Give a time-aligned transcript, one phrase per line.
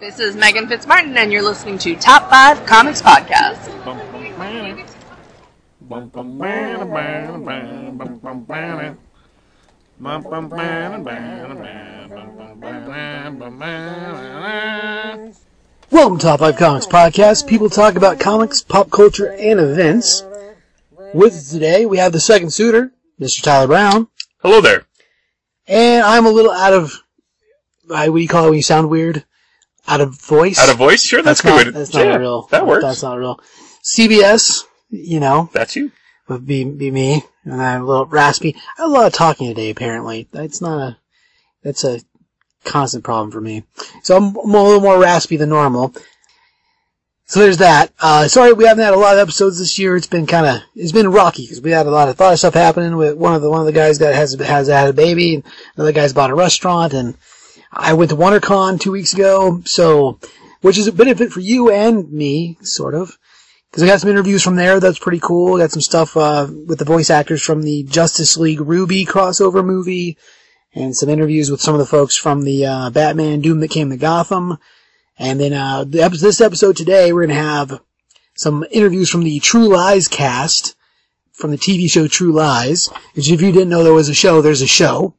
[0.00, 3.68] This is Megan Fitzmartin, and you're listening to Top 5 Comics Podcast.
[15.90, 17.46] Welcome to Top 5 Comics Podcast.
[17.46, 20.24] People talk about comics, pop culture, and events.
[21.12, 23.42] With us today, we have the second suitor, Mr.
[23.42, 24.08] Tyler Brown.
[24.38, 24.86] Hello there.
[25.66, 26.94] And I'm a little out of,
[27.90, 29.26] uh, what do you call it when you sound weird?
[29.90, 30.58] Out of voice?
[30.60, 31.02] Out of voice?
[31.02, 31.74] Sure, that's, not, good.
[31.74, 32.42] That's not yeah, real.
[32.52, 32.84] That works.
[32.84, 33.40] That's not real.
[33.82, 35.90] CBS, you know, That's you.
[36.28, 37.24] would be, be me.
[37.44, 38.54] And I'm a little raspy.
[38.56, 40.28] I have a lot of talking today, apparently.
[40.30, 40.98] That's not a,
[41.64, 42.00] that's a
[42.64, 43.64] constant problem for me.
[44.04, 45.92] So I'm, I'm a little more raspy than normal.
[47.24, 47.92] So there's that.
[48.00, 49.96] Uh, sorry we haven't had a lot of episodes this year.
[49.96, 52.38] It's been kind of, it's been rocky because we had a lot of, lot of
[52.38, 54.92] stuff happening with one of the, one of the guys that has, has had a
[54.92, 55.44] baby and
[55.76, 57.16] another guy's bought a restaurant and
[57.72, 59.62] I went to WonderCon two weeks ago.
[59.64, 60.18] So,
[60.60, 63.16] which is a benefit for you and me, sort of.
[63.70, 64.80] Because I got some interviews from there.
[64.80, 65.58] That's pretty cool.
[65.58, 70.18] Got some stuff uh, with the voice actors from the Justice League RWBY crossover movie,
[70.74, 73.90] and some interviews with some of the folks from the uh, Batman Doom that came
[73.90, 74.58] to Gotham.
[75.18, 77.80] And then uh, this episode today, we're gonna have
[78.34, 80.74] some interviews from the True Lies cast
[81.32, 82.88] from the TV show True Lies.
[83.14, 85.14] Which, if you didn't know there was a show, there's a show.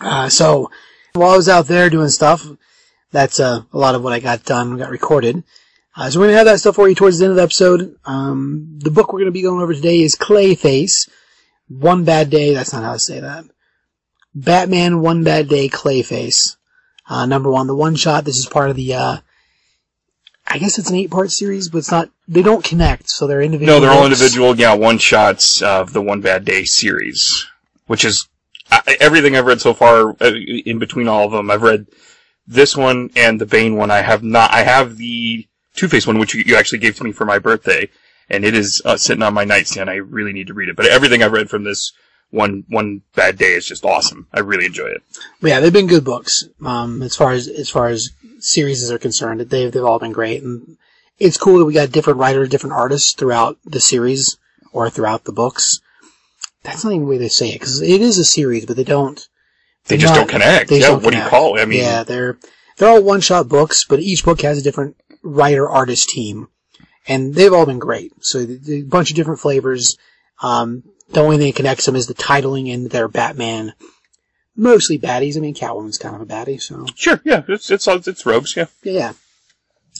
[0.00, 0.70] Uh, so
[1.14, 2.46] while I was out there doing stuff,
[3.12, 5.42] that's uh, a lot of what I got done, got recorded.
[5.96, 7.96] Uh, so we're gonna have that stuff for you towards the end of the episode.
[8.04, 11.08] Um, the book we're gonna be going over today is Clayface.
[11.68, 12.54] One Bad Day.
[12.54, 13.44] That's not how to say that.
[14.34, 16.56] Batman One Bad Day Clayface.
[17.08, 18.24] Uh, number one, the one shot.
[18.24, 18.94] This is part of the.
[18.94, 19.16] Uh,
[20.46, 22.10] I guess it's an eight-part series, but it's not.
[22.26, 23.78] They don't connect, so they're individual.
[23.78, 24.20] No, they're all books.
[24.20, 27.46] individual, yeah, one shots of the One Bad Day series,
[27.86, 28.28] which is
[28.70, 30.10] I, everything I've read so far.
[30.20, 31.86] Uh, in between all of them, I've read
[32.46, 33.90] this one and the Bane one.
[33.90, 34.52] I have not.
[34.52, 37.38] I have the Two Face one, which you, you actually gave to me for my
[37.38, 37.88] birthday,
[38.28, 39.88] and it is uh, sitting on my nightstand.
[39.88, 40.76] I really need to read it.
[40.76, 41.92] But everything I've read from this
[42.30, 44.26] one One Bad Day is just awesome.
[44.32, 45.02] I really enjoy it.
[45.42, 46.44] Yeah, they've been good books.
[46.64, 50.42] Um, as far as as far as series are concerned, they've they've all been great,
[50.42, 50.76] and
[51.18, 54.38] it's cool that we got different writers, different artists throughout the series
[54.72, 55.80] or throughout the books.
[56.62, 58.84] That's not even the way they say it because it is a series, but they
[58.84, 59.26] don't.
[59.86, 60.68] They just not- don't connect.
[60.68, 61.62] they Yeah, don't what do you call it?
[61.62, 62.38] I mean, yeah, they're
[62.76, 66.48] they're all one shot books, but each book has a different writer artist team,
[67.06, 68.12] and they've all been great.
[68.20, 69.96] So a bunch of different flavors.
[70.42, 73.74] Um, the only thing that connects them is the titling and their Batman.
[74.56, 75.36] Mostly baddies.
[75.36, 77.20] I mean, Catwoman's kind of a baddie, so sure.
[77.24, 78.56] Yeah, it's it's it's rogues.
[78.56, 78.66] Yeah.
[78.82, 78.92] yeah.
[78.92, 79.12] yeah.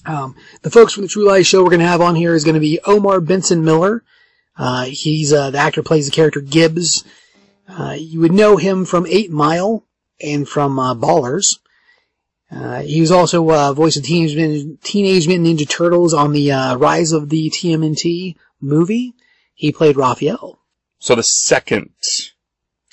[0.06, 2.44] Um, the folks from the True Lies show we're going to have on here is
[2.44, 4.02] going to be Omar Benson Miller.
[4.60, 7.02] Uh, he's uh, the actor plays the character Gibbs.
[7.66, 9.84] Uh, you would know him from Eight Mile
[10.20, 11.58] and from uh, Ballers.
[12.50, 16.52] Uh, he was also uh, voice of Teenage Mutant, Teenage Mutant Ninja Turtles on the
[16.52, 19.14] uh, Rise of the TMNT movie.
[19.54, 20.58] He played Raphael.
[20.98, 21.90] So the second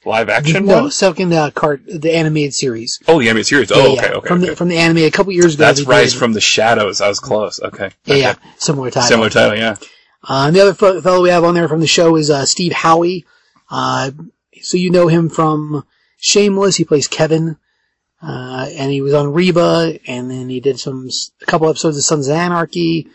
[0.06, 0.91] live action no, one?
[0.91, 3.00] second uh, cart, the animated series.
[3.09, 3.72] Oh, the animated series.
[3.72, 4.01] Yeah, Oh, yeah.
[4.06, 4.27] okay, okay.
[4.27, 4.50] From okay.
[4.51, 5.66] the from the anime a couple years ago.
[5.66, 7.01] That's Rise did- from the Shadows.
[7.01, 7.59] I was close.
[7.59, 7.89] Okay.
[8.06, 8.22] Yeah, okay.
[8.22, 9.09] yeah, similar title.
[9.09, 9.75] Similar title, yeah.
[10.23, 12.72] Uh, and the other fellow we have on there from the show is uh, Steve
[12.73, 13.25] Howey.
[13.69, 14.11] Uh,
[14.61, 15.85] so you know him from
[16.17, 16.75] Shameless.
[16.78, 17.57] He plays Kevin.
[18.22, 21.07] Uh, and he was on Reba, and then he did some
[21.41, 23.07] a couple episodes of Sons of Anarchy.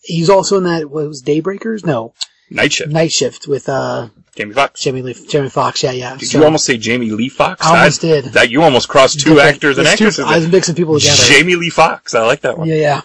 [0.00, 1.84] He's also in that what was Daybreakers?
[1.84, 2.14] No,
[2.50, 2.90] Night Shift.
[2.90, 4.80] Night Shift with uh, Jamie Foxx.
[4.80, 5.82] Jamie Lee, Jamie Foxx.
[5.82, 6.16] Yeah, yeah.
[6.16, 7.60] Did So- you almost say Jamie Lee Fox?
[7.66, 8.24] I almost That- did.
[8.32, 10.24] That you almost crossed two Different- actors and it's two- actresses.
[10.24, 11.22] I was mixing people together.
[11.24, 12.14] Jamie Lee Fox.
[12.14, 12.68] I like that one.
[12.68, 13.00] Yeah, yeah.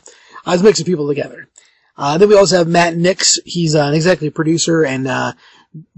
[0.46, 1.50] I was mixing people together.
[1.96, 3.40] Uh, then we also have Matt Nix.
[3.46, 5.34] He's uh, an executive producer and uh,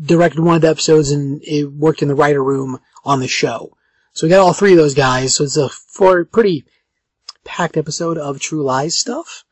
[0.01, 3.75] directed one of the episodes and it worked in the writer room on the show.
[4.13, 5.35] So we got all three of those guys.
[5.35, 6.65] So it's a four pretty
[7.43, 9.43] packed episode of True Lies stuff.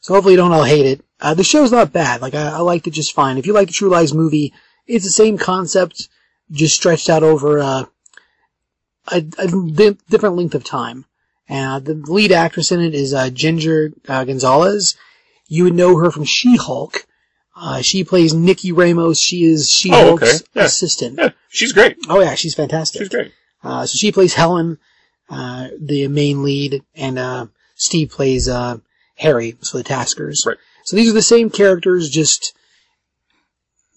[0.00, 1.04] So hopefully you don't all hate it.
[1.20, 2.20] Uh, the show's not bad.
[2.20, 3.38] Like I, I liked it just fine.
[3.38, 4.52] If you like the True Lies movie,
[4.86, 6.08] it's the same concept,
[6.50, 7.84] just stretched out over uh,
[9.08, 11.04] a, a di- different length of time.
[11.48, 14.96] And uh, the lead actress in it is uh, Ginger uh, Gonzalez.
[15.48, 17.04] You would know her from She-Hulk.
[17.56, 19.18] Uh, she plays Nikki Ramos.
[19.18, 20.44] She is She-Hulk's okay.
[20.54, 20.64] Yeah.
[20.64, 21.18] assistant.
[21.18, 21.96] Yeah, she's great.
[22.08, 23.00] Oh yeah, she's fantastic.
[23.00, 23.32] She's great.
[23.64, 24.78] Uh, so she plays Helen,
[25.28, 28.76] uh, the main lead, and uh, Steve plays uh,
[29.16, 30.44] Harry, so the Taskers.
[30.46, 30.56] Right.
[30.84, 32.54] So these are the same characters, just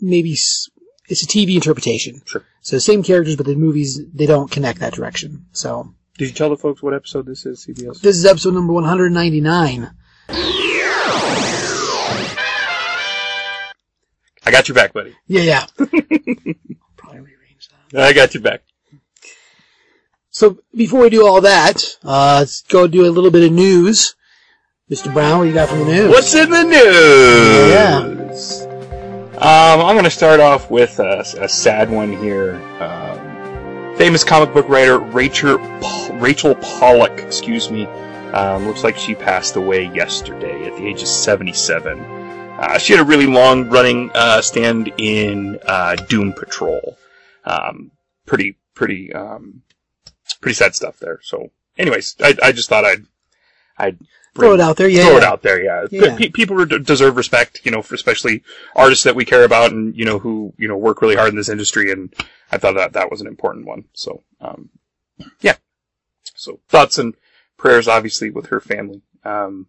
[0.01, 0.69] maybe s-
[1.09, 2.21] it's a TV interpretation.
[2.25, 2.43] Sure.
[2.61, 5.45] So the same characters, but the movies they don't connect that direction.
[5.51, 8.01] So Did you tell the folks what episode this is, CBS?
[8.01, 9.91] this is episode number 199.
[14.51, 15.15] I got your back, buddy.
[15.27, 15.65] Yeah, yeah.
[15.77, 18.03] Probably rearrange that.
[18.03, 18.63] I got your back.
[20.29, 24.13] So before we do all that, uh, let's go do a little bit of news.
[24.89, 25.13] Mr.
[25.13, 26.09] Brown, what you got from the news?
[26.09, 28.61] What's in the news?
[29.37, 32.55] Um, I'm going to start off with a, a sad one here.
[32.81, 35.59] Um, famous comic book writer Rachel
[36.19, 37.85] Rachel Pollack, excuse me,
[38.33, 42.20] um, looks like she passed away yesterday at the age of 77.
[42.61, 46.97] Uh, she had a really long running uh, stand in uh, Doom Patrol.
[47.43, 47.91] Um,
[48.27, 49.63] pretty, pretty, um,
[50.41, 51.19] pretty sad stuff there.
[51.23, 53.05] So, anyways, I, I just thought I'd,
[53.77, 53.97] I'd
[54.33, 55.07] Throw it out there, yeah.
[55.07, 55.61] throw it out there.
[55.61, 56.15] Yeah, Yeah.
[56.15, 58.43] Pe- people deserve respect, you know, for especially
[58.77, 61.35] artists that we care about and you know who you know work really hard in
[61.35, 61.91] this industry.
[61.91, 62.13] And
[62.49, 63.85] I thought that that was an important one.
[63.91, 64.69] So, um,
[65.41, 65.57] yeah.
[66.33, 67.13] So thoughts and
[67.57, 69.01] prayers, obviously, with her family.
[69.25, 69.67] Um,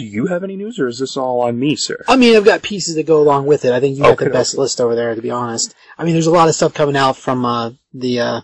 [0.00, 2.02] do you have any news, or is this all on me, sir?
[2.08, 3.72] I mean, I've got pieces that go along with it.
[3.72, 5.74] I think you got Okay, the best list over there, to be honest.
[5.98, 8.40] I mean, there's a lot of stuff coming out from uh, the uh,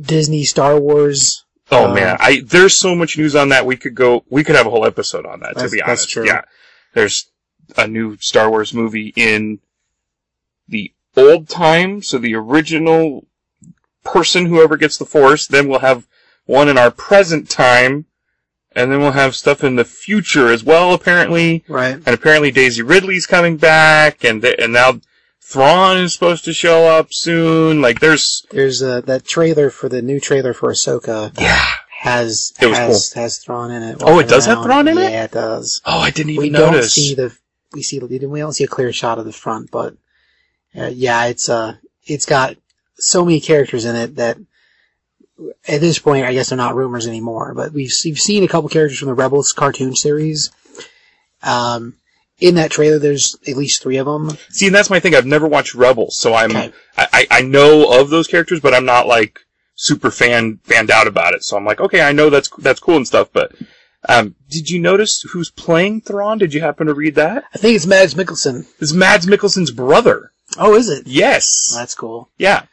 [0.00, 1.44] Disney Star Wars.
[1.70, 3.66] Oh Um, man, I there's so much news on that.
[3.66, 4.24] We could go.
[4.30, 5.56] We could have a whole episode on that.
[5.58, 6.26] To be that's honest, true.
[6.26, 6.42] yeah.
[6.92, 7.30] There's
[7.76, 9.60] a new Star Wars movie in
[10.68, 13.26] the old time, so the original
[14.04, 15.46] person, whoever gets the Force.
[15.46, 16.06] Then we'll have
[16.46, 18.04] one in our present time,
[18.76, 20.92] and then we'll have stuff in the future as well.
[20.94, 21.94] Apparently, Right.
[21.94, 25.00] and apparently Daisy Ridley's coming back, and th- and now
[25.40, 27.80] Thrawn is supposed to show up soon.
[27.82, 31.64] Like there's There's uh, that trailer for the new trailer for Ahsoka yeah.
[32.00, 33.98] has It was has has Thrawn in it.
[34.00, 34.64] Oh, it does have around.
[34.66, 35.10] Thrawn in it?
[35.12, 35.80] Yeah, it does.
[35.84, 36.94] Oh, I didn't even we notice.
[36.94, 37.36] don't see the
[37.72, 39.94] we see we don't see a clear shot of the front, but
[40.76, 41.74] uh, yeah, it's uh
[42.06, 42.56] it's got
[42.96, 44.38] so many characters in it that
[45.66, 47.54] at this point, I guess they're not rumors anymore.
[47.54, 50.50] But we've we've seen a couple characters from the Rebels cartoon series.
[51.42, 51.96] Um,
[52.40, 54.36] in that trailer, there's at least three of them.
[54.50, 55.14] See, and that's my thing.
[55.14, 56.72] I've never watched Rebels, so I'm Okay.
[56.96, 59.40] I, I I know of those characters, but I'm not like
[59.76, 61.44] super fan fanned out about it.
[61.44, 63.52] So I'm like, okay, I know that's that's cool and stuff, but
[64.08, 66.38] um, did you notice who's playing Thrawn?
[66.38, 67.44] Did you happen to read that?
[67.54, 68.66] I think it's Mads Mikkelsen.
[68.80, 70.32] It's Mads Mikkelsen's brother.
[70.58, 71.06] Oh, is it?
[71.06, 71.72] Yes.
[71.74, 72.30] That's cool.
[72.36, 72.64] Yeah.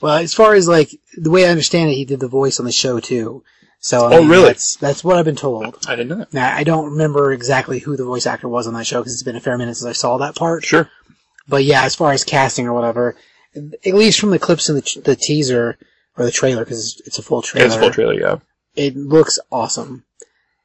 [0.00, 2.66] Well, as far as like the way I understand it, he did the voice on
[2.66, 3.42] the show too.
[3.80, 4.46] So I Oh, mean, really?
[4.46, 5.84] That's, that's what I've been told.
[5.86, 6.32] I didn't know that.
[6.32, 9.22] Now I don't remember exactly who the voice actor was on that show because it's
[9.22, 10.64] been a fair minute since I saw that part.
[10.64, 10.90] Sure.
[11.48, 13.16] But yeah, as far as casting or whatever,
[13.54, 15.78] at least from the clips in the, the teaser
[16.16, 18.14] or the trailer, because it's a full trailer, It's a full trailer.
[18.18, 18.36] Yeah.
[18.74, 20.04] it looks awesome.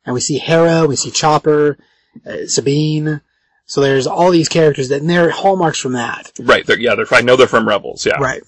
[0.06, 1.78] And we see Hera, we see Chopper,
[2.26, 3.22] uh, Sabine.
[3.68, 6.32] So there's all these characters that and they're hallmarks from that.
[6.40, 6.66] Right.
[6.66, 6.96] They're, yeah.
[6.96, 7.06] They're.
[7.12, 8.06] I know they're from Rebels.
[8.06, 8.18] Yeah.
[8.20, 8.42] Right.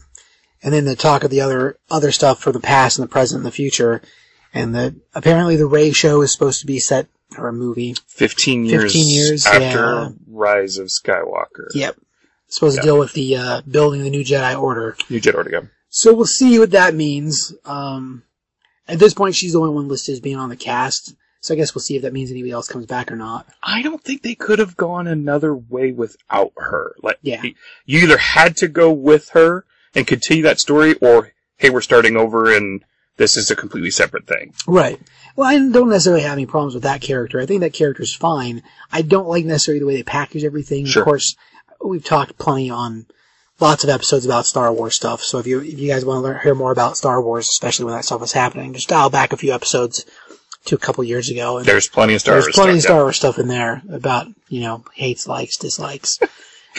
[0.63, 3.39] And then the talk of the other other stuff for the past and the present
[3.39, 4.01] and the future.
[4.53, 7.07] And the apparently the Rey show is supposed to be set
[7.37, 7.95] or a movie.
[8.07, 8.83] Fifteen years.
[8.93, 10.09] 15 years, after yeah.
[10.27, 11.67] Rise of Skywalker.
[11.73, 11.97] Yep.
[12.47, 12.81] Supposed Yeah.
[12.81, 14.95] to deal with the uh, building the new Jedi Order.
[15.09, 15.49] New Jedi Order.
[15.51, 15.61] Yeah.
[15.89, 17.53] So we'll see what that means.
[17.65, 18.23] Um,
[18.87, 21.15] at this point, she's the only one listed as being on the cast.
[21.41, 23.47] So I guess we'll see if that means anybody else comes back or not.
[23.61, 26.95] I don't think they could have gone another way without her.
[27.03, 27.41] Like, Yeah.
[27.85, 32.17] you either had to go with her and continue that story, or hey, we're starting
[32.17, 32.83] over and
[33.17, 34.53] this is a completely separate thing.
[34.67, 34.99] Right.
[35.35, 37.39] Well, I don't necessarily have any problems with that character.
[37.39, 38.63] I think that character's fine.
[38.91, 40.85] I don't like necessarily the way they package everything.
[40.85, 41.03] Sure.
[41.03, 41.35] Of course,
[41.83, 43.05] we've talked plenty on
[43.59, 45.21] lots of episodes about Star Wars stuff.
[45.21, 47.85] So if you if you guys want to learn, hear more about Star Wars, especially
[47.85, 50.05] when that stuff was happening, just dial back a few episodes
[50.65, 51.57] to a couple years ago.
[51.57, 53.81] And There's plenty of Star there's Wars plenty of stuff, Star Wars stuff in there
[53.89, 56.19] about you know hates, likes, dislikes.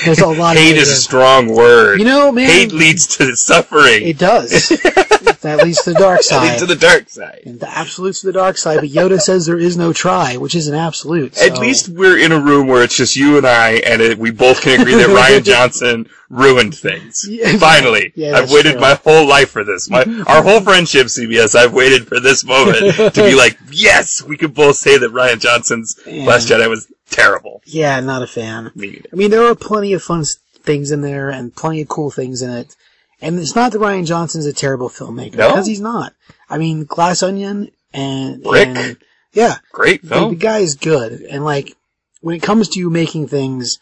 [0.05, 0.63] There's a lot yeah.
[0.63, 1.99] of Hate is a strong word.
[2.01, 4.03] You know, man, Hate leads to suffering.
[4.07, 4.69] it does.
[5.43, 6.43] that leads to the dark It side.
[6.49, 7.43] leads to the dark side.
[7.45, 10.69] and the absolute's the dark side, but Yoda says there is no try, which is
[10.69, 11.41] an absolute.
[11.41, 14.31] At least we're in a room where it's just you and I, and it, we
[14.31, 17.27] both can agree that Rian Johnson ruined things.
[17.35, 18.81] Yeah, Finally, yeah, I've waited true.
[18.81, 19.91] my whole life for this.
[19.91, 21.55] My our whole friendship, CBS.
[21.57, 25.41] I've waited for this moment to be like, yes, we can both say that Rian
[25.41, 26.27] Johnson's Yeah.
[26.27, 27.63] Last Jedi was terrible.
[27.67, 28.71] Yeah, not a fan.
[28.75, 29.09] Me neither.
[29.13, 30.25] I mean, there are plenty of fun
[30.63, 32.75] things in there and plenty of cool things in it.
[33.21, 35.49] And it's not that Rian Johnson's a terrible filmmaker No?
[35.51, 36.15] because he's not.
[36.51, 38.69] I mean, Glass Onion and Brick?
[38.69, 38.97] and-
[39.33, 40.31] yeah, Great the, film.
[40.31, 41.13] the guy is good.
[41.23, 41.75] And like,
[42.21, 43.79] when it comes to you making things,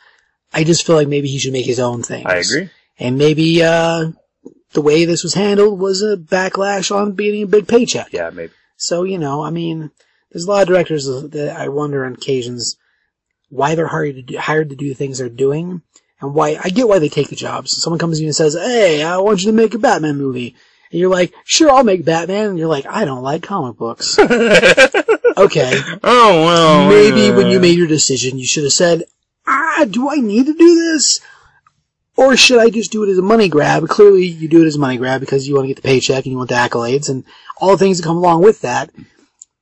[0.53, 2.27] I just feel like maybe he should make his own things.
[2.27, 2.71] I agree.
[2.99, 4.13] And maybe uh,
[4.73, 8.13] the way this was handled was a backlash on getting a big paycheck.
[8.13, 8.53] Yeah, maybe.
[8.77, 9.91] So, you know, I mean,
[10.31, 12.77] there's a lot of directors that I wonder on occasions
[13.53, 15.83] why they're hired to do, hired to do the things they're doing
[16.23, 17.83] and why, I get why they take the jobs.
[17.83, 20.57] Someone comes to you and says, hey, I want you to make a Batman movie.
[20.91, 22.51] And you're like, sure, I'll make Batman.
[22.51, 24.19] And you're like, I don't like comic books.
[24.21, 25.81] okay.
[26.03, 26.89] Oh well.
[26.89, 29.03] Maybe when you made your decision, you should have said,
[29.47, 31.21] ah, do I need to do this?
[32.17, 33.87] Or should I just do it as a money grab?
[33.89, 36.25] Clearly, you do it as a money grab because you want to get the paycheck
[36.25, 37.25] and you want the accolades and
[37.59, 38.91] all the things that come along with that.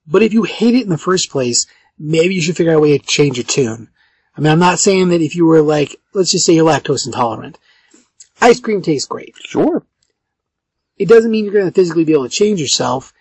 [0.06, 1.66] But if you hate it in the first place,
[2.00, 3.88] maybe you should figure out a way to change your tune.
[4.36, 7.06] I mean, I'm not saying that if you were like, let's just say you're lactose
[7.06, 7.58] intolerant.
[8.40, 9.34] Ice cream tastes great.
[9.44, 9.84] Sure.
[10.96, 13.12] It doesn't mean you're going to physically be able to change yourself,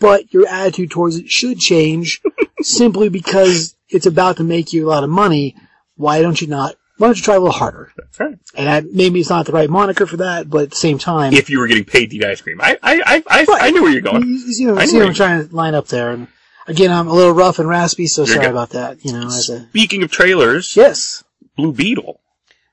[0.00, 2.22] but your attitude towards it should change
[2.62, 5.56] simply because it's about to make you a lot of money.
[5.96, 6.76] Why don't you not?
[6.96, 7.92] Why don't you try a little harder?
[7.96, 8.38] That's right.
[8.54, 11.32] And I, maybe it's not the right moniker for that, but at the same time,
[11.32, 13.82] If you were getting paid to eat ice cream, I, I, I, I, I knew
[13.82, 14.22] where you're going.
[14.26, 16.10] you see what, I see what I'm trying to line up there.
[16.10, 16.26] And
[16.68, 19.04] again, I'm a little rough and raspy, so You're sorry about that.
[19.04, 21.24] You know, as a Speaking of trailers, yes,
[21.56, 22.20] Blue Beetle.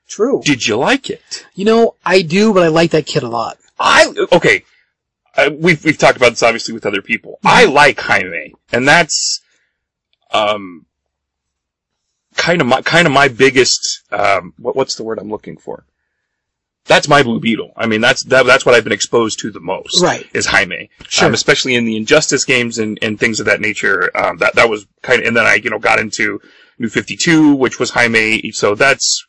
[0.06, 0.40] true.
[0.44, 1.46] Did you like it?
[1.54, 3.58] You know, I do, but I like that kid a lot.
[3.78, 4.64] I okay.
[5.36, 7.38] Uh, we've we've talked about this obviously with other people.
[7.44, 9.40] I like Jaime, and that's
[10.32, 10.86] um
[12.36, 15.84] kind of my kind of my biggest um what what's the word I'm looking for?
[16.86, 17.72] That's my Blue Beetle.
[17.76, 20.00] I mean, that's that, that's what I've been exposed to the most.
[20.02, 20.26] Right.
[20.32, 21.26] Is Jaime, Sure.
[21.28, 24.10] um, especially in the Injustice games and, and things of that nature.
[24.16, 26.40] Um, that that was kind of, and then I you know got into
[26.78, 28.52] New Fifty Two, which was Jaime.
[28.52, 29.26] So that's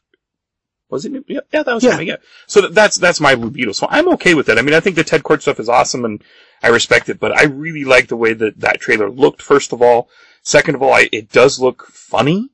[0.89, 1.11] was it?
[1.11, 1.93] New, yeah, yeah, that was Yeah.
[1.93, 2.05] Jaime.
[2.05, 2.15] Yeah.
[2.45, 3.73] So that, that's that's my Blue Beetle.
[3.73, 4.57] So I'm okay with it.
[4.57, 6.23] I mean, I think the Ted Kord stuff is awesome, and
[6.61, 7.19] I respect it.
[7.19, 9.41] But I really like the way that that trailer looked.
[9.41, 10.09] First of all,
[10.43, 12.49] second of all, I, it does look funny.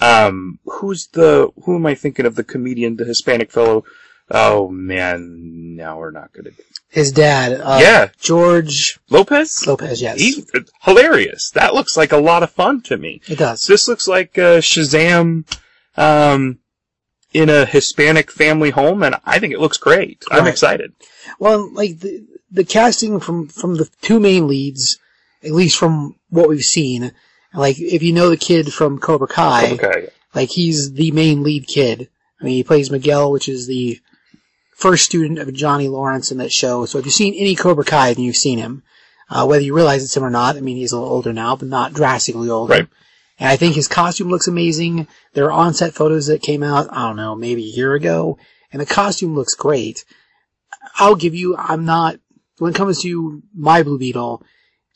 [0.00, 2.34] Um, who's the who am I thinking of?
[2.36, 3.84] The comedian, the Hispanic fellow.
[4.30, 6.50] Oh man, now we're not gonna.
[6.88, 8.08] His dad, uh, Yeah.
[8.18, 9.66] George Lopez.
[9.66, 10.00] Lopez.
[10.02, 10.44] Yes, He's
[10.82, 11.50] hilarious.
[11.50, 13.20] That looks like a lot of fun to me.
[13.28, 13.66] it does.
[13.66, 15.44] This looks like uh, Shazam
[15.96, 16.58] um,
[17.32, 20.24] in a Hispanic family home, and I think it looks great.
[20.30, 20.92] I'm excited.
[21.38, 24.98] Well, like the the casting from from the two main leads,
[25.44, 27.12] at least from what we've seen,
[27.54, 30.08] like if you know the kid from Cobra Kai, Okay.
[30.34, 32.08] like he's the main lead kid.
[32.40, 33.98] I mean, he plays Miguel, which is the
[34.76, 36.84] first student of Johnny Lawrence in that show.
[36.84, 38.82] So if you've seen any Cobra Kai, then you've seen him.
[39.28, 41.56] Uh, whether you realize it's him or not, I mean, he's a little older now,
[41.56, 42.72] but not drastically older.
[42.72, 42.88] Right.
[43.38, 45.08] And I think his costume looks amazing.
[45.32, 48.38] There are on-set photos that came out, I don't know, maybe a year ago,
[48.70, 50.04] and the costume looks great.
[50.96, 52.20] I'll give you, I'm not,
[52.58, 54.42] when it comes to my Blue Beetle,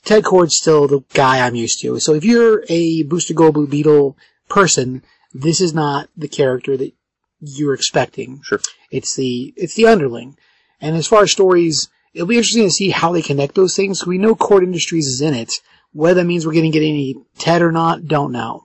[0.05, 1.99] Ted Kord's still the guy I'm used to.
[2.01, 4.17] So if you're a Booster Gold Blue Beetle
[4.49, 6.93] person, this is not the character that
[7.41, 8.41] you're expecting.
[8.43, 8.61] Sure.
[8.91, 10.37] It's the, it's the underling.
[10.81, 14.07] And as far as stories, it'll be interesting to see how they connect those things.
[14.07, 15.55] We know Kord Industries is in it.
[15.93, 18.63] Whether that means we're going to get any Ted or not, don't know.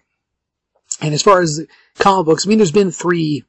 [1.01, 1.65] And as far as
[1.97, 3.43] comic books, I mean, there's been three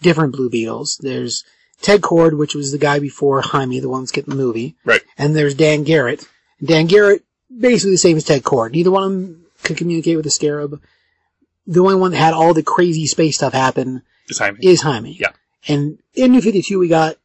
[0.00, 0.98] different Blue Beetles.
[1.00, 1.44] There's
[1.80, 4.76] Ted Kord, which was the guy before Jaime, the one that's getting the movie.
[4.84, 5.02] Right.
[5.16, 6.26] And there's Dan Garrett.
[6.62, 7.24] Dan Garrett,
[7.56, 8.72] basically the same as Ted Kord.
[8.72, 10.80] Neither one of them could communicate with the Scarab.
[11.66, 14.58] The only one that had all the crazy space stuff happen Just Jaime.
[14.62, 15.16] is Jaime.
[15.18, 15.32] Yeah.
[15.68, 17.16] And in New 52, we got,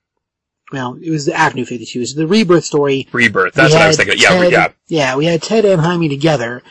[0.72, 2.00] well, it was the after New 52.
[2.00, 3.08] was the rebirth story.
[3.12, 3.54] Rebirth.
[3.54, 4.18] That's We what I was thinking.
[4.20, 4.68] Yeah, Ted, yeah.
[4.88, 6.62] Yeah, we had Ted and Jaime together.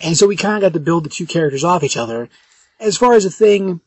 [0.00, 2.28] And so we kind of got to build the two characters off each other.
[2.78, 3.80] As far as the thing,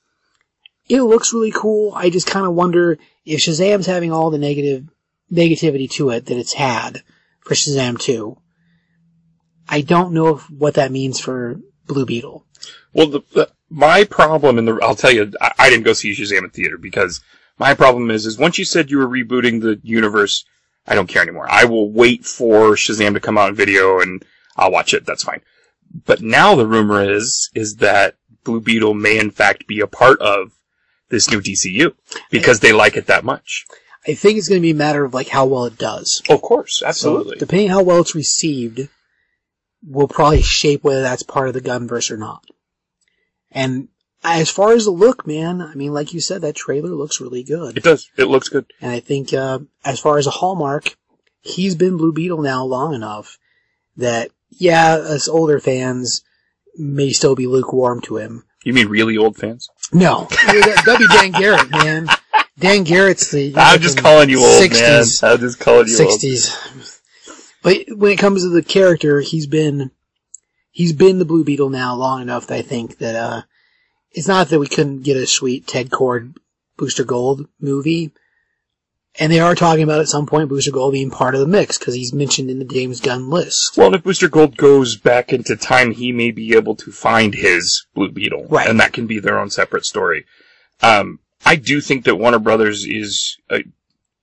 [0.87, 1.93] it looks really cool.
[1.95, 4.89] I just kind of wonder if Shazam's having all the negative,
[5.31, 7.03] negativity to it that it's had
[7.41, 8.37] for Shazam 2.
[9.69, 12.43] I don't know if, what that means for Blue Beetle.
[12.91, 16.11] Well, the, the, my problem in the, I'll tell you, I, I didn't go see
[16.13, 17.21] Shazam in theater because
[17.57, 20.45] my problem is, is once you said you were rebooting the universe,
[20.87, 21.47] I don't care anymore.
[21.49, 24.23] I will wait for Shazam to come out in video and
[24.57, 25.05] I'll watch it.
[25.05, 25.41] That's fine.
[26.05, 30.19] But now the rumor is, is that Blue Beetle may in fact be a part
[30.21, 30.53] of
[31.09, 31.93] this new DCU
[32.31, 33.65] because they like it that much.
[34.07, 36.21] I think it's going to be a matter of like how well it does.
[36.29, 37.37] Of course, So, absolutely.
[37.37, 38.87] depending how well it's received,
[39.87, 42.43] will probably shape whether that's part of the Gunverse or not.
[43.51, 43.87] And
[44.23, 47.43] as far as the look, man, I mean, like you said, that trailer looks really
[47.43, 47.77] good.
[47.77, 48.09] it does.
[48.17, 48.65] It looks good.
[48.81, 50.95] And I think, uh, as far as a hallmark,
[51.41, 53.37] he's been Blue Beetle now long enough
[53.97, 56.23] that, yeah, us older fans
[56.77, 58.43] may still be lukewarm to him.
[58.65, 59.69] You mean really old fans?
[59.93, 62.07] No, that'd be Dan Garrett, man.
[62.57, 63.53] Dan Garrett's the.
[63.55, 65.21] I'm just calling you old, 60s.
[65.23, 65.31] man.
[65.31, 66.11] I'm just calling you old.
[66.19, 66.99] sixties.
[67.63, 69.91] But when it comes to the character, he's been
[70.79, 73.41] he's been the Blue Beetle now long enough that I think that uh
[74.11, 76.35] it's not that we couldn't get a sweet Ted Kord
[76.77, 78.11] Booster Gold movie.
[79.19, 81.77] And they are talking about at some point Booster Gold being part of the mix
[81.77, 83.75] because he's mentioned in the James Gunn list.
[83.77, 87.33] Well, and if Booster Gold goes back into time, he may be able to find
[87.35, 88.69] his Blue Beetle, Right.
[88.69, 90.25] And that can be their own separate story.
[90.81, 93.37] Um, I do think that Warner Brothers is.
[93.49, 93.63] A,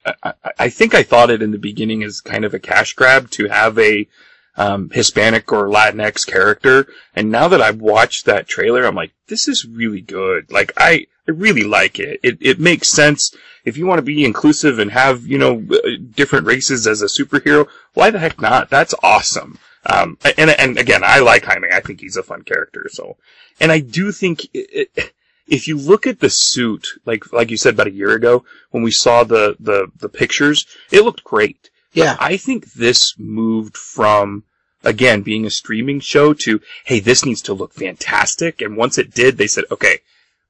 [0.06, 2.94] I, I- I think I thought it in the beginning as kind of a cash
[2.94, 4.08] grab to have a
[4.56, 9.48] um, Hispanic or Latinx character, and now that I've watched that trailer, I'm like, this
[9.48, 10.50] is really good.
[10.50, 12.20] Like, I, I really like it.
[12.22, 13.34] It it makes sense
[13.64, 17.06] if you want to be inclusive and have you know uh, different races as a
[17.06, 17.68] superhero.
[17.94, 18.70] Why the heck not?
[18.70, 19.58] That's awesome.
[19.86, 21.68] Um, and and again, I like Jaime.
[21.72, 22.86] I think he's a fun character.
[22.90, 23.16] So,
[23.60, 25.12] and I do think it,
[25.46, 28.82] if you look at the suit, like like you said about a year ago when
[28.82, 31.70] we saw the the the pictures, it looked great.
[31.96, 32.16] Yeah.
[32.20, 34.44] I think this moved from
[34.84, 38.60] again being a streaming show to hey, this needs to look fantastic.
[38.60, 39.98] And once it did, they said, okay,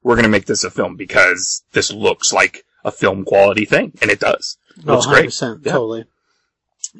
[0.03, 3.93] we're going to make this a film because this looks like a film quality thing,
[4.01, 4.57] and it does.
[4.77, 5.29] It Oh, looks great.
[5.29, 5.71] 100%, Yeah.
[5.71, 6.05] Totally.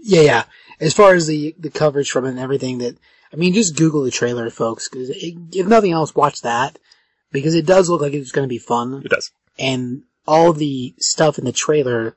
[0.01, 0.43] Yeah, yeah.
[0.79, 2.97] As far as the the coverage from it and everything that,
[3.33, 6.77] I mean, just Google the trailer, folks, because if nothing else, watch that
[7.31, 9.31] because it does look like it's going to be fun, It does.
[9.59, 12.15] and all the stuff in the trailer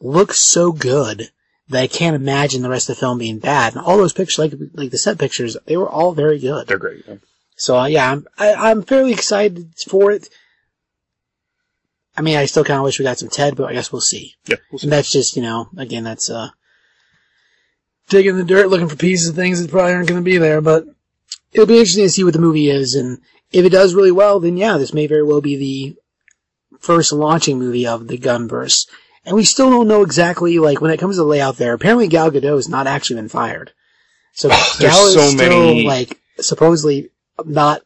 [0.00, 1.30] looks so good
[1.70, 3.74] that I can't imagine the rest of the film being bad.
[3.74, 6.66] And all those pictures, like like the set pictures, they were all very good.
[6.66, 7.04] They're great.
[7.56, 10.28] So uh, yeah, I'm I, I'm fairly excited for it.
[12.16, 14.00] I mean, I still kind of wish we got some Ted, but I guess we'll
[14.00, 14.34] see.
[14.46, 14.56] Yeah.
[14.70, 14.86] we'll see.
[14.86, 16.50] And that's just, you know, again, that's, uh,
[18.08, 20.60] digging the dirt looking for pieces of things that probably aren't going to be there,
[20.60, 20.84] but
[21.52, 22.94] it'll be interesting to see what the movie is.
[22.94, 23.20] And
[23.52, 25.96] if it does really well, then yeah, this may very well be the
[26.80, 28.86] first launching movie of the Gunverse.
[29.24, 32.08] And we still don't know exactly, like, when it comes to the layout there, apparently
[32.08, 33.72] Gal Gadot has not actually been fired.
[34.32, 35.36] So Oh, Gal is so still,
[35.74, 37.10] many- like, supposedly
[37.44, 37.82] not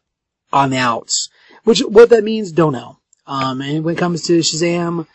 [0.53, 1.29] on the outs.
[1.63, 2.99] Which, what that means, don't know.
[3.27, 5.07] Um, and when it comes to Shazam,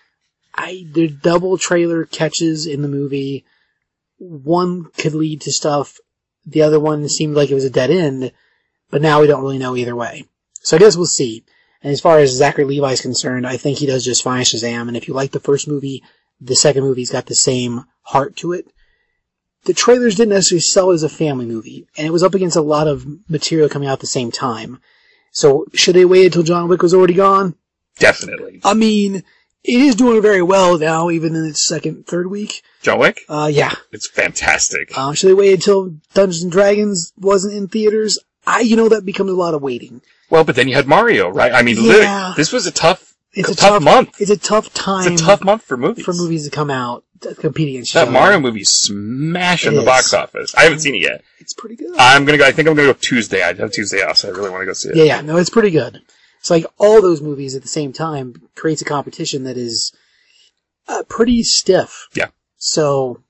[0.55, 3.45] I are double trailer catches in the movie.
[4.19, 5.99] One could lead to stuff.
[6.45, 8.33] The other one seemed like it was a dead end,
[8.91, 10.25] but now we don't really know either way.
[10.55, 11.45] So I guess we'll see.
[11.83, 14.89] And as far as Zachary Levi is concerned, I think he does just fine Shazam.
[14.89, 16.03] And if you like the first movie,
[16.41, 18.67] the second movie's got the same heart to it.
[19.65, 22.63] The trailers didn't necessarily sell as a family movie, and it was up against a
[22.63, 24.81] lot of material coming out at the same time.
[25.33, 27.55] So should they wait until John Wick was already gone?
[27.99, 28.61] Definitely.
[28.65, 29.17] I mean,
[29.63, 32.63] it is doing very well now, even in its second, third week.
[32.81, 33.21] John Wick.
[33.29, 33.75] Uh, yeah.
[33.93, 34.97] It's fantastic.
[34.97, 38.19] Uh, should they wait until Dungeons and Dragons wasn't in theaters?
[38.47, 40.01] I, you know, that becomes a lot of waiting.
[40.31, 41.53] Well, but then you had Mario, right?
[41.53, 42.33] I mean, Yeah.
[42.37, 44.21] this was a tough, It's a tough, tough month.
[44.21, 46.05] It's a tough time It's a tough month for movies.
[46.05, 47.05] for movies to come out
[47.39, 48.11] competing against That.
[48.11, 49.85] Mario movie smashing the is.
[49.87, 50.55] box office.
[50.55, 51.23] I haven't seen it yet.
[51.39, 51.95] It's pretty good.
[51.99, 52.45] I'm gonna go.
[52.47, 53.43] I think I'm gonna go Tuesday.
[53.43, 54.97] I have Tuesday off, so I really want to go see it.
[54.97, 56.01] Yeah, yeah, no, it's pretty good.
[56.39, 59.93] It's like all those movies at the same time creates a competition that is
[60.89, 62.09] uh, pretty stiff.
[62.15, 62.29] Yeah.
[62.57, 63.21] So,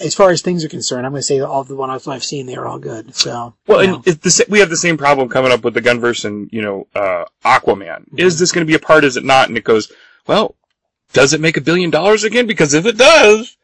[0.00, 2.46] as far as things are concerned, I'm going to say all the ones I've seen,
[2.46, 3.14] they're all good.
[3.14, 4.02] So, Well, you know.
[4.06, 6.86] and the, we have the same problem coming up with the Gunverse and you know
[6.94, 8.06] uh, Aquaman.
[8.16, 9.04] Is this going to be a part?
[9.04, 9.48] Is it not?
[9.48, 9.90] And it goes,
[10.26, 10.56] well,
[11.12, 12.46] does it make a billion dollars again?
[12.46, 13.56] Because if it does,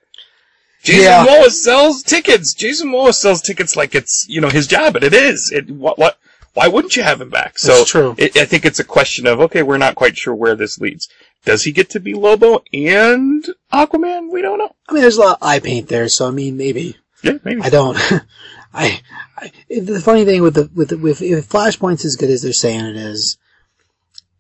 [0.83, 1.27] Jason Yeah.
[1.27, 2.55] Momoa sells tickets.
[2.55, 5.51] Jason Momoa sells tickets like it's you know his job, and it is.
[5.51, 6.19] It what what.
[6.53, 7.61] Why wouldn't you have him back?
[7.61, 8.15] So That's true.
[8.19, 11.09] It, I think it's a question of okay, we're not quite sure where this leads.
[11.45, 14.31] Does he get to be Lobo and Aquaman?
[14.31, 14.75] We don't know.
[14.89, 16.97] I mean, there's a lot of eye paint there, so I mean, maybe.
[17.23, 17.63] Yeah, maybe.
[17.63, 17.97] I don't.
[18.75, 19.01] I,
[19.39, 22.53] I, the funny thing with the, with the, with, if Flashpoint's as good as they're
[22.53, 23.37] saying it is,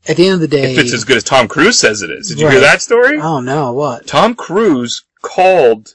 [0.09, 0.73] at the end of the day.
[0.73, 2.29] if it's as good as Tom Cruise says it is.
[2.29, 2.53] Did you Right.
[2.53, 3.19] hear that story?
[3.21, 4.07] Oh no, what?
[4.07, 5.95] Tom Cruise called,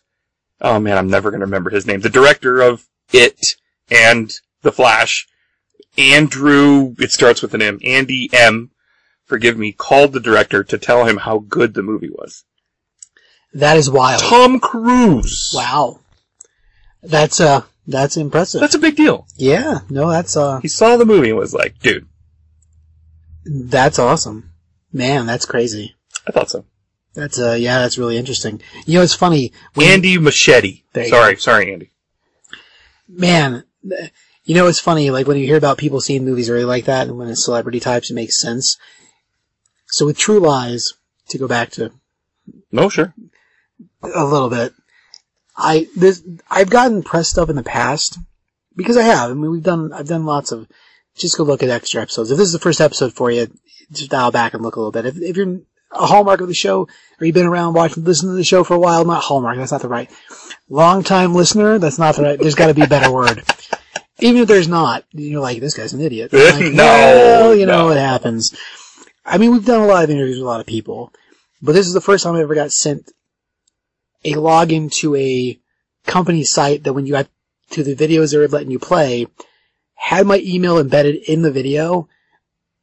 [0.62, 3.46] oh man, I'm never going to remember his name, the director of It
[3.90, 4.32] and
[4.64, 5.28] The Flash,
[5.98, 8.72] Andrew, it starts with an M, Andy M,
[9.26, 12.44] forgive me, called the director to tell him how good the movie was.
[13.54, 14.22] That is wild.
[14.22, 15.52] Tom Cruise!
[15.54, 16.00] Wow.
[17.02, 18.62] That's, uh, that's impressive.
[18.62, 19.28] That's a big deal.
[19.38, 22.08] yeah, no, that's, uh, He saw the movie and was like, dude,
[23.46, 24.52] that's awesome.
[24.92, 25.96] Man, that's crazy.
[26.28, 26.66] I thought so.
[27.14, 28.62] That's, uh, yeah, that's really interesting.
[28.86, 29.54] You know, it's funny.
[29.82, 30.84] Andy Muschietti.
[31.08, 31.92] Sorry, sorry, Andy.
[33.08, 33.64] man,
[34.44, 37.08] you know, it's funny, like when you hear about people seeing movies early like that,
[37.08, 38.78] and when it's celebrity types, it makes sense.
[39.96, 40.92] So with True Lies,
[41.30, 41.90] to go back to
[42.70, 43.14] No, sure.
[44.04, 44.74] a little bit,
[45.56, 48.20] I this I've gotten press stuff in the past
[48.76, 49.32] because I have.
[49.32, 50.68] I mean, we've done I've done lots of.
[51.16, 52.30] Just go look at extra episodes.
[52.30, 53.48] If this is the first episode for you,
[53.94, 55.06] just dial back and look a little bit.
[55.06, 55.60] If, if you're
[55.94, 56.90] a hallmark of the show,
[57.22, 59.56] or you've been around watching, listening to the show for a while, not hallmark.
[59.58, 60.12] That's not the right.
[60.68, 61.80] Long time listener.
[61.80, 62.38] That's not the right.
[62.38, 63.46] There's got to be a better word.
[64.20, 66.32] Even if there's not, you're like, this guy's an idiot.
[66.34, 67.92] Like, No, well, you know, no.
[67.92, 68.54] it happens.
[69.26, 71.12] I mean, we've done a lot of interviews with a lot of people,
[71.62, 73.12] but this is the first time I ever got sent
[74.24, 75.60] a login to a
[76.06, 77.28] company site that when you got
[77.72, 79.28] to the videos they were letting you play,
[79.96, 82.08] had my email embedded in the video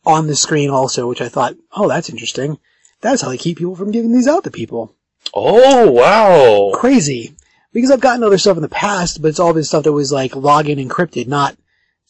[0.04, 2.58] on the screen also, which I thought, oh, that's interesting.
[3.00, 4.94] That's how they keep people from giving these out to people.
[5.32, 6.72] Oh, wow.
[6.74, 7.36] Crazy.
[7.72, 10.12] Because I've gotten other stuff in the past, but it's all been stuff that was
[10.12, 11.56] like login encrypted, not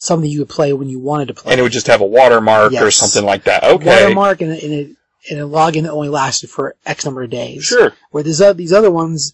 [0.03, 1.53] something you would play when you wanted to play.
[1.53, 3.63] And it would just have a watermark or something like that.
[3.63, 3.85] Okay.
[4.03, 4.95] Watermark and a, and, a,
[5.31, 7.63] and a login that only lasted for X number of days.
[7.63, 7.93] Sure.
[8.11, 9.33] Where these, oth- these other ones,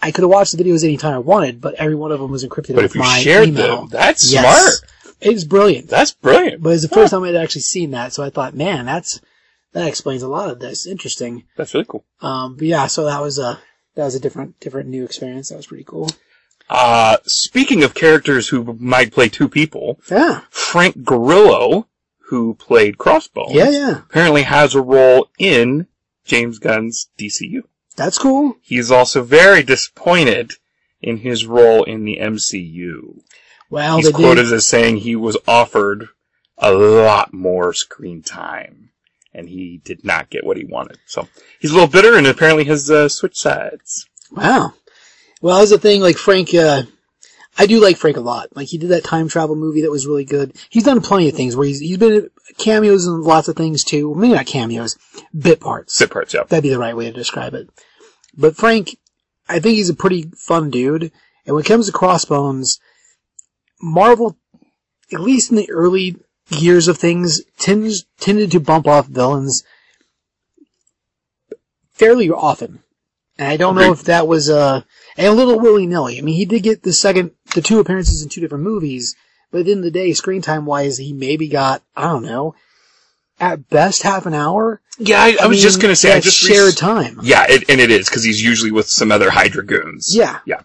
[0.00, 2.44] I could have watched the videos anytime I wanted, but every one of them was
[2.44, 3.80] encrypted But with if you my shared email.
[3.80, 4.44] them, that's Yes.
[4.78, 4.90] smart.
[5.20, 5.88] It's brilliant.
[5.88, 6.62] That's brilliant.
[6.62, 9.20] But it's the first time I'd actually seen that, so I thought, man, that's
[9.72, 10.86] that explains a lot of this.
[10.86, 11.42] Interesting.
[11.56, 12.04] That's really cool.
[12.20, 13.58] Um, but yeah, so that was a
[13.96, 15.48] that was a different different new experience.
[15.48, 16.08] That was pretty cool.
[16.70, 21.86] Uh, speaking of characters who might play two people, Yeah, Frank Grillo,
[22.28, 23.98] who played Crossbones, yeah, yeah.
[23.98, 25.86] apparently has a role in
[26.24, 27.62] James Gunn's DCU.
[27.96, 28.56] That's cool.
[28.62, 30.52] He's also very disappointed
[31.00, 33.22] in his role in the MCU.
[33.70, 34.52] Well, He's quoted did.
[34.52, 36.08] as saying he was offered
[36.58, 38.90] a lot more screen time,
[39.32, 40.98] and he did not get what he wanted.
[41.06, 41.28] So
[41.60, 44.06] he's a little bitter, and apparently has uh, switched sides.
[44.30, 44.74] Wow.
[45.40, 46.00] Well, that's the thing.
[46.00, 46.82] Like Frank, uh,
[47.56, 48.54] I do like Frank a lot.
[48.56, 50.56] Like he did that time travel movie that was really good.
[50.70, 54.14] He's done plenty of things where he's he's been cameos in lots of things too.
[54.14, 54.96] Maybe not cameos,
[55.36, 55.98] bit parts.
[55.98, 56.44] Bit parts, yeah.
[56.44, 57.68] That'd be the right way to describe it.
[58.36, 58.96] But Frank,
[59.48, 61.10] I think he's a pretty fun dude.
[61.46, 62.78] And when it comes to Crossbones,
[63.80, 64.36] Marvel,
[65.12, 66.16] at least in the early
[66.50, 69.64] years of things, tends, tended to bump off villains
[71.90, 72.82] fairly often.
[73.38, 74.82] And I don't know if that was, uh,
[75.16, 76.18] a little willy-nilly.
[76.18, 79.14] I mean, he did get the second, the two appearances in two different movies,
[79.50, 82.24] but at the end of the day, screen time wise, he maybe got, I don't
[82.24, 82.54] know,
[83.40, 84.80] at best half an hour.
[84.98, 87.20] Yeah, I, I, was mean, just gonna say, I just shared rec- time.
[87.22, 90.14] Yeah, it, and it is because he's usually with some other Hydra goons.
[90.14, 90.40] Yeah.
[90.44, 90.62] Yeah.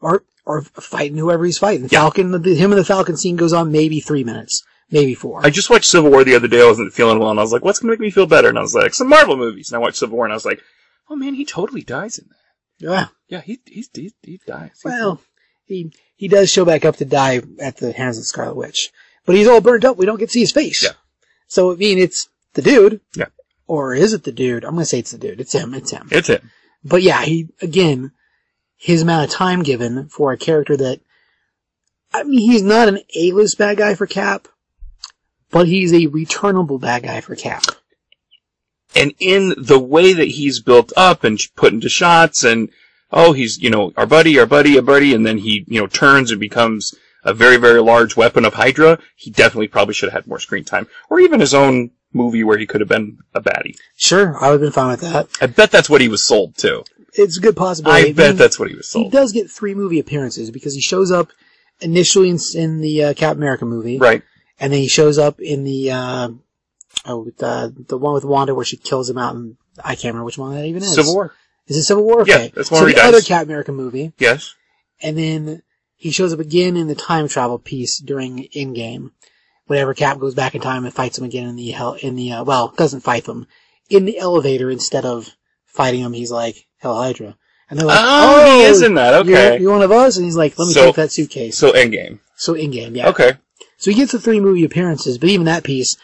[0.00, 1.84] Or or fighting whoever he's fighting.
[1.84, 2.00] Yeah.
[2.00, 5.44] Falcon, the, him and the Falcon scene goes on maybe three minutes, maybe four.
[5.44, 6.62] I just watched Civil War the other day.
[6.62, 8.58] I wasn't feeling well, and I was like, "What's gonna make me feel better?" And
[8.58, 10.60] I was like, "Some Marvel movies." And I watched Civil War, and I was like,
[11.08, 12.36] "Oh man, he totally dies in that."
[12.78, 13.06] yeah.
[13.28, 14.80] Yeah, he he he, he dies.
[14.84, 15.20] Well,
[15.64, 18.92] he he does show back up to die at the hands of the Scarlet Witch,
[19.24, 19.96] but he's all burnt up.
[19.96, 20.84] We don't get to see his face.
[20.84, 20.92] Yeah.
[21.48, 23.00] So I mean, it's the dude.
[23.14, 23.26] Yeah.
[23.66, 24.64] Or is it the dude?
[24.64, 25.40] I'm gonna say it's the dude.
[25.40, 25.74] It's him.
[25.74, 26.08] It's him.
[26.12, 26.50] it's him.
[26.84, 28.12] But yeah, he again,
[28.76, 31.00] his amount of time given for a character that,
[32.14, 34.46] I mean, he's not an A-list bad guy for Cap,
[35.50, 37.64] but he's a returnable bad guy for Cap.
[38.94, 42.68] And in the way that he's built up and put into shots and
[43.12, 45.86] oh he's you know our buddy our buddy our buddy and then he you know
[45.86, 46.94] turns and becomes
[47.24, 50.64] a very very large weapon of hydra he definitely probably should have had more screen
[50.64, 50.86] time.
[51.10, 53.76] Or even his own movie where he could have been a baddie.
[53.96, 55.28] Sure, I would have been fine with that.
[55.40, 56.84] i bet that's what he was sold to.
[57.14, 58.10] It's a good possibility.
[58.10, 60.74] i bet mean, that's what he was sold he does get three movie appearances because
[60.74, 61.30] he shows up
[61.80, 64.22] initially in, in the uh, Captain America movie, right.
[64.58, 66.28] And then he shows up in the uh,
[67.04, 70.24] oh the the one with Wanda where she kills him out, and I can't remember
[70.24, 70.94] which one that even is.
[70.94, 71.34] civil war
[71.66, 72.24] Is it Civil War?
[72.26, 72.52] Yeah, Okay.
[72.54, 73.20] that's one so where the he other.
[73.20, 74.54] Captain America movie, yes
[75.02, 75.62] and then
[75.96, 79.10] he shows up again in the time travel piece during Endgame.
[79.66, 82.32] Whenever Cap goes back in time and fights him again in the hell in the
[82.32, 83.46] uh, well doesn't fight them
[83.90, 85.28] in the elevator instead of
[85.64, 86.12] fighting him.
[86.12, 87.36] He's like Hell Hydra,
[87.68, 90.24] and they're like, oh, he is in that You're, okay you're one of us, and
[90.24, 91.58] he's like, let me So- take that suitcase.
[91.58, 93.08] so endgame So in game, yeah.
[93.08, 93.32] okay
[93.76, 95.96] So he gets the three movie appearances, but even that piece,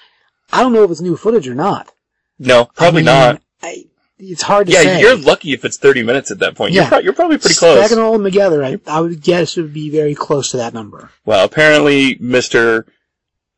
[0.53, 1.91] I don't know if it's new footage or not.
[2.39, 3.85] no probably I mean, not I,
[4.19, 4.85] it's hard to say.
[4.85, 5.01] yeah say.
[5.01, 6.83] you're lucky if it's 30 minutes at that point Yeah.
[6.83, 9.57] you're, pro- you're probably pretty close Stacking all of them together, I, I would guess
[9.57, 11.11] it would be very close to that number.
[11.25, 12.85] Well, apparently Mr.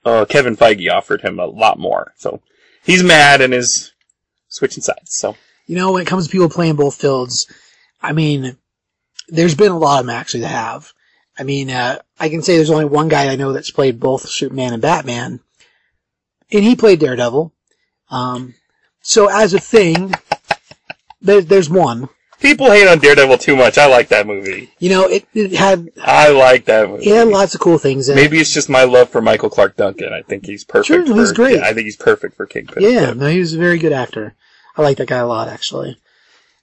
[0.05, 2.13] Uh, Kevin Feige offered him a lot more.
[2.17, 2.41] So
[2.85, 3.93] he's mad and is
[4.49, 5.15] switching sides.
[5.17, 7.47] So You know, when it comes to people playing both fields,
[8.03, 8.57] I mean,
[9.29, 10.93] there's been a lot of them actually that have.
[11.39, 14.29] I mean, uh, I can say there's only one guy I know that's played both
[14.29, 15.41] Superman and Batman,
[16.55, 17.53] and he played Daredevil.
[18.11, 18.55] Um,
[19.03, 20.15] so as a thing,
[21.21, 22.09] there, there's one.
[22.41, 23.77] people hate on Daredevil too much.
[23.79, 24.71] I like that movie.
[24.79, 27.07] You know, it, it had I like that movie.
[27.07, 28.21] it had lots of cool things in it.
[28.21, 30.13] Maybe it's just my love for Michael Clarke Duncan.
[30.13, 30.87] I think he's perfect.
[30.87, 31.61] Sure, he's for- great.
[31.61, 32.83] I think he's perfect for Kingpin.
[32.83, 34.35] Yeah, no, he was a very good actor.
[34.77, 35.97] I like that guy a lot, actually.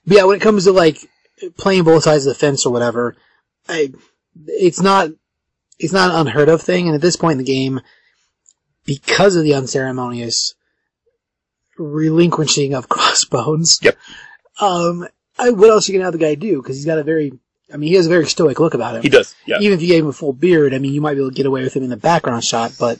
[0.06, 0.98] But yeah, when it comes to like
[1.56, 3.16] playing both sides of the fence or whatever,
[3.68, 3.92] I,
[4.46, 5.10] it's not,
[5.78, 6.86] it's not an unheard of thing.
[6.86, 7.80] And at this point in the game,
[8.84, 10.54] because of the unceremonious
[11.78, 13.96] relinquishing of crossbones, Yep.
[14.60, 16.60] Um, I, what else are you gonna have the guy do?
[16.60, 17.32] Because he's got a very,
[17.72, 19.02] I mean, he has a very stoic look about him.
[19.02, 19.34] he does.
[19.46, 19.58] Yeah.
[19.60, 21.34] Even if you gave him a full beard, I mean, you might be able to
[21.34, 22.98] get away with him in the background shot, but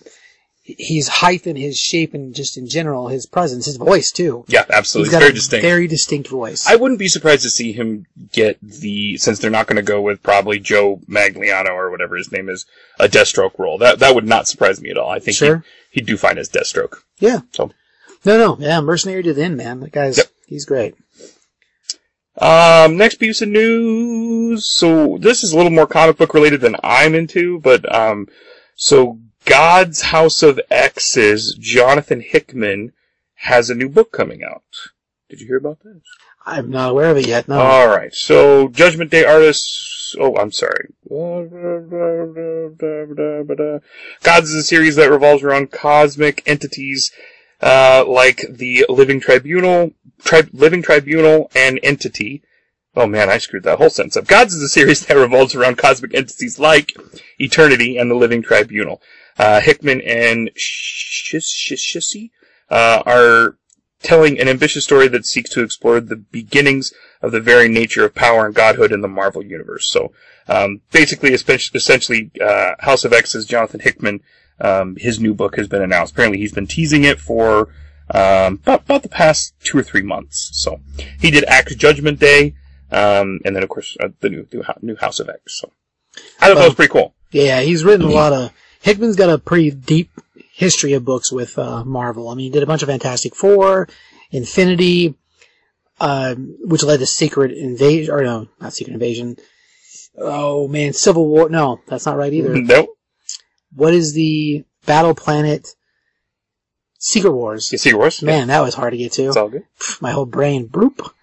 [0.64, 4.44] his height and his shape and just in general, his presence, his voice too.
[4.46, 5.08] Yeah, absolutely.
[5.08, 5.62] He's got very a distinct.
[5.64, 6.66] very distinct voice.
[6.68, 10.00] I wouldn't be surprised to see him get the since they're not going to go
[10.00, 12.64] with probably Joe Magliano or whatever his name is
[13.00, 13.76] a Deathstroke role.
[13.78, 15.10] That that would not surprise me at all.
[15.10, 15.64] I think Sure.
[15.90, 16.98] he'd, he'd do fine as Deathstroke.
[17.18, 17.40] yeah.
[17.52, 17.72] So
[18.24, 19.80] No, no, yeah, mercenary to the end, man.
[19.80, 20.26] That guy's, Yep.
[20.46, 20.94] he's great.
[22.40, 24.64] um, next piece of news.
[24.70, 28.28] So this is a little more comic book related than I'm into, but um,
[28.76, 32.92] so God's House of X's Jonathan Hickman
[33.34, 34.62] has a new book coming out.
[35.28, 36.02] Did you hear about this?
[36.44, 37.48] I'm not aware of it yet.
[37.48, 37.58] No.
[37.58, 38.14] All right.
[38.14, 40.14] So Judgment Day artists.
[40.18, 40.88] Oh, I'm sorry.
[44.22, 47.12] Gods is a series that revolves around cosmic entities,
[47.60, 52.42] uh, like the Living Tribunal, tri- Living Tribunal, and Entity.
[52.94, 54.26] Oh man, I screwed that whole sentence up.
[54.26, 56.92] Gods is a series that revolves around cosmic entities like
[57.38, 59.00] Eternity and the Living Tribunal.
[59.38, 62.30] Uh, Hickman and Shishisi
[62.70, 63.56] uh, are
[64.02, 66.92] telling an ambitious story that seeks to explore the beginnings
[67.22, 69.88] of the very nature of power and godhood in the Marvel universe.
[69.88, 70.12] So,
[70.48, 74.20] um, basically, essentially, uh, House of X is Jonathan Hickman,
[74.60, 76.12] um, his new book has been announced.
[76.12, 77.68] Apparently, he's been teasing it for
[78.10, 80.50] um, about, about the past two or three months.
[80.52, 80.80] So,
[81.20, 82.54] he did Act Judgment Day,
[82.90, 85.60] um, and then of course uh, the new, new new House of X.
[85.60, 85.72] So,
[86.40, 87.14] I thought that was pretty cool.
[87.30, 88.52] Yeah, he's written a lot of.
[88.82, 90.10] Hickman's got a pretty deep
[90.52, 92.28] history of books with uh, Marvel.
[92.28, 93.88] I mean, he did a bunch of Fantastic Four,
[94.30, 95.14] Infinity,
[96.00, 99.36] uh, which led to Secret Invasion, or no, not Secret Invasion.
[100.18, 101.48] Oh man, Civil War.
[101.48, 102.54] No, that's not right either.
[102.54, 102.90] Nope.
[103.74, 105.68] What is the Battle Planet?
[106.98, 107.72] Secret Wars.
[107.72, 108.22] Yeah, Secret Wars.
[108.22, 109.24] Man, that was hard to get to.
[109.24, 109.64] It's all good.
[110.00, 111.14] My whole brain, broop.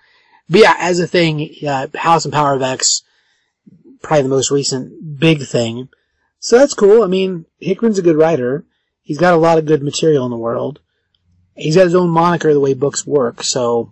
[0.49, 3.03] But yeah, as a thing, uh, House and Power of X,
[4.01, 5.89] probably the most recent big thing.
[6.39, 7.03] So that's cool.
[7.03, 8.65] I mean, Hickman's a good writer.
[9.01, 10.79] He's got a lot of good material in the world.
[11.55, 13.91] He's got his own moniker the way books work, so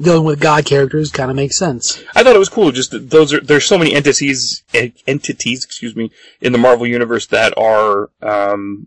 [0.00, 2.02] dealing with God characters kind of makes sense.
[2.14, 2.72] I thought it was cool.
[2.72, 4.62] Just that those are there's so many entities
[5.06, 6.10] entities, excuse me,
[6.40, 8.86] in the Marvel universe that are um,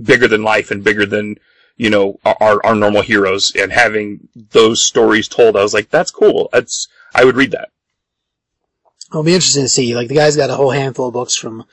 [0.00, 1.36] bigger than life and bigger than
[1.76, 3.52] you know our our normal heroes.
[3.56, 6.48] And having those stories told, I was like, that's cool.
[6.52, 7.70] That's I would read that.
[9.10, 9.94] It'll be interesting to see.
[9.94, 11.64] Like the guy's got a whole handful of books from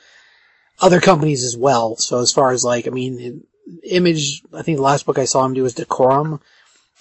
[0.80, 1.96] other companies as well.
[1.96, 3.44] So as far as like, I mean,
[3.82, 6.40] Image, I think the last book I saw him do was Decorum.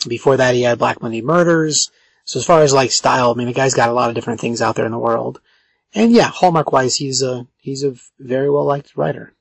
[0.07, 1.91] Before that, he had Black Monday Murders.
[2.25, 4.39] So as far as like style, I mean, the guy's got a lot of different
[4.39, 5.41] things out there in the world.
[5.93, 9.33] And yeah, Hallmark wise, he's a he's a very well liked writer.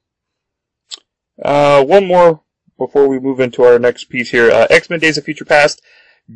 [1.43, 2.43] Uh, one more
[2.79, 4.51] before we move into our next piece here.
[4.51, 5.81] Uh, X Men: Days of Future Past,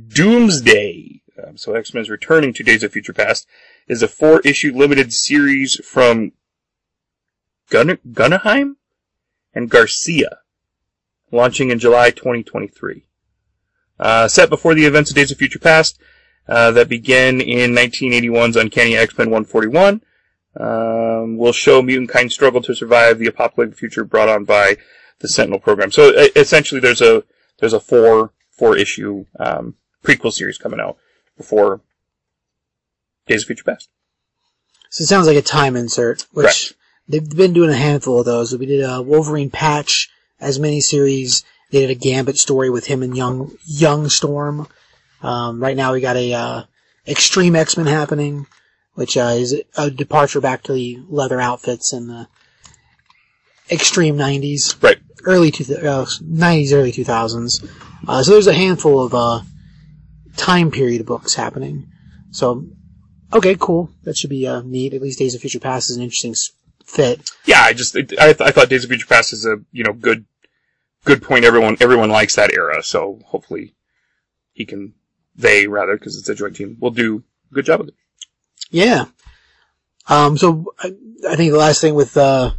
[0.09, 1.23] Doomsday.
[1.45, 3.47] Um, so X Men is returning to Days of Future Past
[3.89, 6.33] is a four issue limited series from
[7.71, 7.99] Gun-
[9.55, 10.39] and Garcia,
[11.33, 13.05] launching in July 2023.
[13.99, 15.99] Uh, set before the events of Days of Future Past
[16.49, 20.03] uh, that begin in 1981's Uncanny X-Men 141,
[20.59, 24.77] um, will show mutant kind struggle to survive the apocalyptic future brought on by
[25.21, 25.91] the Sentinel program.
[25.91, 27.25] So uh, essentially, there's a
[27.59, 30.97] there's a four four issue um, prequel series coming out
[31.37, 31.81] before
[33.27, 33.89] Days of Future Past.
[34.91, 36.75] So it sounds like a time insert, which Correct.
[37.09, 38.57] They've been doing a handful of those.
[38.57, 40.09] We did a Wolverine patch
[40.41, 41.45] as miniseries.
[41.71, 44.69] They did a Gambit story with him and young young Storm.
[45.23, 46.63] Um, right now we got a uh,
[47.09, 48.47] Extreme X Men happening,
[48.95, 52.29] which uh, is a departure back to the leather outfits and the
[53.71, 54.99] extreme '90s, Right.
[55.25, 57.69] early two uh, '90s, early 2000s.
[58.07, 59.41] Uh, so there's a handful of uh,
[60.37, 61.89] time period books happening.
[62.31, 62.67] So
[63.33, 63.91] okay, cool.
[64.05, 64.95] That should be uh, neat.
[64.95, 66.35] At least Days of Future Past is an interesting
[66.87, 67.31] fit.
[67.45, 69.93] Yeah, I just I, th- I thought Days of Future Past is a you know
[69.93, 70.25] good
[71.05, 71.45] good point.
[71.45, 73.75] Everyone everyone likes that era, so hopefully
[74.53, 74.95] he can
[75.35, 77.95] they rather because it's a joint team will do a good job with it.
[78.71, 79.07] Yeah.
[80.09, 80.95] Um, so I,
[81.29, 82.53] I think the last thing with uh,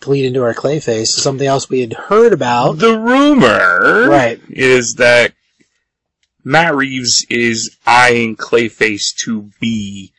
[0.00, 2.78] to lead into our Clayface is something else we had heard about.
[2.78, 4.40] The rumor Right.
[4.48, 5.32] is that
[6.44, 10.12] Matt Reeves is eyeing Clayface to be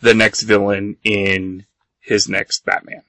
[0.00, 1.66] the next villain in
[2.12, 3.02] his next Batman.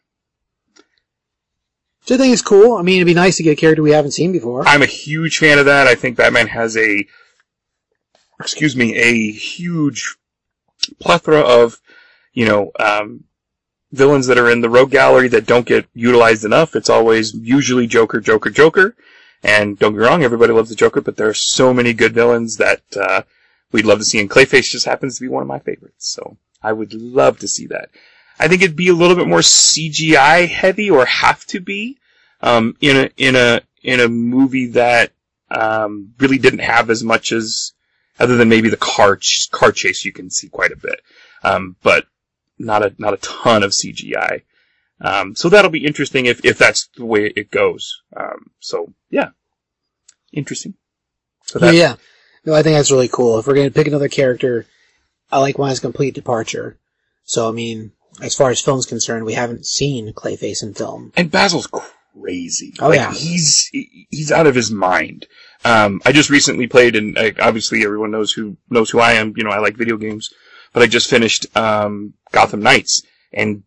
[2.02, 2.78] Which I think is cool.
[2.78, 4.68] I mean, it'd be nice to get a character we haven't seen before.
[4.68, 5.88] I'm a huge fan of that.
[5.88, 7.06] I think Batman has a,
[8.40, 10.16] excuse me, a huge
[11.00, 11.80] plethora of,
[12.34, 13.26] you know, um,
[13.92, 16.76] villains that are in the rogue gallery that don't get utilized enough.
[16.76, 18.96] It's always usually Joker, Joker, Joker.
[19.44, 22.14] And don't get me wrong, everybody loves the Joker, but there are so many good
[22.14, 23.24] villains that uh,
[23.72, 24.20] we'd love to see.
[24.20, 27.48] And Clayface just happens to be one of my favorites, so I would love to
[27.48, 27.90] see that.
[28.40, 31.98] I think it'd be a little bit more CGI heavy, or have to be,
[32.42, 35.12] um, in a in a in a movie that
[35.52, 37.74] um, really didn't have as much as,
[38.20, 41.02] other than maybe the car ch- car chase, you can see quite a bit,
[41.44, 42.06] um, but
[42.58, 44.42] not a not a ton of CGI.
[45.02, 48.02] Um, so that'll be interesting if, if that's the way it goes.
[48.16, 49.30] Um, so yeah,
[50.32, 50.76] interesting.
[51.46, 51.96] So Yeah, that, yeah.
[52.46, 53.40] No, I think that's really cool.
[53.40, 54.66] If we're to pick another character,
[55.32, 56.78] I like as complete departure.
[57.24, 61.12] So, I mean, as far as film's concerned, we haven't seen Clayface in film.
[61.16, 62.74] and Basil's crazy.
[62.80, 63.14] Oh, like, yeah.
[63.14, 65.28] he's he's out of his mind.
[65.66, 69.34] Um, I just recently played, and uh, obviously everyone knows who knows who I am.
[69.36, 70.30] You know, I like video games,
[70.74, 73.64] but I just finished um, Gotham Knights, and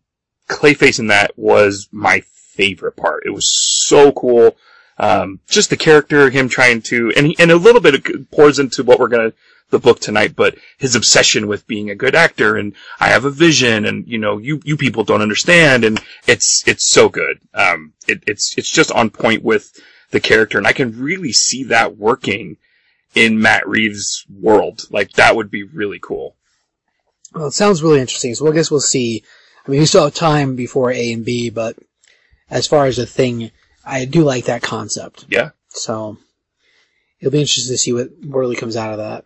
[0.47, 3.23] Clayface in that was my favorite part.
[3.25, 3.51] It was
[3.85, 4.55] so cool.
[4.99, 8.57] Um, just the character, him trying to, and he, and a little bit it pours
[8.57, 9.33] into what we're gonna
[9.69, 13.29] the book tonight, but his obsession with being a good actor and I have a
[13.29, 17.39] vision and you know you you people don't understand and it's it's so good.
[17.53, 19.71] Um, it, it's it's just on point with
[20.11, 22.57] the character and I can really see that working
[23.13, 24.85] in Matt Reeves' world.
[24.89, 26.35] Like that would be really cool.
[27.33, 28.35] Well, it sounds really interesting.
[28.35, 29.23] So I guess we'll see.
[29.65, 31.77] I mean, we still have time before A and B, but
[32.49, 33.51] as far as a thing,
[33.85, 35.25] I do like that concept.
[35.29, 35.51] Yeah.
[35.69, 36.17] So
[37.19, 39.25] it'll be interesting to see what really comes out of that.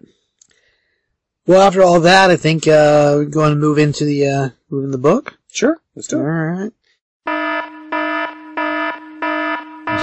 [1.48, 4.84] Well, after all that, I think uh, we're going to move into the uh, move
[4.84, 5.40] in the book.
[5.52, 5.82] Sure.
[5.96, 6.22] Let's do it.
[6.22, 6.72] All right.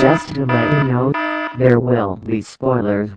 [0.00, 1.12] Just to let you know,
[1.56, 3.10] there will be spoilers.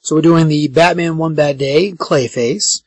[0.00, 2.82] So we're doing the Batman One Bad Day Clayface.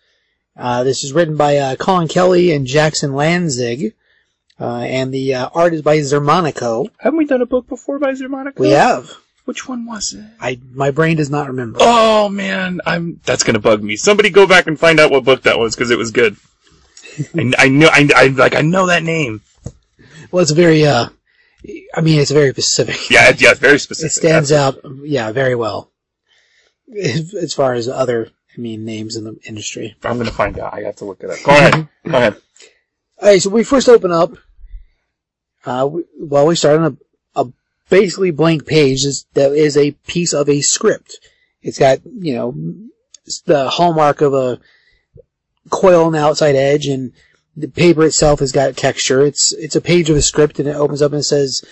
[0.57, 3.93] Uh, this is written by uh, Colin Kelly and Jackson Lanzig,
[4.59, 6.89] uh, and the uh, art is by Xermanico.
[6.99, 8.59] Haven't we done a book before by Xermanico?
[8.59, 9.17] We have.
[9.45, 10.25] Which one was it?
[10.39, 11.77] I my brain does not remember.
[11.81, 13.95] Oh man, I'm that's gonna bug me.
[13.95, 16.35] Somebody go back and find out what book that was because it was good.
[17.35, 19.41] I, I know, I, I like, I know that name.
[20.31, 20.85] Well, it's very.
[20.85, 21.09] Uh,
[21.95, 23.09] I mean, it's very specific.
[23.09, 24.11] Yeah, it, yeah, it's very specific.
[24.11, 25.91] It stands That's- out, yeah, very well.
[26.97, 29.95] As far as other, I mean, names in the industry.
[30.03, 30.73] I'm gonna find out.
[30.73, 31.37] I have to look it up.
[31.43, 31.87] Go ahead.
[32.05, 32.35] go ahead.
[33.19, 34.33] Alright, so we first open up,
[35.65, 36.97] uh, we, well, we start on
[37.89, 41.19] basically blank page is, that is a piece of a script.
[41.61, 42.53] It's got, you know,
[43.45, 44.59] the hallmark of a
[45.69, 47.11] coil on the outside edge and
[47.55, 49.21] the paper itself has got texture.
[49.21, 51.63] It's, it's a page of a script and it opens up and it says,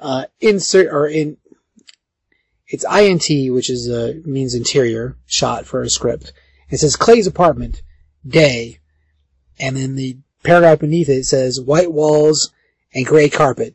[0.00, 1.36] uh, insert, or in,
[2.66, 6.32] it's INT, which is, uh, means interior shot for a script.
[6.70, 7.82] It says Clay's apartment,
[8.26, 8.80] day,
[9.58, 12.52] and then the paragraph beneath it says white walls
[12.94, 13.74] and gray carpet.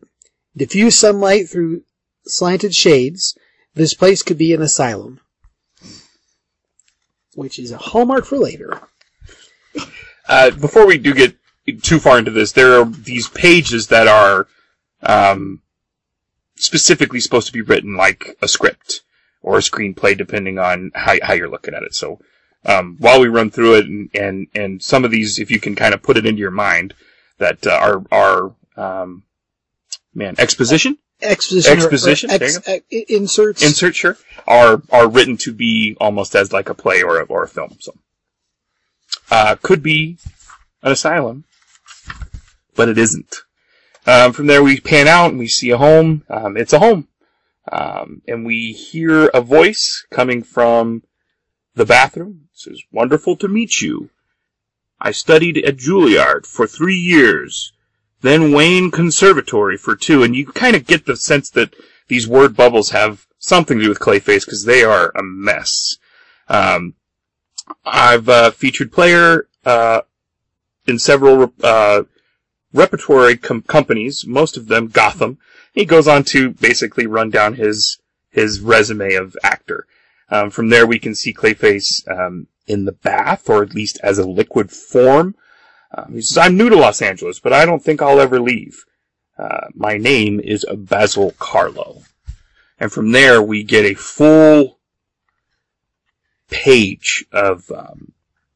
[0.55, 1.83] Diffuse sunlight through
[2.25, 3.37] slanted shades.
[3.73, 5.19] This place could be an asylum.
[7.35, 8.81] Which is a hallmark for later.
[10.27, 11.35] Uh, before we do get
[11.81, 14.47] too far into this, there are these pages that are
[15.01, 15.61] um,
[16.55, 19.01] specifically supposed to be written like a script
[19.41, 21.95] or a screenplay, depending on how, how you're looking at it.
[21.95, 22.19] So
[22.65, 25.75] um, while we run through it, and, and and some of these, if you can
[25.75, 26.93] kind of put it into your mind,
[27.37, 29.23] that uh, are are um,
[30.13, 31.71] man exposition Exposition.
[31.71, 33.63] or- or Exposition, there ex- inserts.
[33.63, 37.43] insert sure are are written to be almost as like a play or a, or
[37.43, 37.77] a film.
[37.79, 37.93] So
[39.31, 40.17] uh, could be
[40.81, 41.45] an asylum,
[42.75, 43.35] but it isn't.
[44.05, 46.23] Um, from there, we pan out and we see a home.
[46.29, 47.07] Um, it's a home,
[47.71, 51.03] um, and we hear a voice coming from
[51.75, 52.49] the bathroom.
[52.53, 54.09] It says, "Wonderful to meet you.
[54.99, 57.71] I studied at Juilliard for three years."
[58.23, 61.75] Then Wayne Conservatory for two, and you kind of get the sense that
[62.07, 65.97] these word bubbles have something to do with Clayface because they are a mess.
[66.47, 66.95] Um,
[67.85, 70.01] I've uh, featured player uh,
[70.87, 72.03] in several uh,
[72.71, 75.37] repertory com- companies, most of them Gotham.
[75.73, 77.99] He goes on to basically run down his
[78.31, 79.85] his resume of actor.
[80.29, 84.17] Um, from there, we can see Clayface um, in the bath, or at least as
[84.17, 85.35] a liquid form.
[85.93, 88.83] Um, he says, I'm new to Los Angeles, but I don't think I'll ever leave.
[89.37, 92.03] Uh, my name is Basil Karlo.
[92.79, 94.79] And from there, we get a full
[96.49, 98.13] page of um,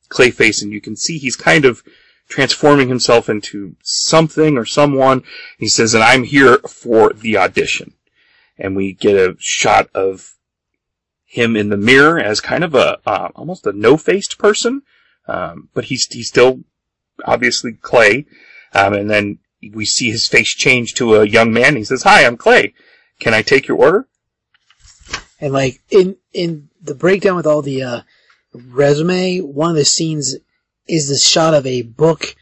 [0.10, 1.84] Clayface, and you can see he's kind of
[2.28, 5.24] transforming himself into something or someone.
[5.58, 7.94] He says, and I'm here for the audition.
[8.58, 10.36] And we get a shot of
[11.26, 14.82] him in the mirror as kind of a, uh, almost a no-faced person.
[15.28, 16.62] Um, but he's, he's still
[17.26, 18.26] obviously Clay.
[18.74, 19.40] Um, and then
[19.74, 21.76] we see his face change to a young man.
[21.76, 22.74] He says, "Hi, I'm Clay.
[23.20, 24.08] Can I take your order?"
[25.40, 28.02] And like in in the breakdown with all the uh,
[28.54, 30.36] resume, one of the scenes
[30.88, 32.36] is the shot of a book,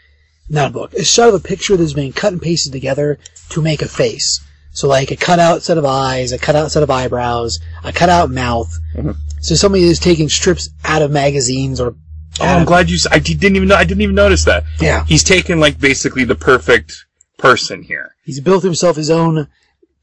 [0.49, 3.61] not a book, a shot of a picture that's been cut and pasted together to
[3.61, 4.41] make a face.
[4.71, 8.77] So like a cutout set of eyes, a cutout set of eyebrows, a cutout mouth.
[8.95, 9.15] Mhm.
[9.41, 11.95] So somebody is taking strips out of magazines or
[12.41, 12.97] Oh, I'm glad you.
[13.11, 13.75] I didn't even know.
[13.75, 14.63] I didn't even notice that.
[14.81, 17.05] yeah, He's taken like basically the perfect
[17.37, 18.15] person here.
[18.25, 19.47] he's built himself his own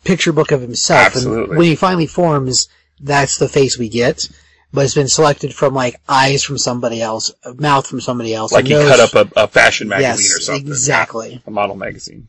[0.05, 1.07] picture book of himself.
[1.07, 1.51] Absolutely.
[1.51, 2.69] And when he finally forms,
[3.01, 4.29] that's the face we get.
[4.75, 8.53] But it's been selected from like eyes from somebody else, a mouth from somebody else.
[8.53, 10.67] Like he nose- cut up a, a fashion magazine yes, or something.
[10.69, 12.29] exactly, A model magazine.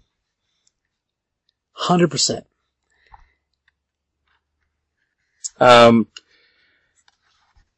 [1.72, 2.45] hundred percent.
[5.60, 6.08] Um,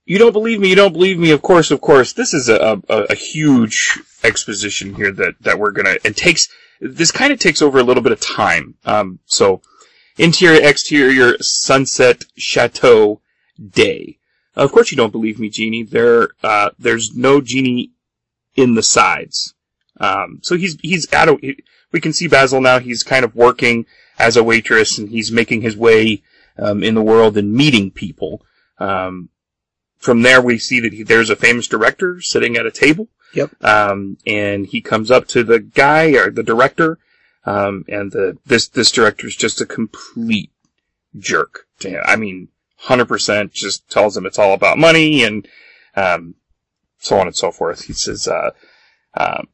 [0.06, 0.70] You don't believe me.
[0.70, 1.32] You don't believe me.
[1.32, 2.14] Of course, of course.
[2.14, 6.48] This is a, a, a huge exposition here that, that we're gonna, it takes,
[6.80, 8.76] this kind of takes over a little bit of time.
[8.86, 9.62] Um, so,
[10.18, 13.22] interior, exterior, sunset, chateau,
[13.70, 14.20] day.
[14.56, 15.84] Of course you don't believe me, Genie.
[15.84, 17.92] There, uh, there's no genie
[18.56, 19.54] in the sides.
[20.00, 22.80] Um, so he's, he's a, he- we can see Basil now.
[22.80, 23.86] He's kind of working
[24.20, 26.22] as a waitress and he's making his way,
[26.58, 28.46] um, in the world and meeting people.
[28.78, 29.30] Um,
[30.06, 33.08] from there we see that he, there's a famous director sitting at a table.
[33.34, 33.64] Yep.
[33.64, 37.00] Um, and he comes up to the guy or the director,
[37.44, 40.52] um, and the, this, this director is just a complete
[41.18, 42.04] jerk to him.
[42.06, 42.50] I mean,
[42.84, 45.48] 100% just tells him it's all about money and,
[45.96, 46.36] um,
[47.00, 47.86] so on and so forth.
[47.86, 48.52] He says, uh,
[49.18, 49.48] um,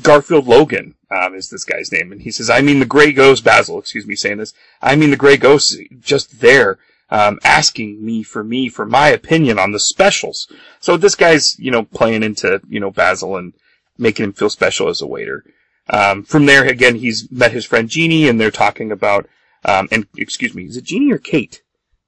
[0.00, 2.12] Garfield Logan, um, is this guy's name.
[2.12, 4.54] And he says, I mean the gray ghost, Basil, excuse me saying this.
[4.80, 6.78] I mean the gray ghost just there,
[7.10, 10.50] um, asking me for me, for my opinion on the specials.
[10.80, 13.52] So this guy's, you know, playing into, you know, Basil and
[13.98, 15.44] making him feel special as a waiter.
[15.88, 19.28] Um, from there, again, he's met his friend Jeannie and they're talking about,
[19.64, 21.62] um, and excuse me, is it Jeannie or Kate?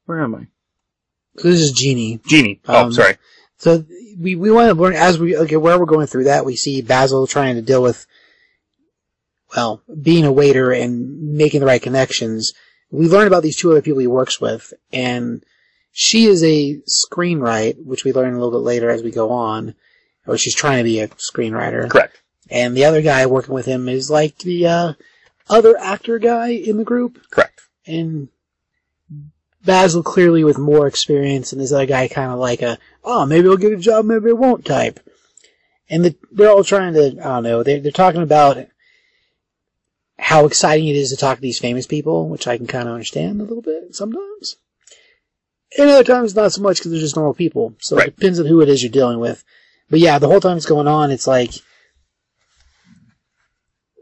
[0.07, 0.47] Where am I?
[1.39, 2.21] So this is Jeannie.
[2.27, 2.61] Jeannie.
[2.67, 3.17] Oh, Um, sorry.
[3.59, 3.85] So
[4.19, 6.83] we we want to learn as we okay where we're going through that we see
[6.83, 8.07] Basil trying to deal with
[9.55, 12.53] well being a waiter and making the right connections.
[12.91, 15.45] We learn about these two other people he works with, and
[15.93, 19.75] she is a screenwriter, which we learn a little bit later as we go on,
[20.27, 21.89] or she's trying to be a screenwriter.
[21.91, 22.23] Correct.
[22.49, 24.93] And the other guy working with him is like the uh,
[25.49, 27.63] other actor guy in the group, Correct.
[27.87, 28.29] and
[29.65, 33.49] Basil clearly with more experience, and this other guy kind of like a, oh, maybe
[33.49, 35.01] I'll get a job, maybe I won't type.
[35.91, 38.59] And the, they're all trying to, I don't know, they're, they're talking about
[40.19, 42.95] how exciting it is to talk to these famous people, which I can kind of
[42.95, 44.57] understand a little bit sometimes.
[45.79, 47.75] And other times not so much because they're just normal people.
[47.81, 48.09] So Right.
[48.09, 49.45] it depends on who it is you're dealing with.
[49.91, 51.51] But yeah, the whole time it's going on, it's like,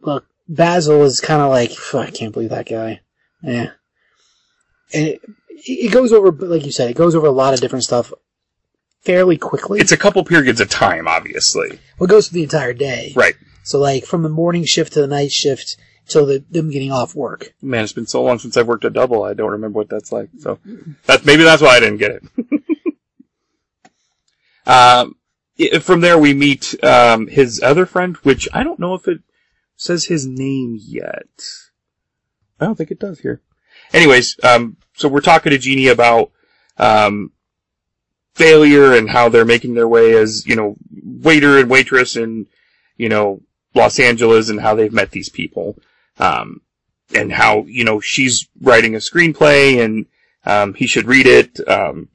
[0.02, 3.00] look, Basil is kind of like, I can't believe that guy.
[3.42, 3.70] Yeah.
[4.92, 7.84] And it, it goes over, like you said, it goes over a lot of different
[7.84, 8.12] stuff
[9.02, 9.80] fairly quickly.
[9.80, 11.78] It's a couple periods of time, obviously.
[11.98, 13.12] well, it goes through the entire day.
[13.16, 13.34] Right.
[13.64, 15.76] So like from the morning shift to the night shift
[16.08, 17.54] till the, them getting off work.
[17.62, 19.22] Man, it's been so long since I've worked a double.
[19.22, 20.30] I don't remember what that's like.
[20.38, 20.58] So
[21.06, 22.62] that maybe that's why I didn't get it.
[24.66, 25.16] um,
[25.82, 29.20] from there we meet um, his other friend, which I don't know if it
[29.76, 31.28] says his name yet.
[32.60, 33.40] I don't think it does here.
[33.92, 36.30] Anyways, um, so we're talking to Jeannie about
[36.78, 37.32] um,
[38.34, 42.46] failure and how they're making their way as you know waiter and waitress in
[42.96, 43.40] you know
[43.74, 45.76] Los Angeles and how they've met these people.
[46.18, 46.60] Um,
[47.14, 50.06] and how you know she's writing a screenplay and
[50.46, 51.60] um, he should read it.
[51.68, 52.08] Um,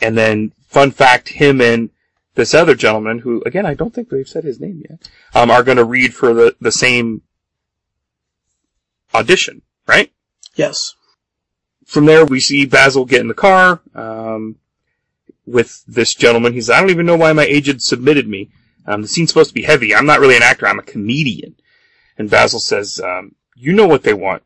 [0.00, 1.90] and then, fun fact: him and
[2.34, 5.62] this other gentleman, who again I don't think they've said his name yet, um, are
[5.62, 7.22] going to read for the the same
[9.14, 10.12] audition, right?
[10.54, 10.94] Yes.
[11.84, 14.56] From there, we see Basil get in the car um,
[15.46, 16.52] with this gentleman.
[16.52, 18.50] He says, "I don't even know why my agent submitted me.
[18.86, 19.94] Um, the scene's supposed to be heavy.
[19.94, 20.66] I'm not really an actor.
[20.66, 21.56] I'm a comedian."
[22.18, 24.42] And Basil says, um, "You know what they want.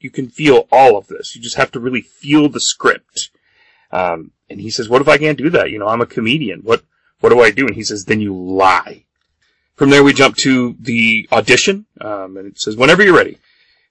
[0.00, 1.36] You can feel all of this.
[1.36, 3.30] You just have to really feel the script."
[3.92, 5.70] Um, and he says, "What if I can't do that?
[5.70, 6.60] You know, I'm a comedian.
[6.60, 6.82] What
[7.20, 9.04] what do I do?" And he says, "Then you lie."
[9.74, 13.38] From there, we jump to the audition, um, and it says, "Whenever you're ready."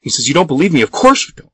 [0.01, 0.81] He says, "You don't believe me?
[0.81, 1.49] Of course you don't."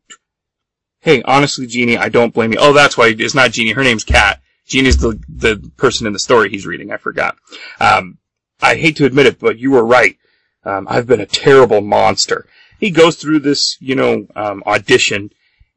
[1.02, 2.58] Hey, honestly, Jeannie, I don't blame you.
[2.60, 3.74] Oh, that's why it's not Jeannie.
[3.74, 4.42] Her name's Kat.
[4.66, 6.92] Jeannie's the the person in the story he's reading.
[6.92, 7.38] I forgot.
[7.80, 8.18] Um,
[8.62, 10.18] I hate to admit it, but you were right.
[10.66, 12.48] Um, I've been a terrible monster.
[12.80, 15.32] He goes through this, you know, um, audition,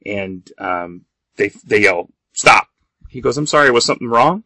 [0.04, 1.04] and um,
[1.36, 2.68] they they yell, "Stop!"
[3.08, 3.70] He goes, "I'm sorry.
[3.70, 4.44] Was something wrong?"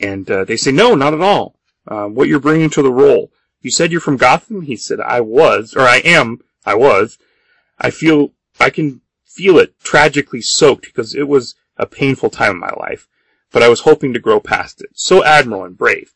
[0.00, 1.56] And uh, they say, "No, not at all.
[1.86, 3.32] Uh, what you're bringing to the role.
[3.62, 6.40] You said you're from Gotham." He said, "I was, or I am.
[6.66, 7.18] I was.
[7.78, 12.58] I feel I can feel it tragically soaked because it was a painful time in
[12.58, 13.08] my life,
[13.52, 14.90] but I was hoping to grow past it.
[14.94, 16.12] So admirable and brave."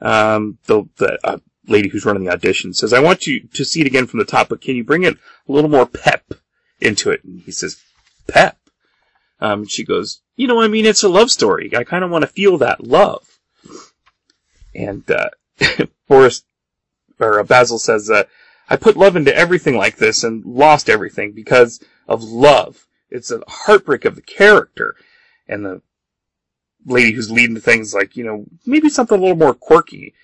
[0.00, 3.80] Um, the the uh, lady who's running the audition says, "I want you to see
[3.80, 5.14] it again from the top, but can you bring it
[5.48, 6.34] a little more pep
[6.80, 7.80] into it?" And he says,
[8.26, 8.58] "Pep."
[9.40, 11.74] Um, she goes, "You know, I mean, it's a love story.
[11.76, 13.38] I kind of want to feel that love."
[14.74, 15.30] And uh,
[16.08, 16.44] Boris
[17.18, 18.24] or uh, Basil says, uh,
[18.68, 22.86] "I put love into everything like this and lost everything because of love.
[23.10, 24.96] It's a heartbreak of the character."
[25.48, 25.82] And the
[26.86, 30.14] lady who's leading the things like, you know, maybe something a little more quirky.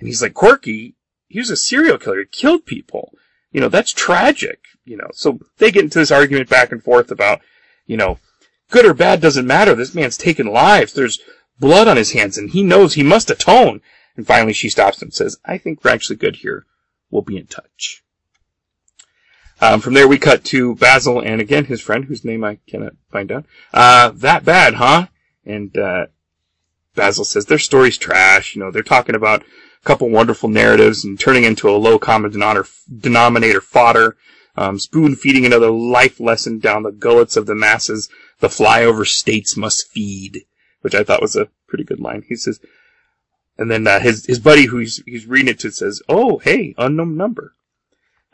[0.00, 0.96] And he's like, quirky?
[1.28, 2.18] He was a serial killer.
[2.18, 3.12] He killed people.
[3.52, 4.64] You know, that's tragic.
[4.84, 7.40] You know, so they get into this argument back and forth about,
[7.86, 8.18] you know,
[8.70, 9.74] Good or bad doesn't matter.
[9.74, 10.92] This man's taken lives.
[10.92, 11.18] There's
[11.58, 13.80] blood on his hands, and he knows he must atone.
[14.16, 16.66] And finally, she stops him and says, I think we're actually good here.
[17.10, 18.04] We'll be in touch.
[19.60, 22.94] Um, from there, we cut to Basil and again his friend, whose name I cannot
[23.10, 23.44] find out.
[23.74, 25.08] Uh, that bad, huh?
[25.44, 26.06] And uh,
[26.94, 28.54] Basil says their story's trash.
[28.54, 29.42] You know, they're talking about
[29.82, 34.16] a couple wonderful narratives and turning into a low common denominator, fodder,
[34.56, 38.08] um, spoon feeding another life lesson down the gullets of the masses.
[38.40, 40.44] The flyover states must feed,
[40.80, 42.24] which I thought was a pretty good line.
[42.28, 42.60] He says,
[43.56, 47.16] and then uh, his his buddy who's he's reading it to says, "Oh, hey, unknown
[47.16, 47.54] number."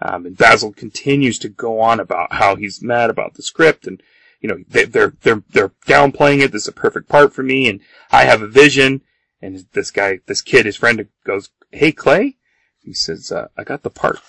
[0.01, 4.03] Um, and Basil continues to go on about how he's mad about the script and
[4.41, 6.53] you know they, they're they're they're downplaying it.
[6.53, 7.81] This is a perfect part for me, and
[8.11, 9.01] I have a vision.
[9.43, 12.37] And this guy, this kid, his friend goes, "Hey, Clay,"
[12.83, 14.21] he says, uh, "I got the part."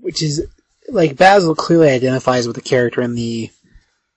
[0.00, 0.46] which is
[0.88, 3.50] like Basil clearly identifies with the character in the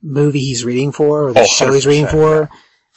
[0.01, 2.49] movie he's reading for or the Oh, show he's reading for.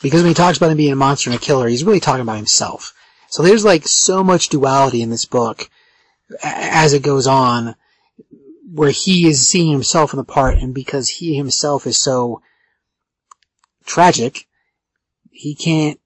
[0.03, 2.21] Because when he talks about him being a monster and a killer, he's really talking
[2.21, 2.95] about himself.
[3.29, 5.71] So there's like so much duality in this book
[6.43, 7.77] as it goes on,
[8.73, 12.43] where he is seeing himself in the part, and because he himself is so
[13.85, 14.47] tragic,
[15.37, 16.01] he can't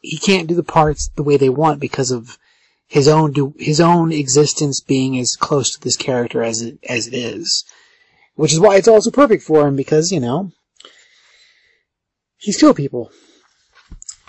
[0.00, 2.38] he can't do the parts the way they want because of
[2.86, 7.06] his own do, his own existence being as close to this character as it as
[7.06, 7.64] it is,
[8.34, 10.52] which is why it's also perfect for him because you know
[12.36, 13.10] he's still people,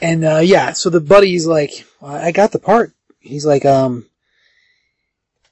[0.02, 0.74] and uh, yeah.
[0.74, 2.94] So the buddy's like, I got the part.
[3.20, 4.06] He's like, um,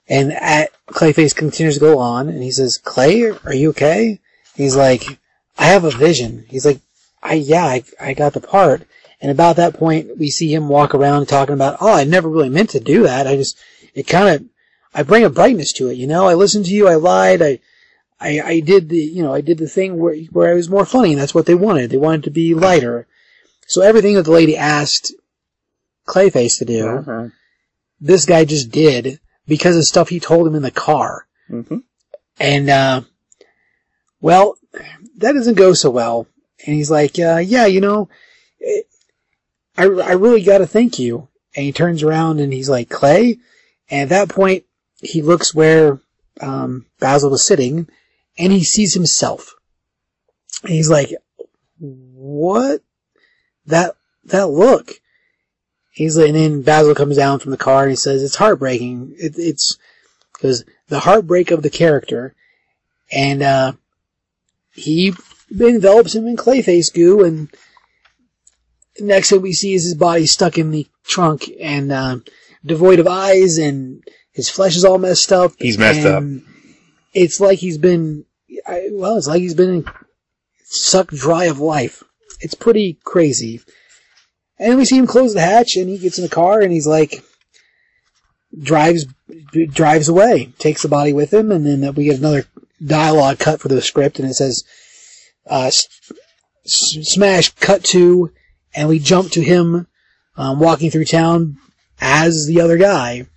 [0.07, 4.19] and at Clayface continues to go on, and he says, Clay, are you okay?
[4.55, 5.19] He's like,
[5.57, 6.45] I have a vision.
[6.49, 6.79] He's like,
[7.23, 8.83] I yeah, I, I got the part.
[9.21, 12.49] And about that point, we see him walk around talking about, oh, I never really
[12.49, 13.27] meant to do that.
[13.27, 13.55] I just,
[13.93, 14.45] it kind of,
[14.95, 16.27] I bring a brightness to it, you know?
[16.27, 17.59] I listened to you, I lied, I,
[18.19, 20.85] I, I did the, you know, I did the thing where, where I was more
[20.85, 21.91] funny, and that's what they wanted.
[21.91, 23.07] They wanted to be lighter.
[23.67, 25.13] So everything that the lady asked
[26.07, 27.27] Clayface to do, Uh-huh.
[27.99, 31.27] this guy just did because of stuff he told him in the car.
[31.49, 31.77] Mm-hmm.
[32.39, 33.01] And, uh,
[34.19, 34.57] well,
[35.17, 36.25] that doesn't go so well.
[36.65, 38.09] And he's like, uh, yeah, you know,
[39.77, 41.27] I, I really gotta thank you.
[41.55, 43.39] And he turns around and he's like, Clay?
[43.89, 44.65] And at that point,
[45.01, 45.99] he looks where,
[46.39, 47.87] um, Basil was sitting
[48.37, 49.55] and he sees himself.
[50.63, 51.09] And he's like,
[51.79, 52.81] what?
[53.65, 53.95] That,
[54.25, 54.93] that look.
[55.89, 59.15] He's like, and then Basil comes down from the car and he says, it's heartbreaking.
[59.17, 59.77] It, it's,
[60.33, 62.33] because the heartbreak of the character,
[63.11, 63.73] and uh,
[64.73, 65.13] he
[65.59, 67.49] envelops him in clayface goo, and
[68.99, 72.19] next thing we see is his body stuck in the trunk and uh,
[72.65, 75.53] devoid of eyes, and his flesh is all messed up.
[75.57, 76.23] He's messed up.
[77.13, 78.25] It's like he's been,
[78.65, 79.85] I, well, it's like he's been
[80.63, 82.03] sucked dry of life.
[82.39, 83.61] It's pretty crazy.
[84.57, 86.87] And we see him close the hatch, and he gets in the car, and he's
[86.87, 87.23] like,
[88.61, 89.05] drives
[89.51, 92.45] drives away, takes the body with him, and then we get another
[92.83, 94.63] dialogue cut for the script, and it says,
[95.49, 95.87] uh, s-
[96.65, 98.31] "Smash cut to,"
[98.73, 99.87] and we jump to him
[100.37, 101.57] um, walking through town
[101.99, 103.27] as the other guy,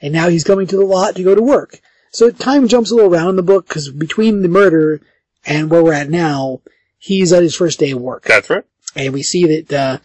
[0.00, 1.80] and now he's coming to the lot to go to work.
[2.10, 5.00] So time jumps a little around in the book because between the murder
[5.46, 6.60] and where we're at now,
[6.98, 8.64] he's at his first day of work That's right.
[8.94, 9.98] and we see that uh,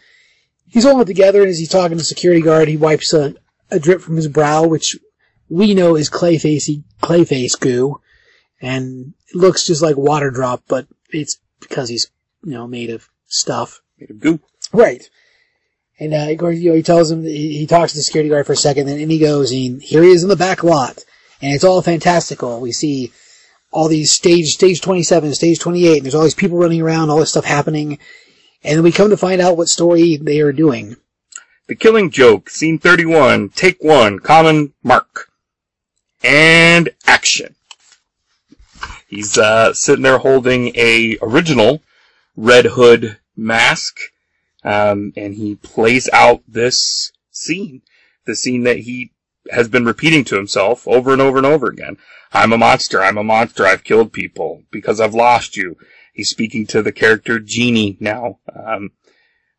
[0.69, 1.41] he's holding it together.
[1.41, 3.35] And as he's talking to the security guard, he wipes a,
[3.69, 4.97] a drip from his brow, which
[5.49, 7.99] we know is clayface clayface goo,
[8.61, 12.09] and it looks just like water drop, but it's because he's
[12.43, 13.81] you know made of stuff.
[13.99, 14.39] Made of goo.
[14.71, 15.09] Right.
[15.99, 18.29] And uh, of course, you know, he tells him he, he talks to the security
[18.29, 20.63] guard for a second, and then he goes, and here he is in the back
[20.63, 21.03] lot,
[21.41, 22.59] and it's all fantastical.
[22.59, 23.11] We see
[23.71, 26.81] all these stage stage twenty seven, stage twenty eight, and there's all these people running
[26.81, 27.99] around, all this stuff happening,
[28.63, 30.97] and then we come to find out what story they are doing.
[31.67, 35.29] The Killing Joke, scene 31, take one, common mark.
[36.23, 37.55] And action.
[39.07, 41.81] He's, uh, sitting there holding a original
[42.35, 43.97] Red Hood mask,
[44.63, 47.81] um, and he plays out this scene.
[48.25, 49.11] The scene that he
[49.51, 51.97] has been repeating to himself over and over and over again.
[52.33, 55.77] I'm a monster, I'm a monster, I've killed people because I've lost you.
[56.13, 58.39] He's speaking to the character Genie now.
[58.53, 58.91] Um,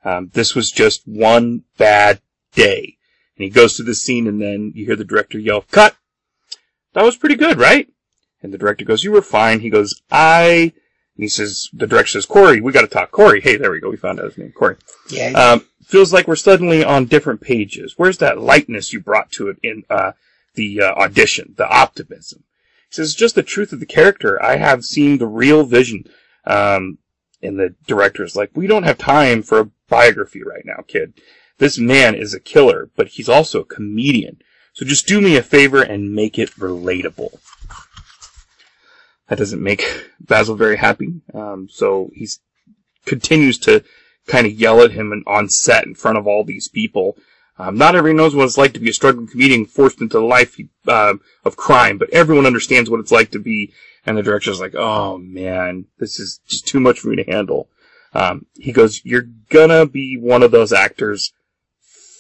[0.05, 2.21] um, this was just one bad
[2.53, 2.99] day.
[3.37, 5.97] And he goes through the scene and then you hear the director yell, cut!
[6.95, 7.89] That was pretty good, right?
[8.43, 9.61] And the director goes, you were fine.
[9.61, 10.73] He goes, I,
[11.17, 13.11] and he says, the director says, Corey, we gotta talk.
[13.11, 13.91] Corey, hey, there we go.
[13.91, 14.77] We found out his name, Corey.
[15.11, 17.95] Yeah, Um, feels like we're suddenly on different pages.
[17.97, 20.13] Where's that lightness you brought to it in, uh,
[20.55, 22.45] the uh, audition, the optimism?
[22.89, 24.41] He says, it's just the truth of the character.
[24.43, 26.05] I have seen the real vision.
[26.47, 26.99] Um,
[27.43, 31.15] and the director's like, we don't have time for a biography right now, kid.
[31.59, 34.41] This man is a killer, but he's also a comedian.
[34.73, 37.41] So just do me a favor and make it relatable.
[39.29, 39.85] That doesn't make
[40.21, 41.21] Basil very happy.
[41.35, 42.29] Um, so he
[43.07, 43.83] continues to
[44.27, 47.17] kind of yell at him on set in front of all these people.
[47.59, 50.25] Um, not everyone knows what it's like to be a struggling comedian forced into the
[50.25, 50.57] life
[50.87, 51.15] uh,
[51.45, 53.73] of crime, but everyone understands what it's like to be.
[54.07, 57.69] And the director's like, "Oh man, this is just too much for me to handle."
[58.15, 61.33] Um, he goes, "You're gonna be one of those actors.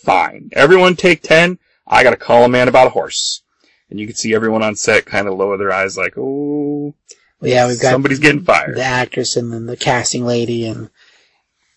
[0.02, 0.50] Fine.
[0.52, 1.58] Everyone take ten.
[1.86, 3.42] I gotta call a man about a horse."
[3.90, 6.94] And you can see everyone on set kind of lower their eyes, like, "Oh,
[7.40, 10.90] Well, yeah, we've got somebody's getting fired." the actress and then the casting lady, and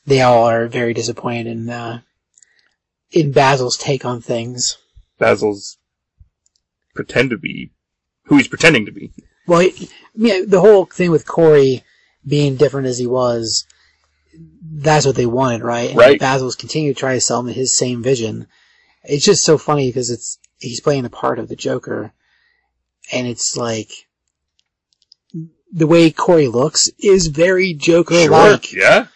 [0.05, 2.01] they all are very disappointed in uh,
[3.11, 4.77] in Basil's take on things.
[5.19, 5.77] Basil's
[6.93, 7.71] pretend to be
[8.25, 9.11] who he's pretending to be.
[9.47, 9.69] Well,
[10.15, 11.83] yeah, the whole thing with Corey
[12.25, 13.65] being different as he was,
[14.63, 15.89] that's what they wanted, right?
[15.89, 16.19] And Right.
[16.19, 18.47] Basil's continued to try to sell him his same vision.
[19.03, 22.13] It's just so funny because it's he's playing the part of the Joker,
[23.11, 23.91] and it's like
[25.73, 29.07] the way Corey looks is very Joker-like Yeah,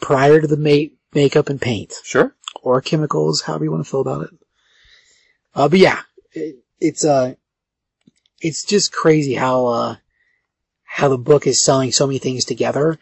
[0.00, 2.34] prior to the ma- makeup and paint sure.
[2.62, 4.30] or chemicals, however you want to feel about it.
[5.54, 6.00] Uh, but yeah,
[6.32, 7.34] it, it's uh,
[8.40, 9.96] it's just crazy how uh,
[10.84, 12.98] how the book is selling so many things together.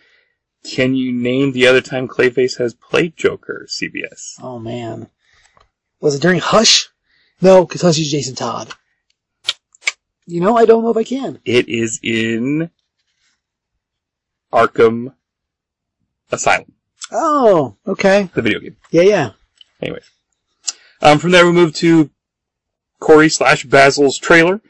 [0.62, 3.66] Can you name the other time Clayface has played Joker?
[3.68, 4.34] CBS.
[4.42, 5.08] Oh man,
[6.00, 6.89] was it during Hush?
[7.40, 8.72] No, because Hush is Jason Todd.
[10.26, 11.40] You know, I don't know if I can.
[11.44, 12.70] It is in
[14.52, 15.14] Arkham
[16.32, 16.72] Asylum,
[17.12, 18.76] Oh, okay, the video game.
[18.90, 19.30] yeah, yeah.
[19.82, 20.08] Anyways,
[21.02, 22.10] um, from there we move to
[23.00, 24.60] Corey slash Basil's trailer,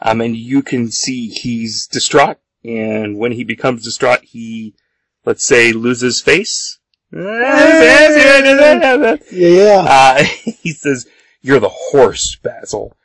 [0.00, 4.74] um, and you can see he's distraught, and when he becomes distraught, he,
[5.26, 6.78] let's say, loses face.
[7.12, 8.06] Yeah,
[9.32, 9.84] yeah.
[9.88, 10.22] Uh,
[10.62, 11.06] he says,
[11.42, 12.96] "You're the horse, Basil,"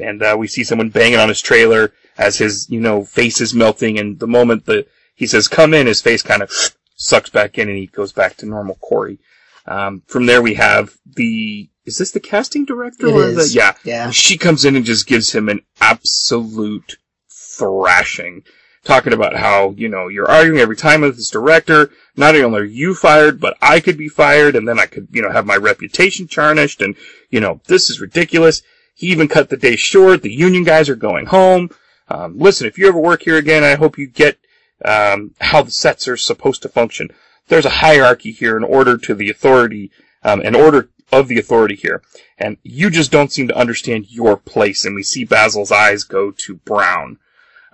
[0.00, 3.54] and uh, we see someone banging on his trailer as his, you know, face is
[3.54, 3.98] melting.
[3.98, 6.50] And the moment that he says, "Come in," his face kind of
[6.96, 9.18] sucks back in, and he goes back to normal Corey.
[9.66, 11.68] Um, from there, we have the.
[11.84, 13.06] Is this the casting director?
[13.06, 13.52] It or is.
[13.52, 13.74] The, yeah.
[13.84, 14.10] Yeah.
[14.10, 16.98] She comes in and just gives him an absolute
[17.30, 18.42] thrashing,
[18.86, 21.90] talking about how, you know, you're arguing every time with this director.
[22.16, 25.22] Not only are you fired, but I could be fired, and then I could, you
[25.22, 26.94] know, have my reputation tarnished, and,
[27.30, 28.62] you know, this is ridiculous.
[28.94, 30.22] He even cut the day short.
[30.22, 31.70] The union guys are going home.
[32.08, 34.38] Um, listen, if you ever work here again, I hope you get
[34.84, 37.10] um, how the sets are supposed to function.
[37.48, 39.90] There's a hierarchy here in order to the authority,
[40.22, 42.02] um, in order of the authority here,
[42.38, 44.84] and you just don't seem to understand your place.
[44.84, 47.18] And we see Basil's eyes go to brown,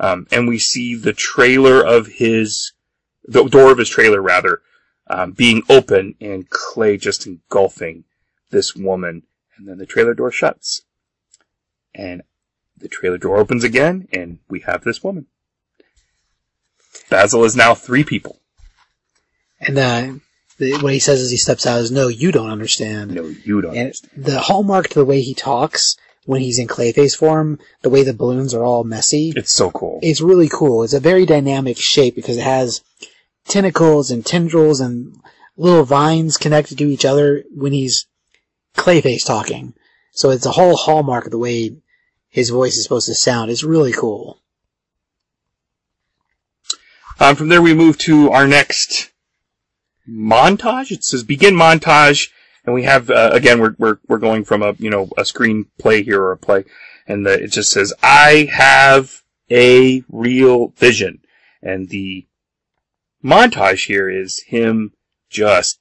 [0.03, 2.73] um, and we see the trailer of his,
[3.25, 4.61] the door of his trailer rather,
[5.07, 8.05] um, being open, and Clay just engulfing
[8.51, 9.23] this woman,
[9.57, 10.83] and then the trailer door shuts,
[11.95, 12.23] and
[12.77, 15.27] the trailer door opens again, and we have this woman.
[17.09, 18.41] Basil is now three people.
[19.61, 20.13] And uh,
[20.59, 23.61] the, what he says as he steps out is, "No, you don't understand." No, you
[23.61, 23.77] don't.
[23.77, 24.25] And understand.
[24.25, 28.13] the hallmark to the way he talks when he's in Clayface form, the way the
[28.15, 29.99] balloons are all messy, It's so cool.
[30.03, 30.83] it's really cool.
[30.85, 32.81] It's a very dynamic shape because it has
[33.49, 35.17] tentacles and tendrils and
[35.57, 38.07] little vines connected to each other when he's
[38.77, 39.75] Clayface talking.
[40.13, 41.77] So it's a whole hallmark of the way
[42.29, 43.51] his voice is supposed to sound.
[43.51, 44.39] It's really cool.
[47.21, 49.11] Um, from there, we move to our next
[50.09, 50.91] montage.
[50.91, 52.31] It says begin montage,
[52.65, 56.05] and we have uh, again we're we're we're going from a you know a screenplay
[56.05, 56.65] here or a play,
[57.07, 61.21] and the, it just says I have a real vision,
[61.63, 62.27] and the
[63.25, 64.93] montage here is him
[65.29, 65.81] just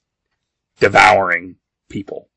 [0.80, 1.56] devouring
[1.88, 2.28] people.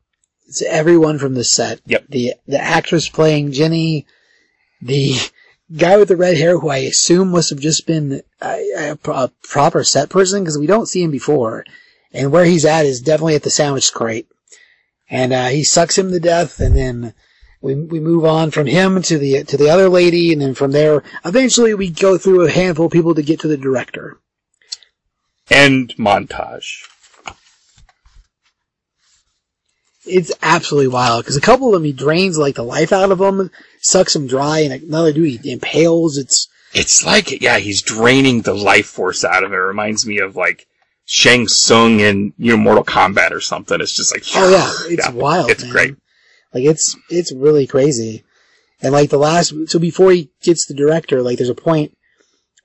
[0.47, 1.81] It's everyone from the set.
[1.85, 2.05] Yep.
[2.09, 4.05] The the actress playing Jenny,
[4.81, 5.15] the
[5.75, 9.31] guy with the red hair who I assume must have just been a, a, a
[9.41, 11.65] proper set person because we don't see him before,
[12.13, 14.27] and where he's at is definitely at the sandwich crate,
[15.10, 17.14] and uh, he sucks him to death, and then
[17.62, 20.72] we we move on from him to the to the other lady, and then from
[20.72, 24.20] there eventually we go through a handful of people to get to the director.
[25.49, 26.88] End montage.
[30.08, 33.18] It's absolutely wild because a couple of them he drains like the life out of
[33.18, 33.49] them,
[33.80, 36.18] sucks them dry, and another dude he impales.
[36.18, 39.56] It's It's like, yeah, he's draining the life force out of it.
[39.56, 40.68] It reminds me of like
[41.06, 43.80] Shang Tsung in, you know, Mortal Kombat or something.
[43.80, 45.51] It's just like, oh yeah, it's wild.
[45.51, 45.72] It's man.
[45.72, 45.95] great.
[46.53, 48.24] Like it's it's really crazy.
[48.82, 51.95] And like the last, so before he gets the director, like there's a point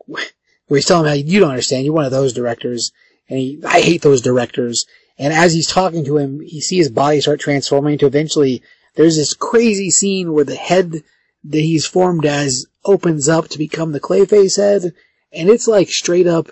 [0.06, 0.24] where
[0.68, 2.92] he's telling him, you don't understand, you're one of those directors.
[3.28, 4.86] And he, I hate those directors.
[5.18, 8.62] And as he's talking to him, he sees his body start transforming to eventually,
[8.96, 11.02] there's this crazy scene where the head
[11.44, 14.92] that he's formed as opens up to become the Clayface head.
[15.32, 16.50] And it's like straight up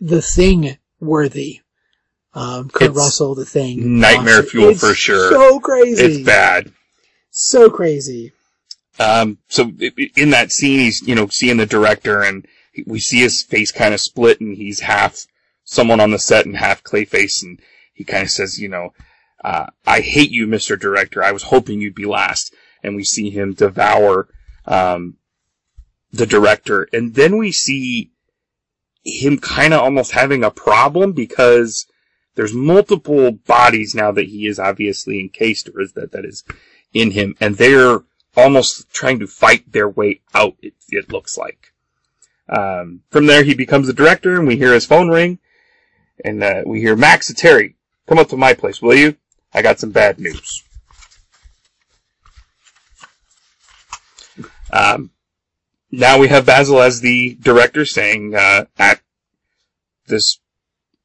[0.00, 1.60] the thing worthy.
[2.34, 3.98] Um, Kurt It's Russell, the thing.
[3.98, 4.50] nightmare monster.
[4.50, 5.30] fuel It's for sure.
[5.30, 6.04] So crazy.
[6.04, 6.70] It's bad.
[7.30, 8.32] So crazy.
[8.98, 9.72] Um, so
[10.16, 12.46] in that scene, he's, you know, seeing the director and
[12.86, 15.26] we see his face kind of split and he's half
[15.64, 17.58] someone on the set and half Clayface and
[17.92, 18.92] he kind of says, you know,
[19.42, 20.78] uh, I hate you, Mr.
[20.78, 21.22] Director.
[21.22, 22.54] I was hoping you'd be last.
[22.82, 24.28] And we see him devour,
[24.66, 25.16] um,
[26.12, 26.88] the director.
[26.92, 28.12] And then we see
[29.06, 31.86] him kind of almost having a problem because
[32.34, 36.44] there's multiple bodies now that he is obviously encased or is that, that is
[36.92, 38.00] in him and they're
[38.36, 41.72] almost trying to fight their way out, it, it looks like.
[42.48, 45.38] Um, from there, he becomes the director, and we hear his phone ring,
[46.24, 47.76] and uh, we hear Max and Terry,
[48.06, 49.16] come up to my place, will you?
[49.52, 50.62] I got some bad news.
[54.70, 55.10] Um,
[55.96, 59.00] now we have Basil as the director saying uh, at
[60.06, 60.38] this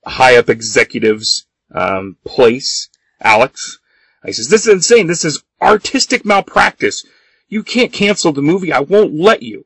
[0.05, 2.89] high up executive's um, place,
[3.21, 3.79] Alex.
[4.25, 5.07] He says, "This is insane.
[5.07, 7.05] This is artistic malpractice.
[7.47, 8.73] You can't cancel the movie.
[8.73, 9.65] I won't let you."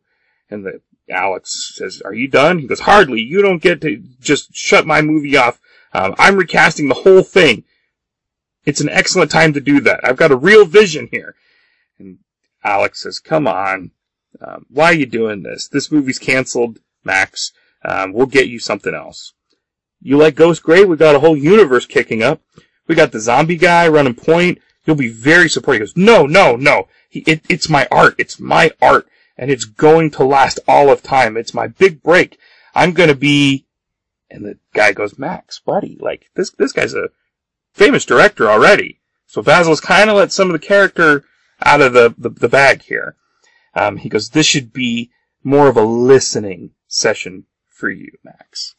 [0.50, 3.22] And the Alex says, "Are you done?" He goes, "Hardly.
[3.22, 5.60] You don't get to just shut my movie off.
[5.92, 7.64] Um, I'm recasting the whole thing.
[8.66, 10.02] It's an excellent time to do that.
[10.04, 11.36] I've got a real vision here."
[11.98, 12.20] And
[12.64, 13.92] Alex says, "Come on,
[14.42, 15.68] um, why are you doing this?
[15.68, 17.52] This movie's canceled, Max.
[17.84, 19.34] Um, we'll get you something else.
[20.02, 20.86] You like Ghost Grey?
[20.86, 22.42] We got a whole universe kicking up.
[22.88, 24.60] We got the zombie guy running point.
[24.86, 26.88] You'll be very supportive." He goes, "No, no, no.
[27.10, 28.16] He, it, it's my art.
[28.18, 29.08] It's my art,
[29.38, 31.38] and it's going to last all of time.
[31.38, 32.38] It's my big break.
[32.74, 33.66] I'm gonna be."
[34.30, 36.52] And the guy goes, "Max, buddy, like this.
[36.52, 37.10] This guy's a
[37.74, 41.26] famous director already." So Basil's kind of let some of the character
[41.64, 43.16] out of the, the, the bag here.
[43.76, 45.12] Um, he goes, this should be
[45.44, 48.76] more of a listening session for you, Max.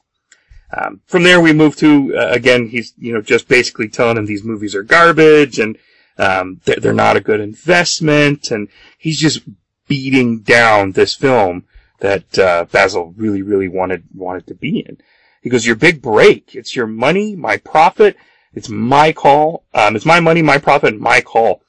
[0.76, 2.68] Um, from there, we move to uh, again.
[2.68, 5.78] He's you know just basically telling him these movies are garbage and
[6.18, 8.68] um, they're, they're not a good investment, and
[8.98, 9.42] he's just
[9.86, 11.64] beating down this film
[12.00, 14.98] that uh, Basil really really wanted wanted to be in.
[15.40, 16.54] He goes, "Your big break.
[16.54, 18.16] It's your money, my profit.
[18.52, 19.64] It's my call.
[19.72, 21.62] Um, it's my money, my profit, my call."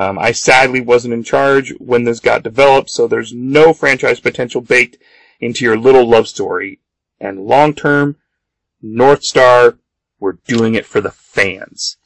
[0.00, 4.62] Um, I sadly wasn't in charge when this got developed, so there's no franchise potential
[4.62, 4.96] baked
[5.40, 6.80] into your little love story.
[7.20, 8.16] And long term,
[8.80, 9.76] North Star,
[10.18, 11.98] we're doing it for the fans.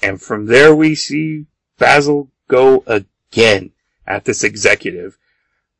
[0.00, 3.72] And from there we see Basil go again
[4.06, 5.18] at this executive.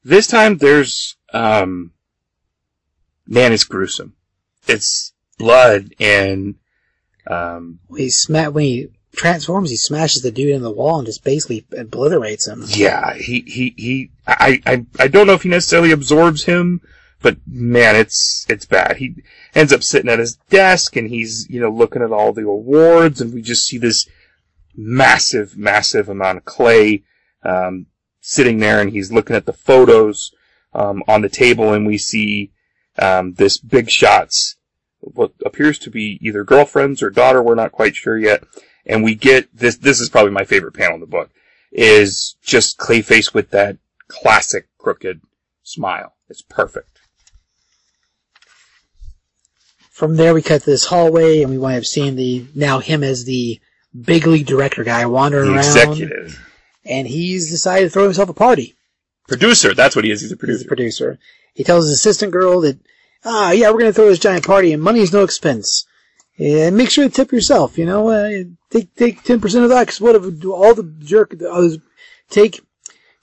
[0.03, 1.93] This time there's, um,
[3.29, 4.17] man, it's gruesome.
[4.67, 6.57] It's blood and,
[7.29, 11.07] um, When he sma- when he transforms, he smashes the dude in the wall and
[11.07, 12.65] just basically obliterates him.
[12.67, 16.81] Yeah, he, he, he, I, I, I don't know if he necessarily absorbs him,
[17.23, 18.99] but man, it's, it's bad.
[18.99, 19.17] He
[19.55, 23.21] ends up sitting at his desk and he's, you know, looking at all the awards
[23.21, 24.09] and we just see this
[24.77, 27.05] massive, massive amount of clay,
[27.43, 27.87] um,
[28.21, 30.33] sitting there and he's looking at the photos,
[30.75, 32.53] um, on the table and we see,
[32.99, 34.57] um, this big shots,
[35.01, 38.43] what appears to be either girlfriends or daughter, we're not quite sure yet.
[38.87, 41.31] And we get this, this is probably my favorite panel in the book
[41.73, 43.79] is just Clayface with that
[44.09, 45.21] classic crooked
[45.63, 46.15] smile.
[46.29, 47.01] It's perfect.
[49.91, 53.03] From there, we cut to this hallway, and we wind up seeing the now him
[53.05, 53.61] as the
[53.99, 56.49] big league director guy wandering The around, executive.
[56.85, 58.75] and he's decided to throw himself a party.
[59.29, 60.21] Producer, that's what he is.
[60.21, 60.67] He's a He's producer.
[60.67, 61.19] producer.
[61.55, 62.79] He tells his assistant girl that,
[63.25, 65.87] ah, yeah, we're gonna throw this giant party, and money's no expense.
[66.39, 67.79] And make sure to tip yourself.
[67.79, 69.87] You know, uh, take take ten percent of that.
[69.87, 71.79] Cause what if all the jerk others
[72.31, 72.61] take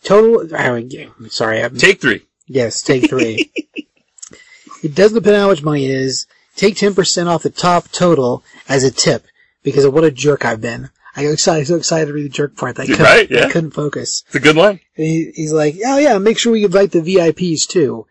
[0.03, 0.47] total?
[0.55, 2.22] I mean, sorry, I'm, Take three.
[2.47, 3.51] Yes, take three.
[4.84, 6.28] it doesn't depend on how much money it is.
[6.55, 9.26] Take 10% off the top total as a tip
[9.64, 10.89] because of what a jerk I've been.
[11.16, 13.45] I got excited, so excited to read the jerk part that I couldn't, Right, yeah.
[13.45, 14.24] I couldn't focus.
[14.28, 14.80] It's a good line.
[14.93, 18.05] He, he's like, oh yeah, make sure we invite the VIPs too.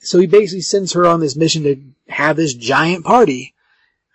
[0.00, 3.54] So he basically sends her on this mission to have this giant party,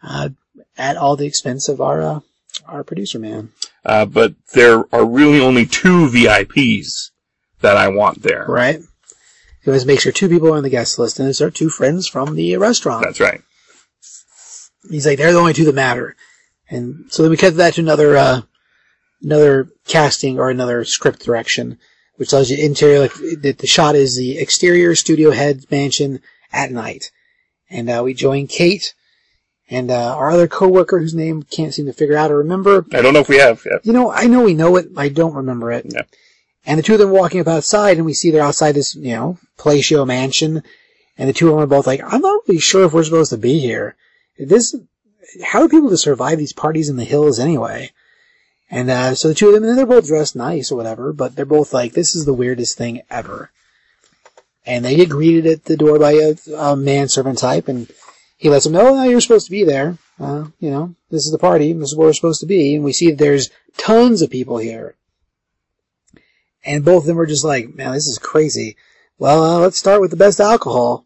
[0.04, 0.30] uh,
[0.78, 2.20] at all the expense of our, uh,
[2.66, 3.52] our producer man.
[3.86, 7.12] Uh, but there are really only two VIPs
[7.62, 8.46] that I want there.
[8.48, 8.82] Right?
[9.64, 11.70] It was make sure two people are on the guest list, and it's our two
[11.70, 13.04] friends from the restaurant.
[13.04, 13.42] That's right.
[14.90, 16.16] He's like, they're the only two that matter.
[16.70, 18.42] And so then we cut that to another, uh,
[19.22, 21.80] another casting or another script direction,
[22.16, 26.22] which tells you interior, like, the, the shot is the exterior studio head mansion
[26.54, 27.12] at night.
[27.70, 28.94] And, uh, we join Kate
[29.70, 32.86] and, uh, our other coworker whose name can't seem to figure out or remember.
[32.94, 33.66] I don't know if we have.
[33.66, 33.80] Yeah.
[33.84, 35.86] You know, I know we know it, I don't remember it.
[35.90, 36.04] Yeah.
[36.66, 39.16] And the two of them walking up outside and we see they're outside this, you
[39.16, 40.64] know, palatial mansion.
[41.18, 43.32] And the two of them are both like, I'm not really sure if we're supposed
[43.32, 43.96] to be here.
[44.38, 44.76] This,
[45.44, 47.92] how are people to survive these parties in the hills anyway?
[48.70, 51.36] And, uh, so the two of them, and they're both dressed nice or whatever, but
[51.36, 53.50] they're both like, this is the weirdest thing ever.
[54.66, 57.90] And they get greeted at the door by a, a manservant type, and
[58.38, 59.98] he lets them know, oh, you're supposed to be there.
[60.20, 62.76] Uh, you know, this is the party, this is where we're supposed to be.
[62.76, 64.96] And we see that there's tons of people here.
[66.64, 68.78] And both of them are just like, man, this is crazy.
[69.20, 71.06] Well, uh, let's start with the best alcohol.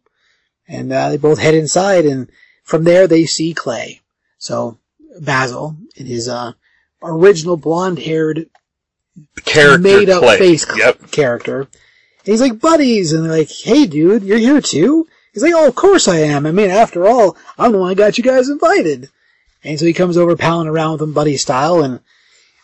[0.67, 2.29] And, uh, they both head inside, and
[2.63, 4.01] from there they see Clay.
[4.37, 4.77] So,
[5.19, 6.53] Basil, in his, uh,
[7.03, 8.49] original blonde-haired,
[9.43, 10.37] Character made-up play.
[10.37, 11.11] face Yep.
[11.11, 11.61] character.
[11.61, 11.69] And
[12.23, 15.07] he's like, buddies, and they're like, hey dude, you're here too?
[15.33, 16.45] He's like, oh, of course I am.
[16.45, 19.09] I mean, after all, I'm the one who got you guys invited.
[19.63, 21.99] And so he comes over palling around with him buddy style, and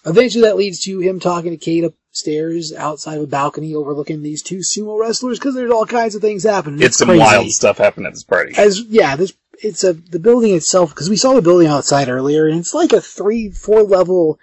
[0.06, 4.42] eventually that leads to him talking to Kate upstairs outside of a balcony overlooking these
[4.42, 6.82] two sumo wrestlers, because there's all kinds of things happening.
[6.82, 7.20] It's some crazy.
[7.20, 8.54] wild stuff happening at this party.
[8.58, 12.48] As, yeah, this, it's a, the building itself, because we saw the building outside earlier,
[12.48, 14.40] and it's like a three, four level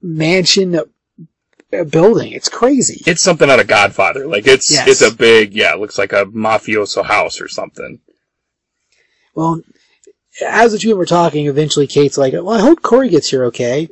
[0.00, 0.78] mansion
[1.84, 2.32] building.
[2.32, 3.02] It's crazy.
[3.06, 4.26] It's something out of Godfather.
[4.26, 4.88] Like it's Yes.
[4.88, 5.74] it's a big yeah.
[5.74, 8.00] It looks like a mafioso house or something.
[9.34, 9.60] Well,
[10.44, 13.30] as the two of them were talking, eventually Kate's like, well, I hope Corey gets
[13.30, 13.88] here okay.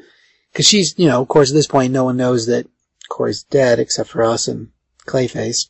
[0.55, 2.67] Cause she's, you know, of course at this point no one knows that
[3.09, 4.69] Corey's dead except for us and
[5.07, 5.69] Clayface.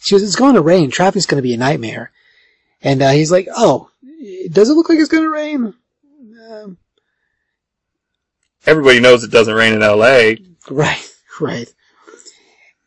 [0.00, 0.90] She goes, it's going to rain.
[0.90, 2.12] Traffic's going to be a nightmare.
[2.82, 3.90] And uh, he's like, oh,
[4.50, 5.74] does it look like it's going to rain?
[6.50, 6.78] Um,
[8.66, 10.36] Everybody knows it doesn't rain in L.A.
[10.70, 11.72] Right, right.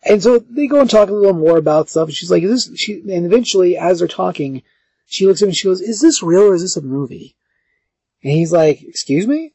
[0.04, 2.08] And so they go and talk a little more about stuff.
[2.08, 4.64] And she's like, "Is this?" She and eventually, as they're talking,
[5.06, 7.36] she looks at him and she goes, "Is this real or is this a movie?"
[8.24, 9.54] And he's like, "Excuse me."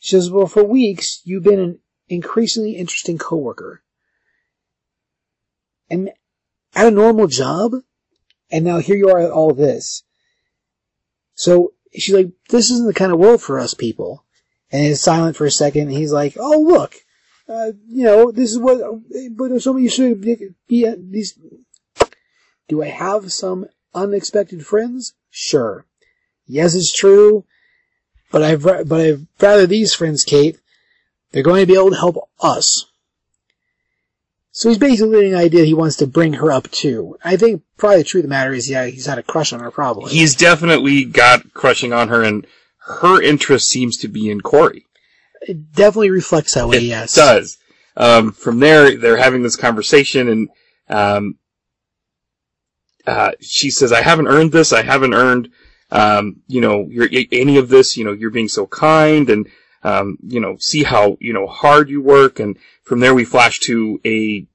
[0.00, 1.78] She says, "Well, for weeks you've been an
[2.08, 3.82] increasingly interesting coworker,
[5.88, 6.10] and
[6.74, 7.72] at a normal job,
[8.50, 10.02] and now here you are at all this."
[11.34, 14.24] So she's like, "This isn't the kind of world for us people."
[14.70, 15.82] And he's silent for a second.
[15.88, 17.04] And he's like, "Oh, look."
[17.48, 18.80] Uh, you know, this is what,
[19.32, 21.38] but some of you should be, uh, these.
[22.68, 25.14] Do I have some unexpected friends?
[25.30, 25.86] Sure.
[26.46, 27.44] Yes, it's true.
[28.30, 30.58] But I've, but I've rather these friends, Kate.
[31.32, 32.86] They're going to be able to help us.
[34.50, 37.16] So he's basically the idea he wants to bring her up to.
[37.22, 39.60] I think probably the truth of the matter is, yeah, he's had a crush on
[39.60, 40.10] her probably.
[40.10, 42.46] He's definitely got crushing on her, and
[42.78, 44.86] her interest seems to be in Corey.
[45.42, 46.82] It definitely reflects that way, yes.
[46.82, 47.14] it yes.
[47.14, 47.58] does.
[47.96, 50.48] Um, from there, they're having this conversation, and
[50.88, 51.38] um,
[53.06, 54.72] uh, she says, "I haven't earned this.
[54.72, 55.50] I haven't earned,
[55.90, 56.88] um, you know,
[57.32, 57.96] any of this.
[57.96, 59.48] You know, you're being so kind, and
[59.82, 63.58] um, you know, see how you know hard you work." And from there, we flash
[63.60, 64.46] to a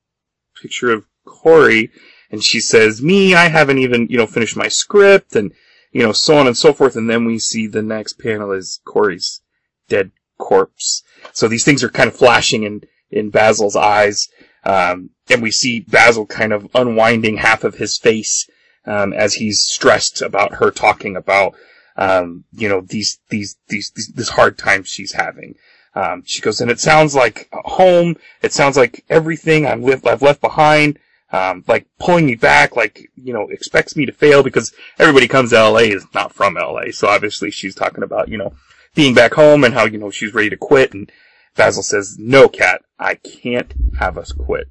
[0.62, 1.92] picture of Corey,
[2.32, 5.52] and she says, "Me, I haven't even you know finished my script, and
[5.92, 8.80] you know, so on and so forth." And then we see the next panel is
[8.86, 9.42] Corey's
[9.90, 11.04] dead corpse.
[11.32, 14.28] So these things are kind of flashing in, in Basil's eyes.
[14.66, 18.50] Um, and we see Basil kind of unwinding half of his face,
[18.86, 21.54] um, as he's stressed about her talking about,
[21.96, 25.56] um, you know, these, these, these, these, this hard time she's having.
[25.96, 28.16] Um, she goes, and it sounds like home.
[28.42, 31.00] It sounds like everything I'm li- I've left behind.
[31.32, 35.50] Um, like pulling me back, like, you know, expects me to fail because everybody comes
[35.50, 36.92] to LA is not from LA.
[36.92, 38.54] So obviously she's talking about, you know,
[38.96, 40.94] being back home and how, you know, she's ready to quit.
[40.94, 41.12] And
[41.56, 44.68] Basil says, no, Cat, I can't have us quit.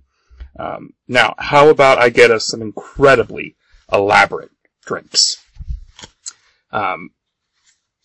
[0.58, 3.56] Um, now, how about I get us some incredibly
[3.92, 4.50] elaborate
[4.84, 5.36] drinks?
[6.70, 7.10] Um,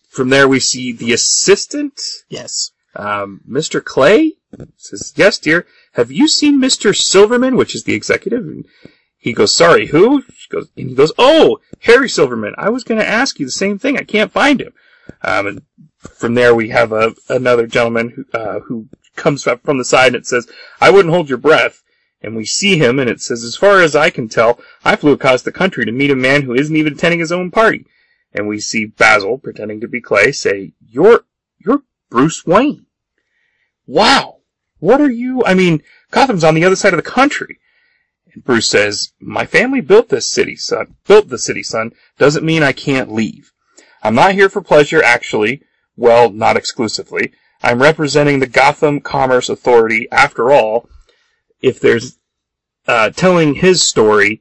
[0.08, 2.72] from there we see the assistant, Yes.
[2.96, 3.84] um, Mr.
[3.84, 4.34] Clay
[4.76, 6.96] says, yes, dear, have you seen Mr.
[6.96, 8.44] Silverman, which is the executive?
[8.44, 8.64] And
[9.18, 10.22] he goes, sorry, who?
[10.34, 12.54] She goes, and he goes, oh, Harry Silverman.
[12.56, 13.96] I was going to ask you the same thing.
[13.98, 14.72] I can't find him.
[15.22, 15.62] Um, and
[15.98, 20.08] from there we have a, another gentleman who, uh, who comes up from the side
[20.08, 20.48] and it says,
[20.80, 21.82] I wouldn't hold your breath.
[22.20, 25.12] And we see him and it says, as far as I can tell, I flew
[25.12, 27.86] across the country to meet a man who isn't even attending his own party.
[28.32, 31.24] And we see Basil, pretending to be Clay, say, you're,
[31.58, 32.86] you're Bruce Wayne.
[33.86, 34.38] Wow.
[34.80, 35.42] What are you?
[35.44, 37.58] I mean, Gotham's on the other side of the country.
[38.32, 40.96] And Bruce says, my family built this city, son.
[41.06, 41.92] Built the city, son.
[42.18, 43.52] Doesn't mean I can't leave.
[44.02, 45.62] I'm not here for pleasure, actually.
[45.98, 47.32] Well, not exclusively.
[47.62, 50.06] I'm representing the Gotham Commerce Authority.
[50.12, 50.88] After all,
[51.60, 52.18] if there's
[52.86, 54.40] uh, telling his story,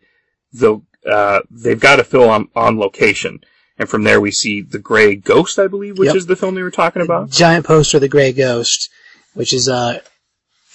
[0.54, 3.40] they'll uh, they've got to film on, on location.
[3.80, 6.16] And from there, we see the Gray Ghost, I believe, which Yep.
[6.16, 7.30] is the film they were talking about.
[7.32, 8.90] Giant poster the Grey Ghost,
[9.34, 10.00] which is uh,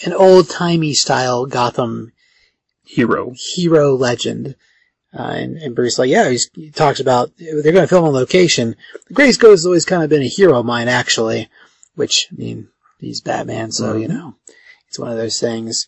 [0.05, 2.13] an old timey style Gotham
[2.85, 3.35] Hero.
[3.55, 4.57] hero legend.
[5.15, 8.15] Uh, and, and Bruce, like, yeah, he's, he talks about they're going to film on
[8.15, 8.77] location.
[9.09, 11.49] The Grey Ghost has always kind of been a hero of mine, actually.
[11.95, 14.37] Which, I mean, he's Batman, so you know,
[14.89, 15.87] it's one of those things.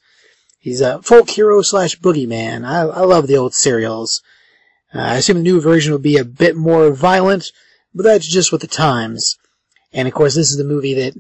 [0.59, 2.67] He's a folk hero slash boogeyman.
[2.67, 4.23] I, I love the old serials.
[4.95, 7.53] Uh, I assume the new version will be a bit more violent,
[7.95, 9.39] but that's just with the times.
[9.93, 11.15] And of course, this is the movie that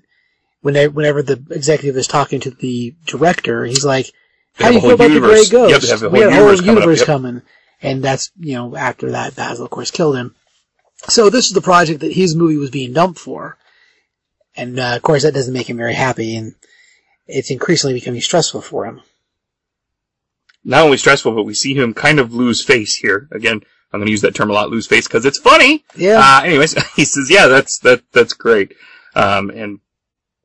[0.60, 4.12] whenever, whenever the executive is talking to the director, he's like,
[4.54, 5.46] "How do you feel about the Grey.
[5.46, 5.88] Ghost?
[5.88, 7.06] Yep, have we a whole universe coming up, yep.
[7.06, 7.42] coming."
[7.84, 10.34] And that's you know after that, Basil of course killed him.
[11.08, 13.58] So this is the project that his movie was being dumped for,
[14.56, 16.54] and uh, of course that doesn't make him very happy, and
[17.26, 19.02] it's increasingly becoming stressful for him.
[20.64, 23.28] Not only stressful, but we see him kind of lose face here.
[23.32, 23.60] Again,
[23.92, 25.84] I'm going to use that term a lot, lose face, because it's funny.
[25.94, 28.74] Yeah, Uh, anyways, he says, yeah, that's, that, that's great.
[29.14, 29.80] Um, and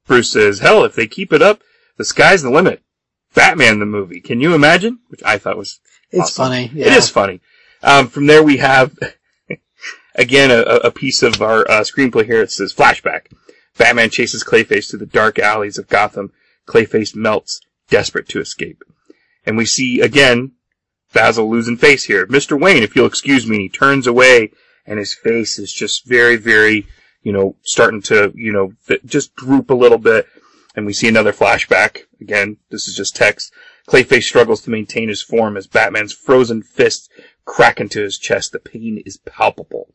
[0.06, 1.62] Bruce says, hell, if they keep it up,
[1.96, 2.82] the sky's the limit.
[3.34, 4.20] Batman the movie.
[4.20, 5.00] Can you imagine?
[5.08, 5.80] Which I thought was
[6.12, 6.44] it's awesome.
[6.46, 6.72] funny.
[6.74, 6.88] Yeah.
[6.88, 7.42] It is funny.
[7.82, 8.98] Um, from there we have,
[10.16, 12.42] again, a, a piece of our uh, screenplay here.
[12.42, 13.28] It says flashback.
[13.78, 16.32] Batman chases Clayface through the dark alleys of Gotham.
[16.68, 18.84] Clayface melts, desperate to escape.
[19.46, 20.52] And we see, again,
[21.14, 22.28] Basil losing face here.
[22.28, 22.60] Mr.
[22.60, 24.52] Wayne, if you'll excuse me, he turns away
[24.86, 26.86] and his face is just very, very,
[27.24, 28.74] you know, starting to, you know,
[29.06, 30.28] just droop a little bit.
[30.76, 32.02] And we see another flashback.
[32.22, 33.54] Again, this is just text.
[33.90, 37.10] Clayface struggles to maintain his form as Batman's frozen fists
[37.46, 38.52] crack into his chest.
[38.52, 39.90] The pain is palpable.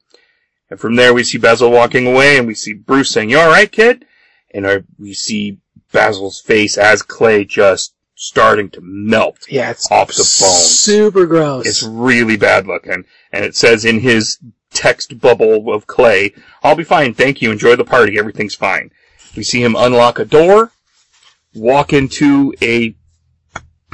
[0.69, 3.49] And from there, we see Basil walking away, and we see Bruce saying, "You all
[3.49, 4.05] right, kid?"
[4.53, 5.59] And our, we see
[5.93, 10.31] Basil's face as Clay just starting to melt yeah, it's off the bones.
[10.31, 11.67] super gross.
[11.67, 13.05] It's really bad looking.
[13.33, 14.39] And it says in his
[14.73, 18.91] text bubble of clay, I'll be fine, thank you, enjoy the party, everything's fine.
[19.37, 20.73] We see him unlock a door,
[21.55, 22.97] walk into a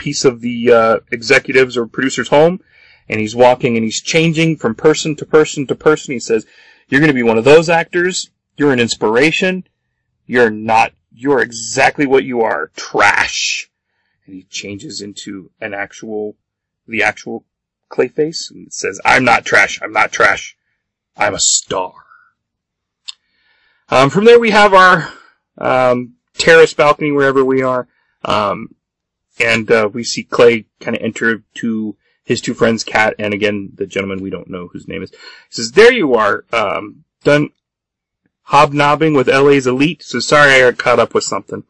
[0.00, 2.60] piece of the uh, executives or producer's home,
[3.08, 6.14] and he's walking and he's changing from person to person to person.
[6.14, 6.46] He says,
[6.88, 9.68] You're going to be one of those actors, you're an inspiration,
[10.26, 13.70] you're not, you're exactly what you are, trash.
[14.24, 16.36] And he changes into an actual,
[16.88, 17.44] the actual
[17.90, 20.56] Clayface, and says, I'm not trash, I'm not trash,
[21.16, 21.92] I'm a star.
[23.90, 25.12] Um, from there we have our
[25.58, 27.88] um, terrace balcony wherever we are,
[28.24, 28.74] um,
[29.40, 33.70] and uh, we see Clay kind of enter to his two friends, Kat, and again
[33.74, 35.10] the gentleman we don't know whose name is.
[35.10, 35.16] He
[35.50, 37.50] says, "There you are, um, done
[38.44, 41.64] hobnobbing with LA's elite." So sorry I got caught up with something.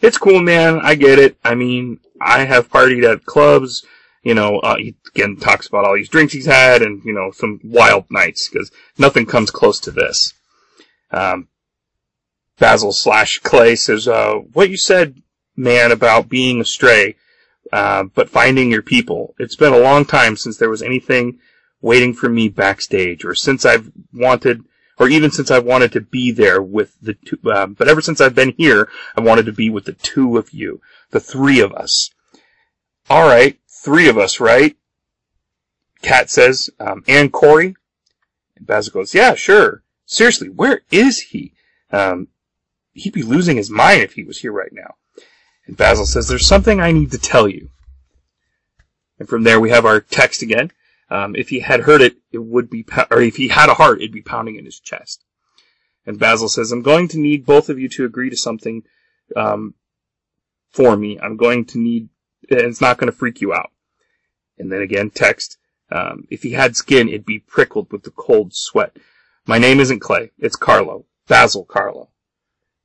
[0.00, 0.80] It's cool, man.
[0.82, 1.36] I get it.
[1.44, 3.86] I mean, I have partied at clubs.
[4.22, 7.30] You know, uh, he again talks about all these drinks he's had and, you know,
[7.32, 10.32] some wild nights because nothing comes close to this.
[11.10, 11.48] Um,
[12.58, 15.22] Basil slash Clay says, uh, what you said,
[15.56, 17.16] man, about being astray,
[17.72, 19.34] uh, but finding your people.
[19.38, 21.38] It's been a long time since there was anything
[21.80, 24.64] waiting for me backstage or since I've wanted,
[24.98, 28.20] or even since I've wanted to be there with the two, um, but ever since
[28.20, 30.80] I've been here, I wanted to be with the two of you,
[31.10, 32.10] the three of us.
[33.10, 34.76] All right, three of us, right?
[36.02, 37.76] Kat says, um, and Corey.
[38.56, 39.82] And Basil goes, yeah, sure.
[40.04, 41.52] Seriously, where is he?
[41.90, 42.28] Um,
[42.92, 44.96] he'd be losing his mind if he was here right now.
[45.66, 47.70] And Basil says, there's something I need to tell you.
[49.18, 50.72] And from there we have our text again.
[51.08, 53.98] Um, if he had heard it, it would be, or if he had a heart,
[53.98, 55.24] it'd be pounding in his chest.
[56.06, 58.82] And Basil says, I'm going to need both of you to agree to something,
[59.36, 59.74] um,
[60.70, 61.20] for me.
[61.20, 62.08] I'm going to need,
[62.48, 63.70] it's not going to freak you out.
[64.58, 65.58] And then again, text,
[65.90, 68.96] um, if he had skin, it'd be prickled with the cold sweat.
[69.46, 70.30] My name isn't Clay.
[70.38, 71.04] It's Karlo.
[71.28, 72.08] Basil Karlo.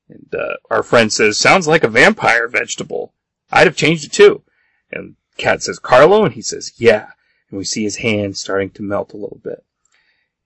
[0.09, 3.13] And, uh, our friend says, sounds like a vampire vegetable.
[3.51, 4.43] I'd have changed it too.
[4.91, 6.25] And Kat says, Karlo?
[6.25, 7.11] And he says, yeah.
[7.49, 9.63] And we see his hand starting to melt a little bit.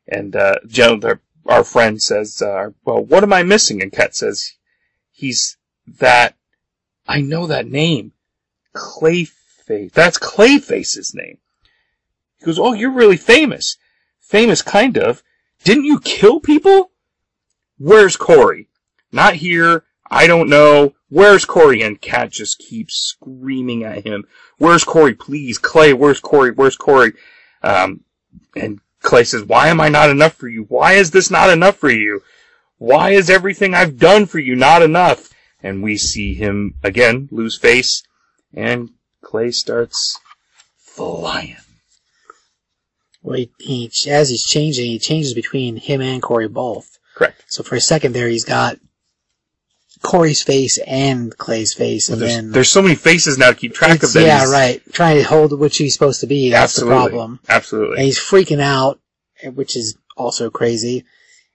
[0.08, 0.60] And, uh,
[1.04, 3.82] our, our friend says, uh, well, what am I missing?
[3.82, 4.54] And Kat says,
[5.12, 5.58] he's
[5.88, 6.36] that,
[7.08, 8.14] I know that name.
[8.76, 9.92] Clayface.
[9.92, 11.38] That's Clayface's name.
[12.38, 13.78] He goes, oh, you're really famous.
[14.20, 15.22] Famous, kind of.
[15.64, 16.92] Didn't you kill people?
[17.78, 18.70] Where's Corey?
[19.12, 19.84] Not here.
[20.10, 20.94] I don't know.
[21.10, 21.82] Where's Corey?
[21.82, 24.26] And Kat just keeps screaming at him.
[24.58, 25.14] Where's Corey?
[25.14, 26.52] Please, Clay, where's Corey?
[26.52, 27.14] Where's Corey?
[27.64, 28.02] Um,
[28.56, 30.64] and Clay says, why am I not enough for you?
[30.64, 32.22] Why is this not enough for you?
[32.78, 35.30] Why is everything I've done for you not enough?
[35.64, 38.02] And we see him again lose face,
[38.54, 38.90] and
[39.22, 40.20] Clay starts
[40.76, 41.58] flying.
[43.22, 46.98] Well, he, he, as he's changing, he changes between him and Corey both.
[47.14, 47.44] Correct.
[47.48, 48.80] So for a second there, he's got
[50.02, 53.74] Corey's face and Clay's face, and There's, then there's so many faces now to keep
[53.74, 54.24] track of that.
[54.26, 54.82] yeah, right.
[54.94, 56.50] Trying to hold which he's supposed to be.
[56.50, 56.94] That's Absolutely.
[56.94, 57.40] the problem.
[57.48, 58.06] And Absolutely.
[58.06, 59.00] he's freaking out,
[59.54, 61.06] which is also crazy.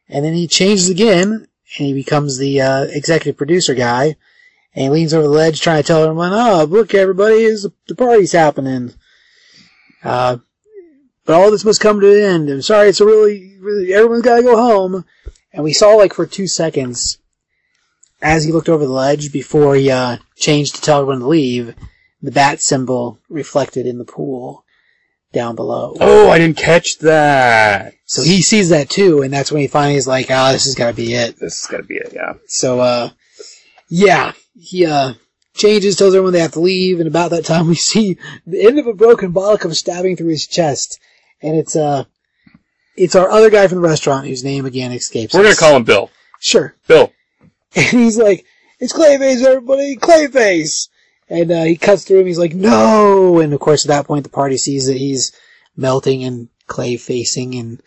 [0.09, 4.16] And then he changes again, and he becomes the uh, executive producer guy.
[4.74, 7.94] And he leans over the ledge trying to tell everyone, oh, look, everybody, is the
[7.94, 8.94] party's happening.
[10.05, 10.36] Uh,
[11.24, 12.51] but all this must come to an end.
[12.51, 15.05] I'm sorry, it's a really, really, everyone's gotta go home.
[15.53, 17.18] And we saw, like, for two seconds,
[18.22, 21.74] as he looked over the ledge before he, uh, changed to tell everyone to leave,
[22.22, 24.64] the bat symbol reflected in the pool
[25.32, 25.96] down below.
[26.00, 27.94] Oh, I didn't catch that.
[28.06, 30.74] So he sees that too, and that's when he finally is like, ah, this has
[30.74, 31.38] gotta be it.
[31.38, 32.34] This is gotta be it, yeah.
[32.46, 33.10] So, uh,
[33.88, 35.14] yeah, he, uh,
[35.54, 38.78] changes, tells everyone they have to leave, and about that time we see the end
[38.78, 41.00] of a broken bottle come stabbing through his chest.
[41.42, 42.04] And it's, uh,
[42.96, 45.84] it's our other guy from the restaurant whose name again escapes We're gonna call him
[45.84, 46.10] Bill.
[46.40, 46.74] Sure.
[46.86, 47.12] Bill.
[47.77, 48.47] And he's like,
[48.81, 50.89] it's Clayface, everybody, Clayface!
[51.29, 53.41] And, uh, he cuts through him, he's like, no!
[53.41, 55.33] And of course at that point the party sees that he's
[55.77, 57.83] melting and clay facing and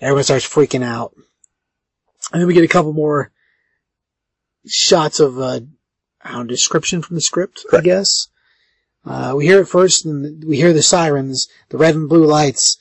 [0.00, 1.14] everyone starts freaking out.
[2.32, 3.32] And then we get a couple more
[4.66, 5.60] shots of, uh,
[6.24, 7.82] know, description from the script, Correct.
[7.82, 8.28] I guess.
[9.04, 12.76] Uh, we hear it first and we hear the sirens, the red and blue lights,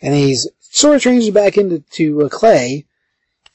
[0.00, 2.84] and he's sort of changes back into, to, uh, Clay,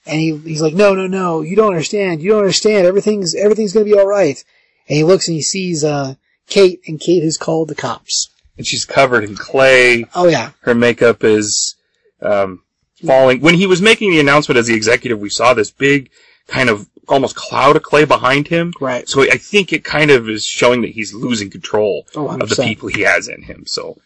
[0.07, 3.73] and he, he's like, no, no, no, you don't understand, you don't understand, everything's, everything's
[3.73, 4.43] gonna be alright.
[4.89, 6.15] And he looks and he sees, uh,
[6.47, 8.29] Kate, and Kate has called the cops.
[8.57, 10.05] And she's covered in clay.
[10.15, 11.75] Oh yeah, Her makeup is
[12.21, 12.63] um,
[13.05, 13.41] falling.
[13.41, 16.09] When he was making the announcement as the executive, we saw this big
[16.47, 18.73] kind of almost cloud of clay behind him.
[18.81, 19.07] right.
[19.07, 22.55] So I think it kind of is showing that he's losing control Oh, of the
[22.63, 23.65] people he has in him.
[23.67, 23.97] So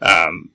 [0.00, 0.50] um,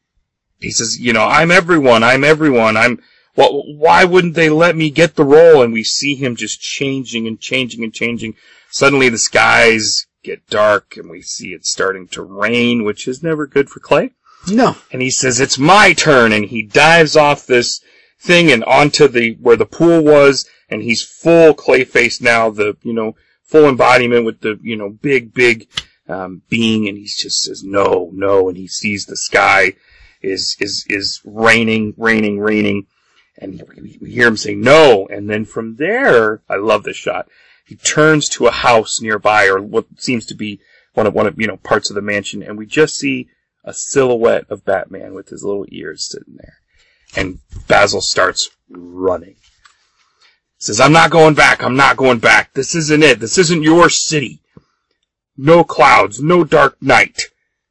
[0.60, 2.04] he says, you know, I'm everyone.
[2.04, 2.76] I'm everyone.
[2.78, 3.02] I'm.
[3.36, 5.62] Well, why wouldn't they let me get the role?
[5.62, 8.36] And we see him just changing and changing and changing.
[8.70, 13.46] Suddenly the skies get dark and we see it starting to rain, which is never
[13.46, 14.12] good for Clay
[14.48, 14.76] No.
[14.92, 17.80] and he says it's my turn and he dives off this
[18.20, 22.94] thing and onto the where the pool was and he's full clayface now the you
[22.94, 25.68] know full embodiment with the you know big big
[26.10, 29.74] um, being and he just says no no and he sees the sky
[30.24, 32.88] is is is raining raining raining
[33.38, 33.62] and
[34.02, 37.28] we, hear him say no and then from there I love this shot
[37.66, 40.60] he turns to a house nearby or what seems to be
[40.94, 43.28] one of one of you know parts of the mansion and we just see
[43.66, 46.58] a silhouette of Batman with his little ears sitting there.
[47.18, 49.36] And Basil starts running.
[50.58, 51.64] Says, I'm not going back.
[51.64, 52.54] I'm not going back.
[52.54, 53.20] This isn't it.
[53.20, 54.42] This isn't your city.
[55.36, 56.22] No clouds.
[56.22, 57.24] No dark night.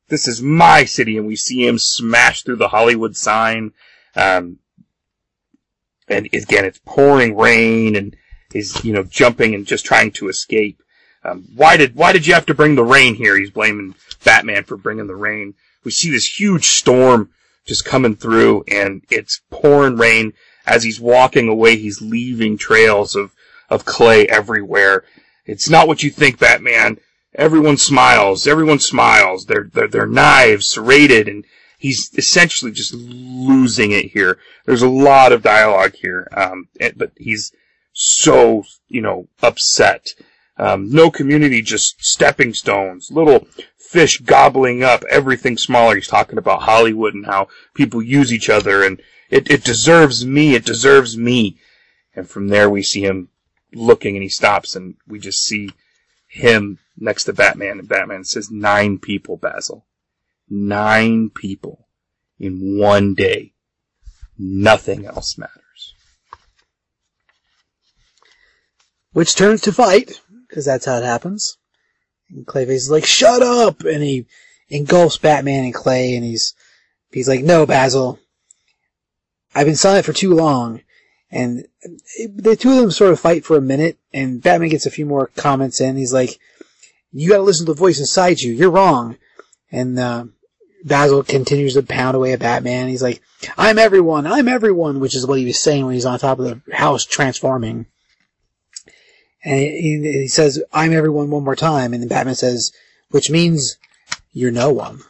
[0.09, 1.17] This is my city.
[1.17, 3.73] And we see him smash through the Hollywood sign.
[4.17, 4.59] Um,
[6.09, 8.17] and again, it's pouring rain and
[8.53, 10.83] he's, you know, jumping and just trying to escape.
[11.25, 13.39] Um, why did, why did you have to bring the rain here?
[13.39, 13.95] He's blaming
[14.25, 15.55] Batman for bringing the rain.
[15.85, 17.31] We see this huge storm
[17.67, 20.35] just coming through and it's pouring rain.
[20.67, 23.35] As he's walking away he's leaving trails of
[23.71, 25.05] of clay everywhere.
[25.47, 26.99] It's not what you think batman.
[27.35, 28.47] Everyone smiles.
[28.47, 29.47] Everyone smiles.
[29.47, 31.45] They're they're, they're knives serrated and
[31.85, 37.11] he's essentially just losing it here there's a lot of dialogue here um and- but
[37.17, 37.53] he's
[37.93, 40.03] so you know upset
[40.57, 43.47] um, no community just stepping stones little
[43.95, 45.95] fish gobbling up everything smaller.
[45.95, 49.01] He's talking about Hollywood and how people use each other and
[49.31, 51.59] it, it deserves me, it deserves me.
[52.17, 53.29] And from there we see him
[53.73, 55.71] looking and he stops and we just see
[56.27, 59.85] him next to Batman and Batman says nine people, Basil.
[60.49, 61.89] Nine people
[62.39, 63.53] in one day.
[64.39, 65.95] Nothing else matters.
[69.13, 71.57] Which turns to fight, because that's how it happens.
[72.31, 73.85] And Clayface is like, shut up!
[73.85, 74.27] And he
[74.69, 76.55] engulfs Batman and Clay, and he's,
[77.13, 78.19] he's like, no, Basil.
[79.55, 80.81] I've been silent for too long.
[81.31, 81.67] And
[82.37, 85.07] the two of them sort of fight for a minute, and Batman gets a few
[85.07, 85.97] more comments in.
[85.97, 86.39] He's like,
[87.13, 88.53] you gotta listen to the voice inside you.
[88.53, 89.17] You're wrong.
[89.71, 90.25] And, uh,
[90.85, 92.89] Basil continues to pound away at Batman.
[92.89, 93.23] He's like,
[93.57, 94.27] I'm everyone.
[94.27, 97.05] I'm everyone, which is what he was saying when he's on top of the house
[97.07, 97.87] transforming.
[99.45, 101.93] And he, he says, I'm everyone one more time.
[101.93, 102.73] And then Batman says,
[103.11, 103.79] which means
[104.33, 105.01] you're no one.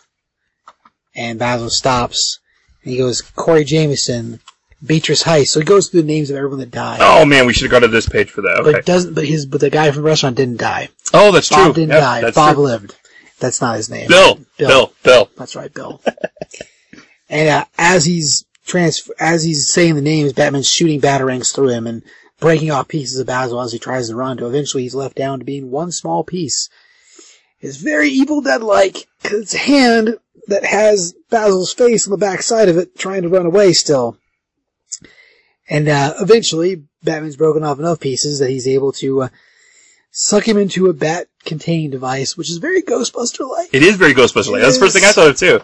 [1.15, 2.41] And Basil stops
[2.83, 4.41] and he goes, Corey Jameson,
[4.85, 5.49] Beatrice Heist.
[5.49, 6.99] So he goes through the names of everyone that died.
[7.01, 8.59] Oh man, we should have gone to this page for that.
[8.61, 8.73] Okay.
[8.73, 10.89] But doesn't but his but the guy from the restaurant didn't die.
[11.13, 11.57] oh, that's true.
[11.57, 12.31] Bob didn't Yep, die.
[12.33, 12.65] Bob true.
[12.65, 12.97] lived.
[13.41, 14.09] That's not his name.
[14.09, 14.93] Bill, Bill, Bill.
[15.03, 15.31] Bill.
[15.37, 16.01] That's right, Bill.
[17.29, 21.87] and uh, as he's trans as he's saying the names, Batman's shooting batarangs through him
[21.87, 22.03] and
[22.41, 24.37] breaking off pieces of Basil as he tries to run.
[24.37, 26.69] To eventually, he's left down to being one small piece.
[27.61, 32.43] It's very Evil Dead-like because it's a hand that has Basil's face on the back
[32.43, 34.19] side of it, trying to run away still.
[35.69, 39.29] And uh, eventually, Batman's broken off enough pieces that he's able to uh,
[40.15, 43.69] suck him into a bat containing device, which is very Ghostbuster-like.
[43.73, 44.63] It is very Ghostbuster-like.
[44.63, 45.61] That's the first thing I thought of too.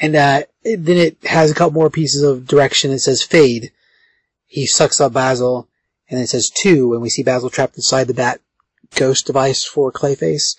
[0.00, 2.92] And uh, it, then it has a couple more pieces of direction.
[2.92, 3.72] It says fade.
[4.46, 5.68] He sucks up Basil,
[6.08, 8.40] and then it says two, and we see Basil trapped inside the bat
[8.94, 10.56] ghost device for Clayface.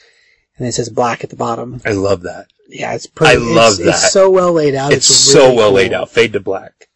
[0.58, 1.82] And it says black at the bottom.
[1.86, 2.48] I love that.
[2.68, 3.36] Yeah, it's pretty.
[3.36, 3.88] I love it's, that.
[3.88, 4.92] It's so well laid out.
[4.92, 5.76] It's, It's, so well cool.
[5.76, 6.10] laid out.
[6.10, 6.88] Fade to black.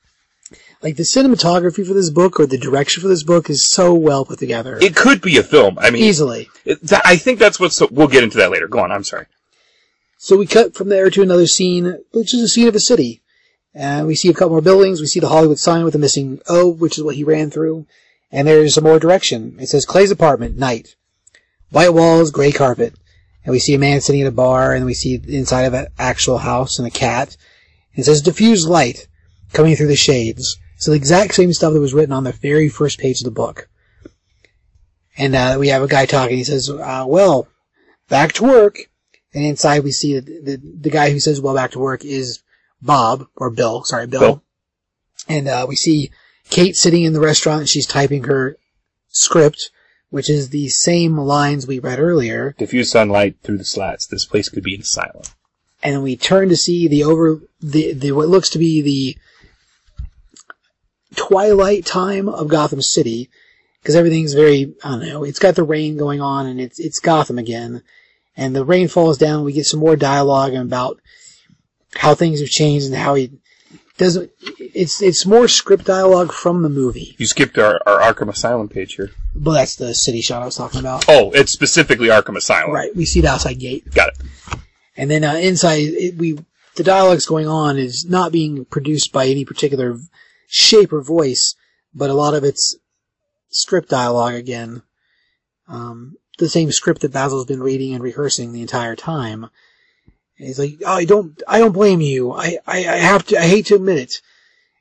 [0.82, 4.24] Like the cinematography for this book or the direction for this book is so well
[4.24, 4.78] put together.
[4.82, 5.78] It could be a film.
[5.78, 6.50] I mean, Easily.
[6.64, 7.76] it, that, I think that's what's.
[7.76, 8.68] So, we'll get into that later.
[8.68, 8.92] Go on.
[8.92, 9.26] I'm sorry.
[10.18, 13.22] So we cut from there to another scene, which is a scene of a city.
[13.74, 15.00] And we see a couple more buildings.
[15.00, 17.86] We see the Hollywood sign with the missing O, which is what he ran through.
[18.32, 19.58] And there's some more direction.
[19.60, 20.96] It says Clay's apartment, night.
[21.72, 22.96] White walls, gray carpet.
[23.44, 25.74] And we see a man sitting at a bar, and we see the inside of
[25.74, 27.38] an actual house and a cat.
[27.94, 29.08] And it says diffused light
[29.54, 30.58] coming through the shades.
[30.80, 33.32] So the exact same stuff that was written on the very first page of the
[33.32, 33.68] book.
[35.18, 36.38] And uh, we have a guy talking.
[36.38, 37.50] He says, uh, well,
[38.08, 38.90] back to work.
[39.34, 42.42] And inside we see that the, the guy who says, well, back to work is
[42.82, 44.20] Bob, or Bill, sorry, Bill.
[44.22, 44.44] Bill.
[45.28, 46.12] And, uh, we see
[46.50, 48.56] Kate sitting in the restaurant and she's typing her
[49.10, 49.72] script,
[50.10, 52.56] which is the same lines we read earlier.
[52.58, 54.08] Diffuse sunlight through the slats.
[54.08, 55.24] This place could be an asylum.
[55.84, 59.18] And then we turn to see the over, the, the, what looks to be the
[61.16, 63.30] twilight time of Gotham City.
[63.84, 67.00] Cause everything's very, I don't know, it's got the rain going on and it's, it's
[67.00, 67.82] Gotham again.
[68.36, 71.00] And the rain falls down, we get some more dialogue about
[71.96, 73.32] how things have changed and how he
[73.98, 77.16] doesn't, it's, it's more script dialogue from the movie.
[77.18, 79.12] You skipped our, our Arkham Asylum page here.
[79.34, 81.06] But that's the city shot I was talking about.
[81.08, 82.72] Oh, it's specifically Arkham Asylum.
[82.72, 83.94] Right, we see the outside gate.
[83.94, 84.18] Got it.
[84.98, 86.38] And then uh, inside, it, we
[86.76, 89.98] the dialogue's going on is not being produced by any particular
[90.50, 91.56] shape or voice,
[91.94, 92.76] but a lot of it's
[93.50, 94.82] script dialogue again.
[95.68, 99.44] Um, the same script that Basil's been reading and rehearsing the entire time.
[100.38, 102.32] And he's like, oh, I don't, I don't blame you.
[102.32, 104.22] I, I, I have to, I hate to admit it.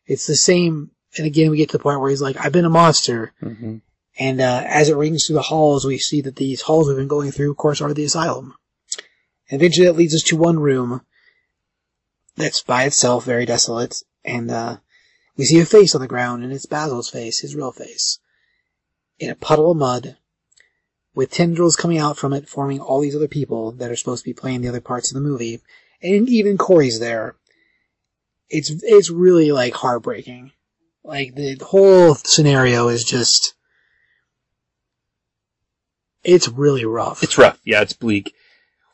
[0.06, 0.90] It's the same.
[1.16, 3.32] And again, we get to the point where he's like, I've been a monster.
[3.42, 3.78] Mm-hmm.
[4.18, 7.08] And uh, as it rings through the halls, we see that these halls we've been
[7.08, 8.54] going through, of course, are the asylum.
[9.50, 11.02] And eventually that leads us to one room
[12.38, 14.76] that's by itself very desolate, and uh,
[15.38, 18.18] we see a face on the ground, and it's Basil's face, his real face,
[19.20, 20.16] in a puddle of mud,
[21.14, 24.28] with tendrils coming out from it, forming all these other people that are supposed to
[24.28, 25.60] be playing the other parts of the movie,
[26.02, 27.36] and even Corey's there.
[28.50, 30.52] It's it's really like heartbreaking.
[31.04, 33.54] Like the whole scenario is just
[36.24, 37.22] it's really rough.
[37.22, 37.60] It's rough.
[37.64, 38.34] Yeah, it's bleak.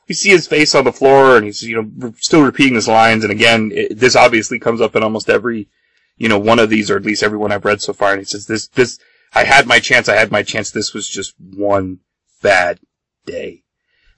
[0.08, 3.24] We see his face on the floor, and he's you know still repeating his lines.
[3.24, 5.68] And again, it, this obviously comes up in almost every
[6.16, 8.12] you know one of these, or at least everyone I've read so far.
[8.12, 8.98] And he says, "This, this,
[9.34, 10.08] I had my chance.
[10.08, 10.70] I had my chance.
[10.70, 12.00] This was just one
[12.42, 12.80] bad
[13.26, 13.62] day.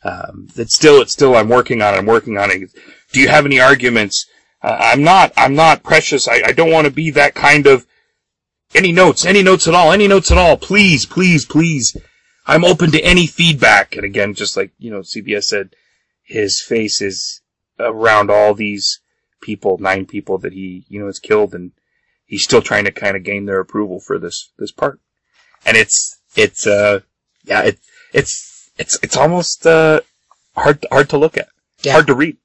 [0.05, 1.37] Um, it's still, it's still.
[1.37, 1.99] I'm working on it.
[1.99, 2.71] I'm working on it.
[3.13, 4.27] Do you have any arguments?
[4.63, 5.33] Uh, I'm not.
[5.37, 6.29] I'm not precious.
[6.29, 7.87] I, I don't want to be that kind of."
[8.75, 9.25] Any notes?
[9.25, 9.93] Any notes at all?
[9.93, 10.57] Any notes at all?
[10.57, 11.97] Please, please, please.
[12.47, 13.97] I'm open to any feedback.
[13.97, 15.75] And again, just like, you know, CBS said,
[16.23, 17.41] his face is
[17.79, 19.01] around all these
[19.41, 21.73] people, nine people that he, you know, has killed and
[22.27, 25.01] he's still trying to kind of gain their approval for this, this part.
[25.65, 27.01] And it's, it's, uh,
[27.45, 27.79] yeah, it,
[28.13, 30.01] it's, it's, it's almost, uh,
[30.57, 31.49] hard, hard to look at.
[31.83, 31.93] Yeah.
[31.93, 32.37] Hard to read.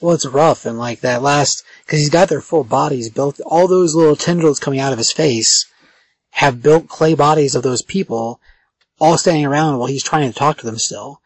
[0.00, 3.40] Well, it's rough, and like that last, because he's got their full bodies built.
[3.46, 5.64] All those little tendrils coming out of his face
[6.30, 8.40] have built clay bodies of those people,
[8.98, 11.20] all standing around while he's trying to talk to them still.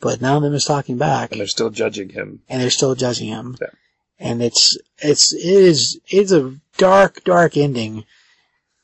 [0.00, 2.42] But none of them is talking back, And they're still judging him.
[2.48, 3.56] and they're still judging him.
[3.60, 3.68] Yeah.
[4.22, 8.04] And it's it's it is it's a dark, dark ending,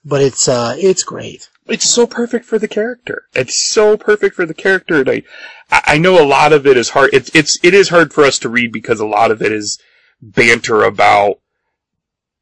[0.05, 1.48] but it's uh it's great.
[1.69, 3.24] it's so perfect for the character.
[3.35, 5.01] It's so perfect for the character.
[5.01, 5.23] And I,
[5.70, 7.10] I know a lot of it is hard.
[7.12, 9.78] It's, it's, it is hard for us to read because a lot of it is
[10.20, 11.40] banter about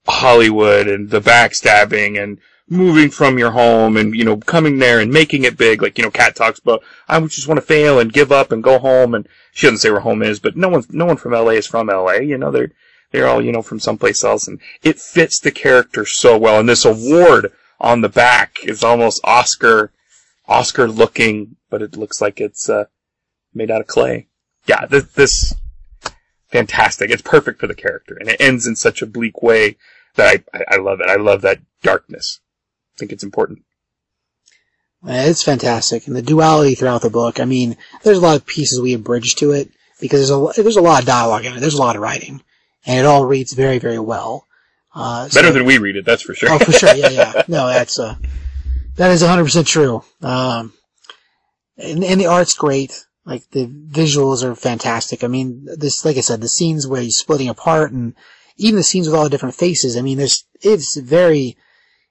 [0.07, 5.13] Hollywood and the backstabbing and moving from your home and, you know, coming there and
[5.13, 5.83] making it big.
[5.83, 8.63] Like, you know, Kat talks about, I just want to fail and give up and
[8.63, 9.15] go home.
[9.15, 11.67] And she doesn't say where home is, but no one, no one from LA is
[11.67, 12.15] from LA.
[12.15, 12.73] You know, they're,
[13.11, 16.61] they're all, you know, from someplace else and it fits the character so well.
[16.61, 19.93] And this award on the back is almost Oscar,
[20.47, 22.85] Oscar looking, but it looks like it's, uh,
[23.55, 24.29] made out of clay.
[24.67, 25.55] Yeah, this, this,
[26.49, 27.11] fantastic.
[27.11, 29.77] It's perfect for the character and it ends in such a bleak way
[30.17, 31.09] that I, I, love it.
[31.09, 32.41] I love that darkness.
[32.95, 33.63] I think it's important.
[35.05, 37.39] It's fantastic, and the duality throughout the book.
[37.39, 39.71] I mean, there's a lot of pieces we abridged to it
[40.01, 41.61] because there's a there's a lot of dialogue in it.
[41.61, 42.43] There's a lot of writing,
[42.87, 44.47] and it all reads very very well.
[44.95, 46.51] Uh, so- Better than we read it, that's for sure.
[46.51, 46.95] Oh, for sure.
[46.95, 47.43] Yeah, yeah.
[47.49, 48.15] No, that's uh,
[48.97, 50.03] that is 100% true.
[50.23, 50.73] Um,
[51.77, 53.05] and, and the art's great.
[53.27, 55.23] Like the visuals are fantastic.
[55.23, 58.15] I mean, this, like I said, the scenes where he's splitting apart and
[58.57, 59.97] even the scenes with all the different faces.
[59.97, 61.57] I mean, there's, it's very,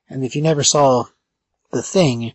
[0.10, 1.06] and if you never saw
[1.72, 2.34] the thing,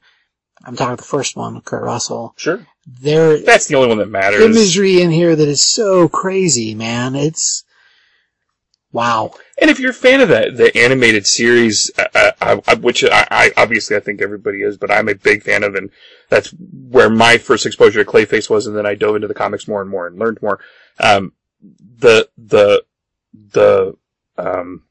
[0.65, 2.67] I'm talking the first one, Kurt Russell, Sure.
[2.87, 4.41] there, That's the only one that matters.
[4.41, 7.15] The imagery in here that is so crazy, man.
[7.15, 7.63] It's,
[8.93, 9.33] wow.
[9.61, 13.27] And if you're a fan of that, the animated series, uh, uh, uh, which I,
[13.31, 15.91] I obviously I think everybody is, but I'm a big fan of, and
[16.29, 16.51] that's
[16.89, 19.81] where my first exposure to Clayface was, and then I dove into the comics more
[19.83, 20.61] and more and learned more.
[20.99, 21.33] Um,
[21.99, 22.85] the the
[23.33, 23.97] the
[24.39, 24.85] um,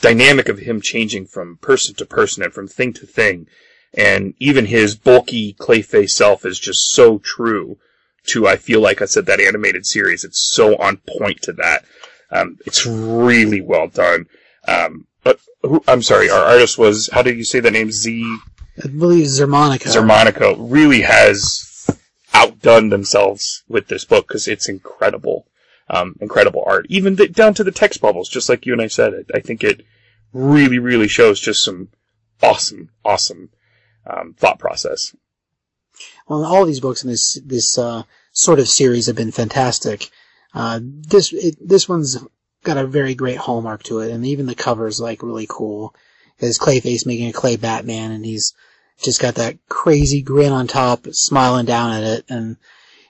[0.00, 3.46] dynamic of him changing from person to person and from thing to thing,
[3.94, 7.78] and even his bulky Clayface self is just so true
[8.26, 10.24] to I feel like I said that animated series.
[10.24, 11.84] It's so on point to that.
[12.30, 14.26] Um, it's really well done.
[14.66, 17.90] Um, but who, I'm sorry, our artist was, how did you say the name?
[17.90, 18.38] Z
[18.82, 19.88] I believe Zermonica.
[19.88, 21.90] Xermanico really has
[22.32, 25.46] outdone themselves with this book because it's incredible.
[25.88, 26.86] Um, incredible art.
[26.88, 29.12] Even the, down to the text bubbles, just like you and I said.
[29.12, 29.84] I, I think it
[30.32, 31.88] really, really shows just some
[32.42, 33.50] awesome, awesome,
[34.06, 35.14] um, thought process.
[36.28, 40.10] Well, all these books in this this uh, sort of series have been fantastic.
[40.54, 42.18] Uh, this it, this one's
[42.64, 45.94] got a very great hallmark to it, and even the cover's like really cool.
[46.38, 48.54] There's Clayface making a clay Batman, and he's
[49.02, 52.56] just got that crazy grin on top, smiling down at it, and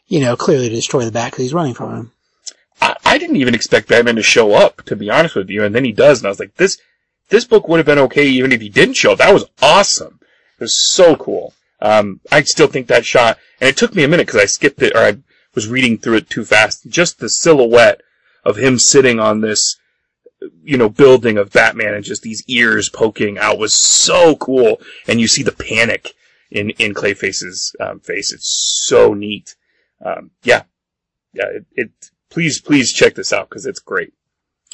[0.06, 2.12] you know clearly to destroy the Bat because he's running from him.
[2.80, 5.74] I, I didn't even expect Batman to show up, to be honest with you, and
[5.74, 6.78] then he does, and I was like, this,
[7.28, 9.18] this book would have been okay even if he didn't show up.
[9.18, 10.18] That was awesome.
[10.58, 11.54] It was so cool.
[11.80, 14.82] Um, I still think that shot, and it took me a minute because I skipped
[14.82, 15.16] it, or I
[15.54, 16.88] was reading through it too fast.
[16.88, 18.00] Just the silhouette
[18.44, 19.76] of him sitting on this,
[20.62, 24.80] you know, building of Batman and just these ears poking out was so cool.
[25.06, 26.14] And you see the panic
[26.50, 28.32] in, in Clayface's um, face.
[28.32, 28.48] It's
[28.84, 29.54] so neat.
[30.04, 30.62] Um, yeah.
[31.32, 31.90] Yeah, it, it,
[32.30, 34.12] please, please check this out because it's great.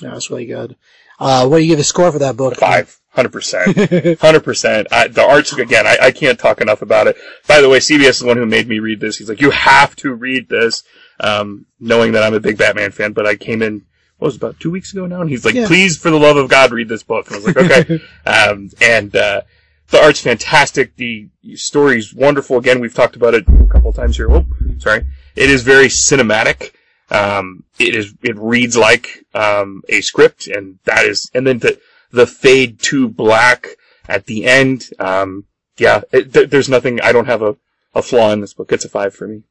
[0.00, 0.76] Yeah, it's really good.
[1.18, 2.56] Uh, what do you give a score for that book?
[2.56, 3.00] Five.
[3.16, 4.20] Hundred percent.
[4.20, 4.88] Hundred percent.
[4.90, 5.86] The art's again.
[5.86, 7.16] I, I can't talk enough about it.
[7.48, 9.16] By the way, CBS is the one who made me read this.
[9.16, 10.84] He's like, you have to read this,
[11.18, 13.14] um, knowing that I'm a big Batman fan.
[13.14, 13.86] But I came in,
[14.18, 15.66] what was it, about two weeks ago now, and he's like, Yeah.
[15.66, 17.26] please, for the love of God, read this book.
[17.28, 18.02] And I was like, okay.
[18.26, 19.40] um, and uh,
[19.88, 20.94] the art's fantastic.
[20.96, 22.58] The story's wonderful.
[22.58, 24.30] Again, we've talked about it a couple times here.
[24.30, 24.44] Oh,
[24.76, 25.06] sorry.
[25.34, 26.72] It is very cinematic.
[27.10, 31.80] Um, it is, it reads like, um, a script and that is, and then the,
[32.16, 33.76] the fade to black
[34.08, 34.90] at the end.
[34.98, 35.44] Um,
[35.76, 37.56] yeah, it, th- there's nothing, I don't have a,
[37.94, 38.72] a flaw in this book.
[38.72, 39.42] It's a five for me.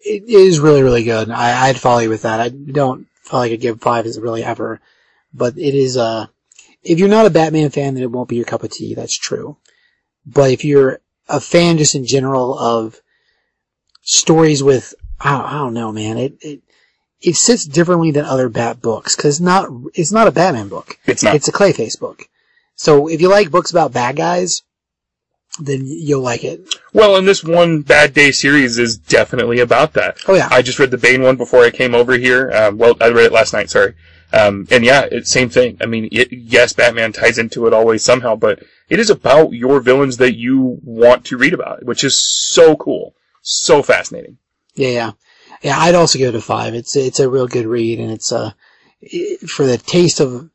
[0.00, 1.30] it is really, really good.
[1.30, 2.40] I, I'd follow you with that.
[2.40, 4.80] I don't feel like I'd give five as really ever,
[5.34, 6.26] but it is, uh,
[6.82, 8.94] if you're not a Batman fan, then it won't be your cup of tea.
[8.94, 9.56] That's true.
[10.24, 13.00] But if you're a fan just in general of
[14.02, 16.62] stories with, I don't, I don't know, man, it, it,
[17.20, 20.98] it sits differently than other Bat books, cause not, it's not a Batman book.
[21.06, 21.34] It's not.
[21.34, 22.24] It's a Clayface book.
[22.74, 24.62] So if you like books about bad guys,
[25.58, 26.74] then you'll like it.
[26.92, 30.18] well, and this one Bad Day series is definitely about that.
[30.28, 30.48] Oh yeah.
[30.50, 32.50] I just read the Bane one before I came over here.
[32.52, 33.94] Um, well, I read it last night, sorry.
[34.32, 35.78] Um, and yeah, it's same thing.
[35.80, 39.80] I mean, it, yes, Batman ties into it always somehow, but it is about your
[39.80, 43.14] villains that you want to read about, which is so cool.
[43.40, 44.38] So fascinating.
[44.74, 45.12] Yeah, yeah,
[45.62, 45.78] yeah.
[45.78, 46.74] I'd also give it a five.
[46.74, 48.52] It's it's a real good read, and it's uh
[49.48, 50.50] for the taste of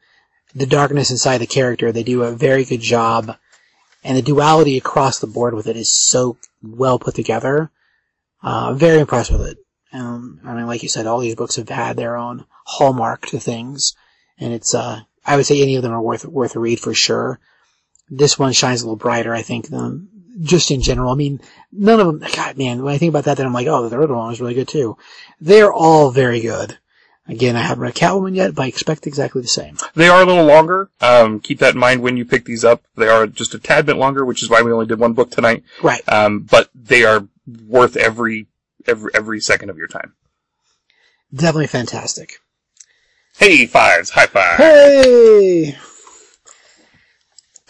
[0.53, 1.91] the darkness inside the character.
[1.91, 3.35] They do a very good job,
[4.03, 7.71] and the duality across the board with it is so well put together.
[8.43, 9.57] Uh, very impressed with it.
[9.93, 13.39] Um, I mean, like you said, all these books have had their own hallmark to
[13.39, 13.95] things,
[14.37, 16.93] and it's uh, I would say any of them are worth worth a read for
[16.93, 17.39] sure.
[18.09, 20.09] This one shines a little brighter, I think, than
[20.41, 21.11] just in general.
[21.11, 21.41] I mean,
[21.71, 22.29] none of them.
[22.35, 24.41] God, man, when I think about that, then I'm like, oh, the third one was
[24.41, 24.97] really good too.
[25.39, 26.77] They're all very good.
[27.27, 29.77] Again, I haven't read Catwoman yet, but I expect exactly the same.
[29.93, 30.89] They are a little longer.
[30.99, 32.83] Um, keep that in mind when you pick these up.
[32.95, 35.29] They are just a tad bit longer, which is why we only did one book
[35.29, 35.63] tonight.
[35.83, 36.01] Right.
[36.09, 37.27] Um, but they are
[37.67, 38.47] worth every
[38.87, 40.13] every every second of your time.
[41.33, 42.39] Definitely fantastic.
[43.37, 44.57] Hey, fives, high five.
[44.57, 45.77] Hey!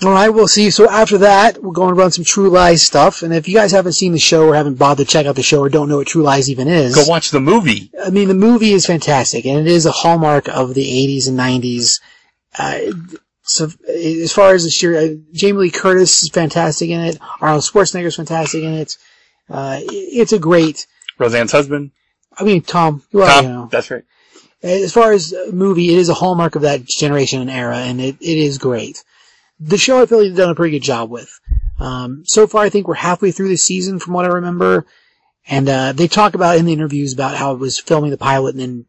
[0.04, 0.72] Alright, we'll see.
[0.72, 3.22] So after that, we're going to run some True Lies stuff.
[3.22, 5.44] And if you guys haven't seen the show or haven't bothered to check out the
[5.44, 7.92] show or don't know what True Lies even is, Go watch the movie.
[8.04, 11.38] I mean, the movie is fantastic, and it is a hallmark of the 80s and
[11.38, 12.02] 90s.
[12.58, 12.80] Uh,
[13.44, 17.20] so, as far as the sheer, uh, Jamie Lee Curtis is fantastic in it.
[17.40, 18.98] Arnold Schwarzenegger is fantastic in it.
[19.50, 20.88] Uh, it's a great,
[21.20, 21.92] Roseanne's husband.
[22.38, 23.46] I mean, Tom, you Tom.
[23.46, 23.68] know.
[23.70, 24.04] That's right.
[24.64, 28.16] As far as movie, it is a hallmark of that generation and era, and it,
[28.20, 29.04] it is great.
[29.62, 31.40] The show I feel like they've done a pretty good job with.
[31.80, 34.86] Um, so far, I think we're halfway through the season from what I remember.
[35.48, 38.56] And, uh, they talk about in the interviews about how it was filming the pilot
[38.56, 38.86] and then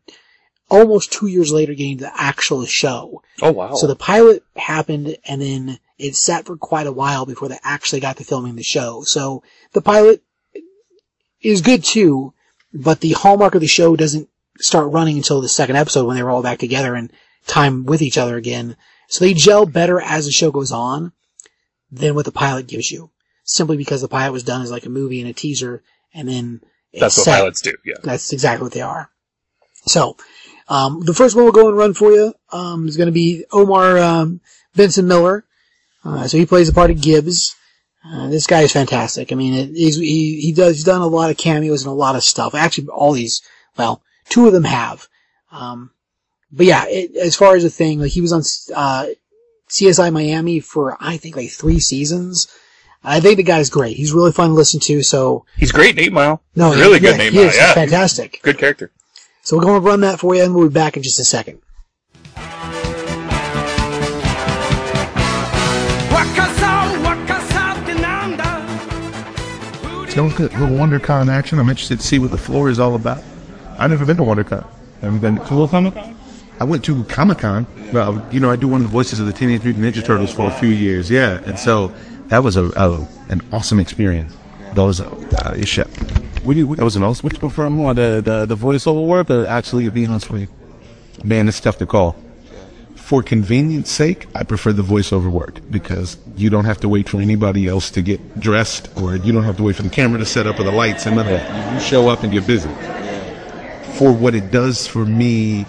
[0.73, 3.23] almost two years later getting the actual show.
[3.43, 3.75] Oh wow.
[3.75, 8.01] So the pilot happened and then it sat for quite a while before they actually
[8.01, 9.03] got to filming the show.
[9.03, 9.43] So
[9.73, 10.23] the pilot
[11.43, 12.33] is good too,
[12.73, 14.29] but the hallmark of the show doesn't
[14.59, 17.13] start running until the second episode when they were all back together and
[17.47, 18.77] time with each other again.
[19.13, 21.13] So they gel better as the show goes on
[21.91, 23.11] than what the pilot gives you.
[23.45, 25.83] Simply because the pilot was done as like a movie and a teaser
[26.15, 26.63] and then
[26.93, 27.37] it's That's what set.
[27.37, 27.75] pilots do.
[27.85, 27.97] Yeah.
[28.03, 29.11] That's exactly what they are.
[29.85, 30.17] So,
[30.67, 33.45] um, the first one we'll go and run for you um, is going to be
[33.53, 34.41] Omar um,
[34.75, 35.45] Benson Miller.
[36.03, 37.55] Uh, so he plays the part of Gibbs.
[38.03, 39.31] Uh, this guy is fantastic.
[39.31, 41.95] I mean, it, he's, he he does he's done a lot of cameos and a
[41.95, 42.55] lot of stuff.
[42.55, 43.43] Actually, all these,
[43.77, 45.07] well, two of them have.
[45.51, 45.91] Um,
[46.53, 48.43] but yeah, it, as far as the thing, like he was on
[48.75, 49.07] uh,
[49.71, 52.47] CSI Miami for I think like three seasons.
[53.05, 53.97] I think the guy's great.
[53.97, 55.03] He's really fun to listen to.
[55.03, 56.41] So He's great, Eight Mile.
[56.55, 57.49] no, really yeah, good, Eight he Mile.
[57.49, 57.55] is.
[57.55, 57.75] He's Yeah.
[57.75, 58.41] fantastic.
[58.43, 58.93] Good character.
[59.43, 61.25] So we're going to run that for you, and we'll be back in just a
[61.25, 61.61] second.
[70.09, 70.53] Sounds good.
[70.53, 71.59] A little WonderCon action.
[71.59, 73.23] I'm interested to see what the floor is all about.
[73.79, 74.67] I've never been to WonderCon.
[75.01, 76.15] Haven't been to Cool Comic Con?
[76.63, 77.67] I went to Comic Con.
[77.93, 80.33] Well, you know, I do one of the voices of the Teenage Mutant Ninja Turtles
[80.33, 81.11] for a few years.
[81.11, 81.93] Yeah, and so
[82.29, 84.33] that was a, a an awesome experience.
[84.75, 85.89] Those uh, shit.
[86.45, 86.77] What do you?
[86.77, 87.25] That was an awesome.
[87.25, 90.47] Which you prefer more, the the, the voiceover work, or actually being on screen?
[91.25, 92.15] Man, it's tough to call.
[92.95, 97.21] For convenience sake, I prefer the voiceover work because you don't have to wait for
[97.21, 100.27] anybody else to get dressed or you don't have to wait for the camera to
[100.27, 101.75] set up or the lights and none of that.
[101.75, 102.71] You show up and you're busy.
[103.99, 105.67] For what it does for me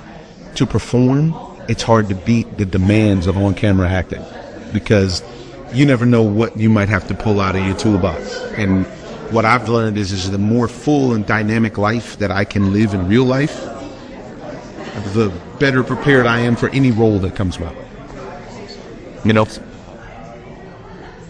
[0.55, 1.35] to perform,
[1.67, 4.23] it's hard to beat the demands of on camera acting
[4.73, 5.23] because
[5.73, 8.37] you never know what you might have to pull out of your toolbox.
[8.57, 8.85] And
[9.31, 12.93] what I've learned is, is the more full and dynamic life that I can live
[12.93, 13.55] in real life,
[15.13, 17.85] the better prepared I am for any role that comes my way.
[19.25, 19.47] You know?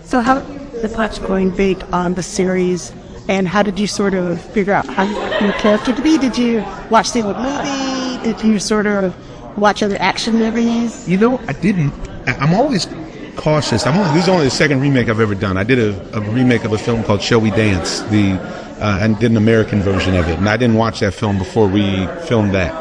[0.04, 2.94] So how the touch going big on the series,
[3.30, 6.18] and how did you sort of figure out how you your character to be?
[6.18, 7.93] Did you watch the old movie?
[8.24, 9.16] Did you sort of
[9.58, 11.08] watch other action movies?
[11.08, 11.94] You know, I didn't.
[12.26, 12.88] I'm always
[13.36, 13.86] cautious.
[13.86, 15.58] I'm only, this is only the second remake I've ever done.
[15.58, 18.40] I did a, a remake of a film called Shall We Dance, the
[18.80, 21.68] uh, and did an American version of it, and I didn't watch that film before
[21.68, 22.74] we filmed that.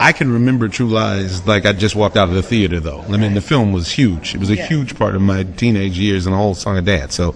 [0.00, 3.02] I can remember True Lies like I just walked out of the theater, though.
[3.02, 4.34] I mean, the film was huge.
[4.34, 7.12] It was a huge part of my teenage years and the whole song of dad.
[7.12, 7.34] So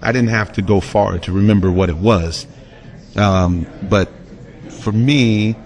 [0.00, 2.46] I didn't have to go far to remember what it was.
[3.16, 4.08] Um, but
[4.68, 5.56] for me,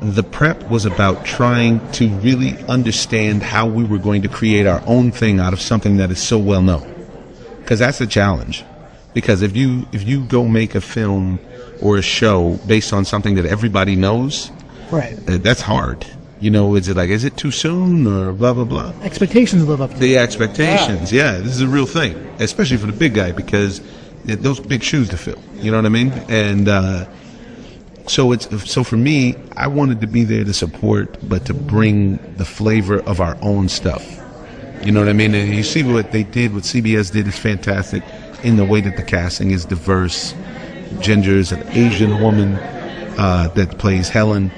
[0.00, 4.82] the prep was about trying to really understand how we were going to create our
[4.86, 6.92] own thing out of something that is so well known.
[7.60, 8.64] Because that's a challenge.
[9.14, 11.38] Because if you if you go make a film
[11.80, 14.50] or a show based on something that everybody knows,
[14.90, 15.18] Right.
[15.28, 16.06] uh, that's hard.
[16.38, 18.92] You know, is it like is it too soon or blah blah blah?
[19.02, 22.92] Expectations live up to The expectations, yeah, this is a real thing, especially for the
[22.92, 23.80] big guy because
[24.26, 25.38] those big shoes to fill.
[25.54, 26.12] You know what I mean?
[26.28, 27.06] And uh,
[28.06, 32.16] so it's so for me, I wanted to be there to support, but to bring
[32.36, 34.04] the flavor of our own stuff.
[34.84, 35.34] You know what I mean?
[35.34, 38.02] And you see what they did, what CBS did is fantastic
[38.42, 40.34] in the way that the casting is diverse.
[41.00, 42.54] Ginger's an Asian woman
[43.18, 44.52] uh, that plays Helen.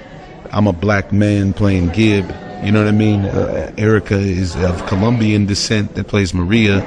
[0.52, 2.26] I'm a black man playing Gib.
[2.64, 3.24] You know what I mean?
[3.24, 6.80] Uh, Erica is of Colombian descent that plays Maria.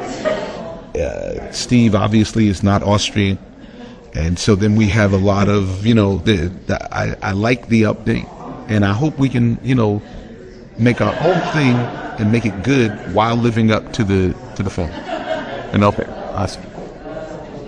[0.93, 3.39] Uh, Steve obviously is not Austrian.
[4.13, 7.67] And so then we have a lot of, you know, the, the, I, I like
[7.67, 8.27] the update.
[8.69, 10.01] And I hope we can, you know,
[10.77, 11.75] make our own thing
[12.19, 14.89] and make it good while living up to the to the film.
[14.89, 16.63] And okay, awesome.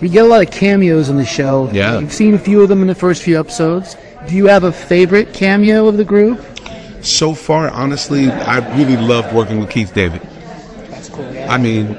[0.02, 1.70] You get a lot of cameos in the show.
[1.72, 2.00] Yeah.
[2.00, 3.96] You've seen a few of them in the first few episodes.
[4.28, 6.44] Do you have a favorite cameo of the group?
[7.02, 10.22] So far, honestly, I really loved working with Keith David.
[10.90, 11.26] That's cool.
[11.50, 11.98] I mean,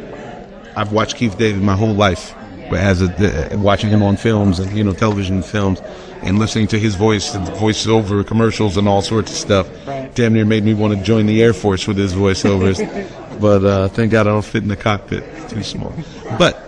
[0.77, 2.35] I've watched Keith David my whole life,
[2.75, 5.81] as a, the, watching him on films and you know television films,
[6.23, 9.69] and listening to his voice and voiceover commercials and all sorts of stuff.
[10.15, 12.81] Damn near made me want to join the Air Force with his voiceovers.
[13.41, 15.25] but uh, thank God I don't fit in the cockpit.
[15.49, 15.93] Too small.
[16.39, 16.61] But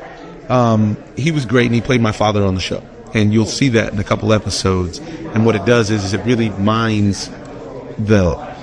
[0.50, 2.82] um, he was great and he played my father on the show.
[3.14, 4.98] And you'll see that in a couple episodes.
[4.98, 7.28] And what it does is, is it really mines
[7.98, 8.54] the.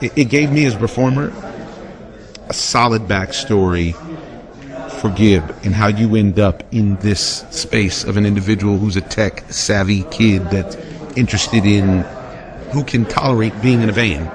[0.00, 1.32] It, it gave me as a performer
[2.48, 3.94] a solid backstory
[4.98, 9.00] for Gib and how you end up in this space of an individual who's a
[9.00, 10.76] tech savvy kid that's
[11.16, 12.00] interested in
[12.72, 14.26] who can tolerate being in a van,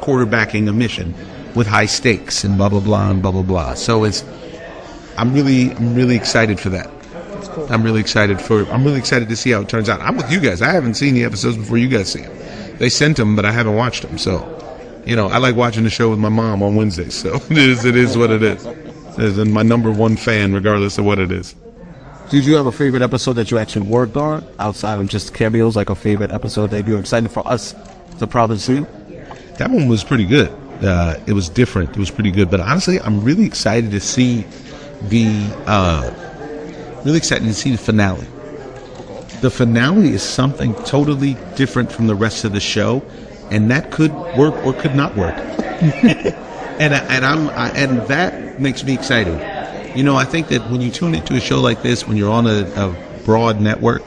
[0.00, 1.14] quarterbacking a mission
[1.54, 3.74] with high stakes and blah blah blah and blah blah blah.
[3.74, 4.24] So it's
[5.16, 6.90] I'm really I'm really excited for that.
[7.70, 10.00] I'm really excited for I'm really excited to see how it turns out.
[10.00, 10.62] I'm with you guys.
[10.62, 12.78] I haven't seen the episodes before you guys see them.
[12.78, 14.18] They sent them, but I haven't watched them.
[14.18, 17.14] So, you know, I like watching the show with my mom on Wednesdays.
[17.14, 18.66] So it is it is what it is.
[19.18, 21.54] As in my number one fan, regardless of what it is.
[22.30, 25.76] Did you have a favorite episode that you actually worked on outside of just cameos,
[25.76, 27.74] like a favorite episode that you're excited for us
[28.18, 28.80] to probably see?
[29.58, 30.48] That one was pretty good.
[30.82, 31.90] Uh, it was different.
[31.90, 32.50] It was pretty good.
[32.50, 34.44] But honestly, I'm really excited to see
[35.02, 35.26] the
[35.66, 36.10] uh,
[37.04, 38.26] really excited to see the finale.
[39.40, 43.04] The finale is something totally different from the rest of the show,
[43.50, 45.36] and that could work or could not work.
[46.78, 49.96] and and I'm I, and that makes me excited.
[49.96, 52.32] You know, I think that when you tune into a show like this, when you're
[52.32, 54.02] on a, a broad network,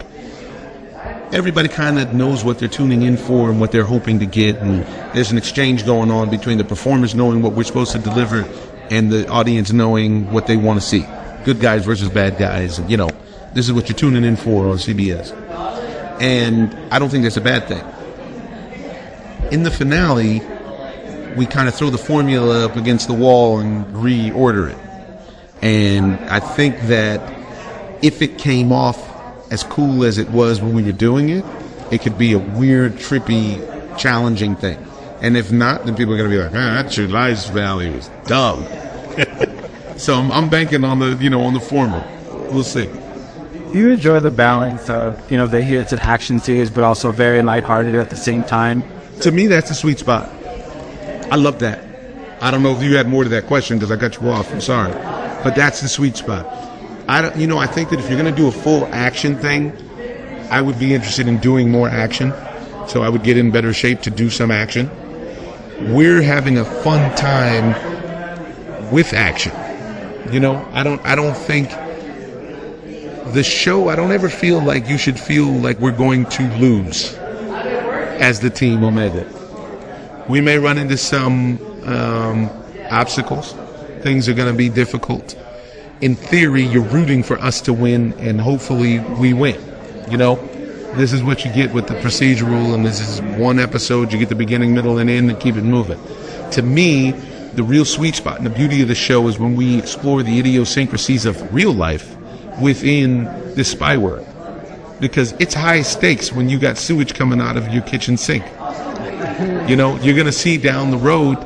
[1.31, 4.57] everybody kind of knows what they're tuning in for and what they're hoping to get,
[4.57, 4.84] and
[5.15, 8.44] there's an exchange going on between the performers knowing what we're supposed to deliver
[8.89, 11.06] and the audience knowing what they want to see.
[11.45, 13.10] Good guys versus bad guys, and you know,
[13.53, 15.31] this is what you're tuning in for on CBS.
[16.19, 17.84] And I don't think that's a bad thing.
[19.52, 20.41] In the finale,
[21.38, 24.78] we kind of throw the formula up against the wall and reorder it.
[25.62, 27.22] And I think that
[28.02, 28.98] if it came off
[29.52, 31.46] as cool as it was when we were doing it,
[31.92, 33.58] it could be a weird, trippy,
[33.98, 34.78] challenging thing.
[35.22, 37.90] And if not, then people are going to be like, ah, that True Lies finale
[37.90, 38.64] was dumb.
[39.98, 42.06] so I'm, I'm banking on the, you know, on the former.
[42.52, 42.86] We'll see.
[42.86, 46.84] Do you enjoy the balance of, you know, the here it's an action series, but
[46.84, 48.84] also very lighthearted at the same time?
[49.22, 50.32] To me, that's the sweet spot.
[51.32, 51.84] I love that.
[52.41, 54.52] I don't know if you had more to that question because I cut you off.
[54.52, 54.94] I'm sorry,
[55.44, 56.45] but that's the sweet spot.
[57.08, 59.38] I don't, you know, I think that if you're going to do a full action
[59.38, 59.76] thing,
[60.52, 62.34] I would be interested in doing more action.
[62.88, 64.90] So I would get in better shape to do some action.
[65.94, 67.74] We're having a fun time
[68.91, 69.54] with action.
[70.32, 71.70] You know, I don't, I don't think
[73.34, 73.90] the show.
[73.90, 78.49] I don't ever feel like you should feel like we're going to lose as the
[78.49, 79.37] team Omega.
[80.30, 82.49] We may run into some um,
[82.91, 83.54] obstacles.
[84.02, 85.36] Things are going to be difficult.
[86.02, 89.60] In theory, you're rooting for us to win, and hopefully we win.
[90.10, 90.36] You know,
[90.95, 94.12] this is what you get with the procedural, and this is one episode.
[94.12, 95.99] You get the beginning, middle, and end, and keep it moving.
[96.52, 99.80] To me, the real sweet spot and the beauty of the show is when we
[99.80, 102.16] explore the idiosyncrasies of real life
[102.62, 103.24] within
[103.56, 104.28] this spy world.
[104.99, 108.44] Because it's high stakes when you got sewage coming out of your kitchen sink.
[109.40, 111.38] You know, you're going to see down the road,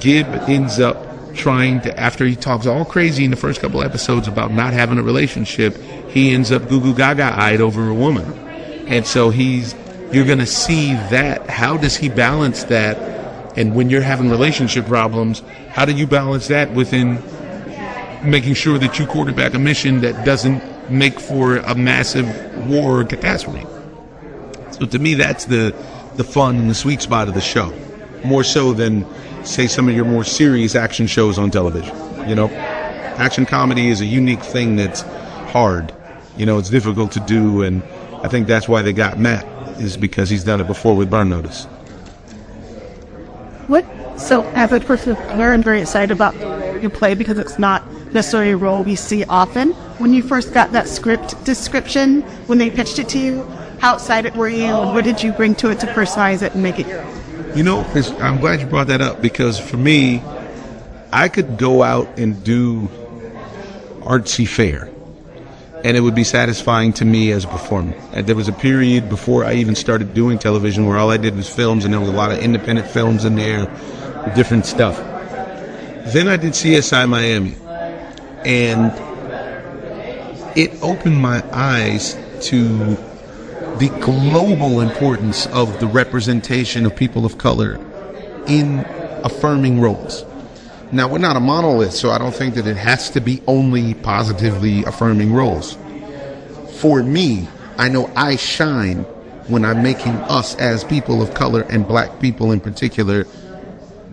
[0.00, 4.26] Gib ends up trying to, after he talks all crazy in the first couple episodes
[4.26, 5.76] about not having a relationship,
[6.08, 8.24] he ends up goo goo gaga eyed over a woman.
[8.88, 9.74] And so he's,
[10.12, 11.48] you're going to see that.
[11.48, 12.98] How does he balance that?
[13.56, 17.22] And when you're having relationship problems, how do you balance that within
[18.24, 22.26] making sure that you quarterback a mission that doesn't make for a massive
[22.68, 23.66] war catastrophe?
[24.72, 25.74] So to me, that's the
[26.20, 27.72] the fun and the sweet spot of the show,
[28.24, 29.06] more so than
[29.42, 31.96] say some of your more serious action shows on television.
[32.28, 32.50] You know,
[33.16, 35.00] action comedy is a unique thing that's
[35.54, 35.94] hard.
[36.36, 37.82] You know, it's difficult to do, and
[38.22, 39.46] I think that's why they got Matt
[39.80, 41.64] is because he's done it before with Burn Notice.
[43.66, 43.86] What?
[44.20, 46.34] So, as a person I'm very excited about
[46.82, 49.70] your play because it's not necessarily a role we see often.
[49.96, 53.48] When you first got that script description, when they pitched it to you,
[53.80, 54.72] how excited were you?
[54.72, 56.86] What did you bring to it to personalize it and make it?
[57.56, 57.80] You know,
[58.20, 60.22] I'm glad you brought that up because for me,
[61.12, 62.88] I could go out and do
[64.02, 64.88] artsy fare,
[65.82, 67.94] and it would be satisfying to me as a performer.
[68.12, 71.34] And there was a period before I even started doing television where all I did
[71.34, 73.64] was films, and there was a lot of independent films in there,
[74.36, 74.96] different stuff.
[76.12, 77.56] Then I did CSI Miami,
[78.44, 78.92] and
[80.56, 82.96] it opened my eyes to
[83.80, 87.80] the global importance of the representation of people of color
[88.46, 88.80] in
[89.24, 90.22] affirming roles.
[90.92, 93.94] Now, we're not a monolith, so I don't think that it has to be only
[93.94, 95.78] positively affirming roles.
[96.80, 97.48] For me,
[97.78, 99.04] I know I shine
[99.48, 103.26] when I'm making us as people of color and black people in particular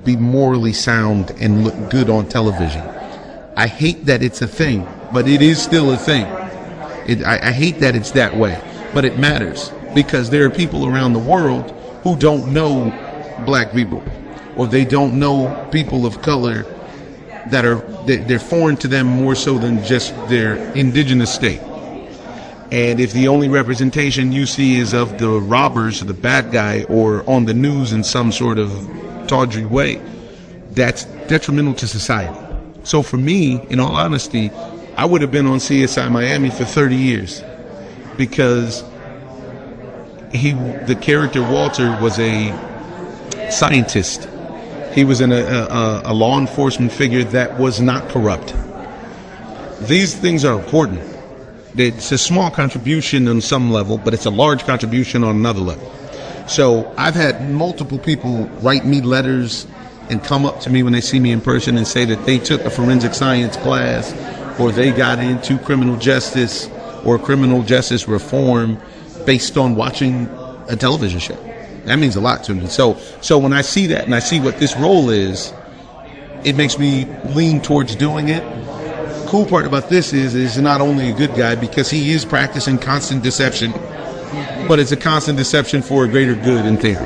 [0.05, 2.83] be morally sound and look good on television.
[3.57, 6.25] I hate that it's a thing, but it is still a thing.
[7.05, 8.61] It, I, I hate that it's that way,
[8.93, 11.71] but it matters because there are people around the world
[12.03, 12.91] who don't know
[13.45, 14.03] black people
[14.55, 16.65] or they don't know people of color
[17.47, 21.61] that are they- they're foreign to them more so than just their indigenous state.
[22.71, 26.85] And if the only representation you see is of the robbers, or the bad guy,
[26.89, 28.71] or on the news in some sort of
[29.27, 30.01] tawdry way,
[30.73, 32.37] that's detrimental to society.
[32.83, 34.51] So for me, in all honesty,
[34.97, 37.41] I would have been on CSI Miami for 30 years
[38.17, 38.83] because
[40.31, 42.51] he, the character Walter was a
[43.51, 44.27] scientist.
[44.93, 48.53] He was in a, a, a law enforcement figure that was not corrupt.
[49.81, 51.01] These things are important.
[51.75, 55.93] It's a small contribution on some level, but it's a large contribution on another level.
[56.47, 59.67] So I've had multiple people write me letters
[60.09, 62.39] and come up to me when they see me in person and say that they
[62.39, 64.13] took a forensic science class
[64.59, 66.67] or they got into criminal justice
[67.05, 68.77] or criminal justice reform
[69.25, 70.27] based on watching
[70.69, 71.35] a television show.
[71.85, 72.67] That means a lot to me.
[72.67, 75.53] So so when I see that and I see what this role is,
[76.43, 78.43] it makes me lean towards doing it.
[79.27, 82.77] Cool part about this is is not only a good guy because he is practicing
[82.77, 83.71] constant deception,
[84.67, 87.05] but it's a constant deception for a greater good in theory.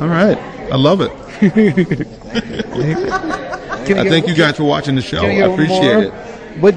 [0.00, 0.38] All right,
[0.72, 1.10] I love it.
[3.92, 5.18] I thank you guys for watching the show.
[5.18, 6.12] I Can we get one appreciate it.
[6.60, 6.74] What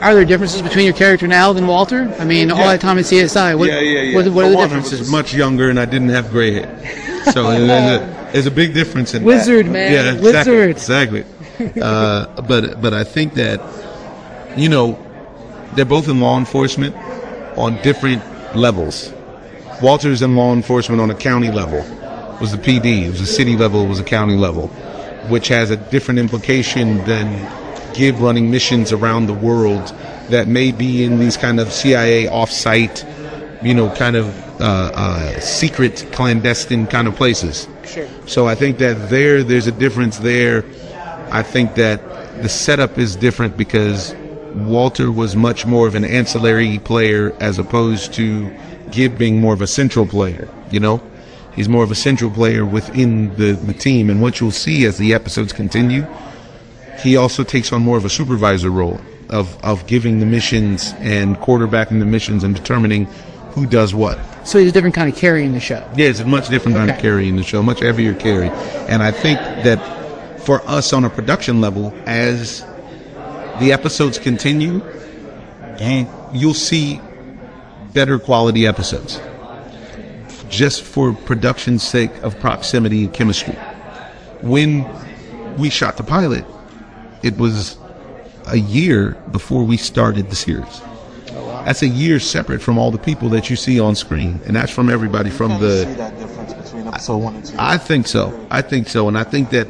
[0.00, 2.14] are there differences between your character now than Walter?
[2.18, 3.58] I mean, all that time in CSI.
[3.58, 4.14] What, yeah, yeah, yeah.
[4.16, 5.00] What, what are the Walter differences?
[5.00, 8.74] was much younger, and I didn't have gray hair, so there's, a, there's a big
[8.74, 9.26] difference in that.
[9.26, 9.92] Wizard, man.
[9.92, 10.70] Yeah, exactly, Wizard.
[10.70, 11.24] exactly.
[11.60, 13.60] Uh, but but I think that
[14.56, 14.98] you know
[15.74, 16.96] they're both in law enforcement
[17.58, 18.22] on different
[18.56, 19.12] levels.
[19.82, 21.80] Walter's in law enforcement on a county level.
[21.80, 23.04] It was the PD.
[23.04, 23.84] It was a city level.
[23.84, 24.68] It was a county level,
[25.28, 27.28] which has a different implication than
[27.94, 29.88] Gib running missions around the world
[30.28, 33.04] that may be in these kind of CIA off-site,
[33.62, 34.26] you know, kind of
[34.60, 37.68] uh, uh, secret, clandestine kind of places.
[37.84, 38.06] Sure.
[38.26, 40.64] So I think that there, there's a difference there.
[41.30, 44.14] I think that the setup is different because
[44.54, 48.50] Walter was much more of an ancillary player as opposed to
[48.90, 50.48] Gib being more of a central player.
[50.70, 51.02] You know,
[51.54, 54.10] he's more of a central player within the, the team.
[54.10, 56.06] And what you'll see as the episodes continue,
[57.02, 61.36] he also takes on more of a supervisor role of, of giving the missions and
[61.36, 63.06] quarterbacking the missions and determining
[63.52, 64.18] who does what.
[64.46, 65.86] So he's a different kind of carry in the show.
[65.96, 67.02] Yeah, it's a much different kind of Okay.
[67.02, 68.48] carry in the show, much heavier carry.
[68.88, 72.64] And I think that for us on a production level, as
[73.60, 74.80] the episodes continue,
[75.78, 77.00] and you'll see
[77.92, 79.20] better quality episodes.
[80.48, 83.54] Just for production's sake of proximity and chemistry.
[84.42, 84.86] When
[85.58, 86.44] we shot the pilot,
[87.22, 87.76] it was
[88.46, 90.80] a year before we started the series.
[91.64, 94.72] That's a year separate from all the people that you see on screen, and that's
[94.72, 95.84] from everybody from the.
[95.84, 97.54] see that difference between episode one and two.
[97.58, 98.46] I think so.
[98.50, 99.68] I think so, and I think that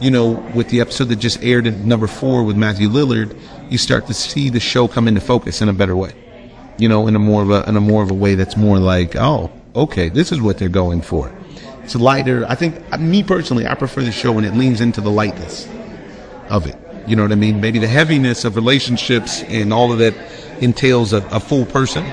[0.00, 3.38] you know, with the episode that just aired at number four with Matthew Lillard,
[3.70, 6.12] you start to see the show come into focus in a better way.
[6.76, 8.78] You know, in a more of a in a more of a way that's more
[8.78, 11.32] like, oh, okay, this is what they're going for.
[11.84, 12.44] It's lighter.
[12.48, 15.68] I think me personally, I prefer the show when it leans into the lightness
[16.48, 16.76] of it.
[17.06, 17.60] You know what I mean?
[17.60, 20.14] Maybe the heaviness of relationships and all of that
[20.60, 22.04] entails a, a full person,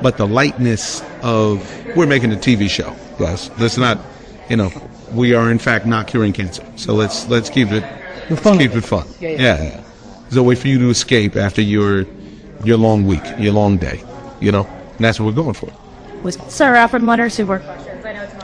[0.00, 1.60] but the lightness of
[1.96, 3.50] we're making a TV show, guys.
[3.58, 3.98] Let's not,
[4.48, 4.70] you know,
[5.12, 6.64] we are in fact not curing cancer.
[6.76, 7.84] So let's let's keep it
[8.30, 9.06] let's fun keep it fun.
[9.20, 9.62] Yeah, Yeah, yeah.
[9.64, 9.84] yeah.
[10.22, 12.06] There's a way for you to escape after your
[12.64, 14.02] your long week, your long day.
[14.40, 15.70] You know, and that's what we're going for.
[16.22, 17.58] Was Sir Alfred Mutter super?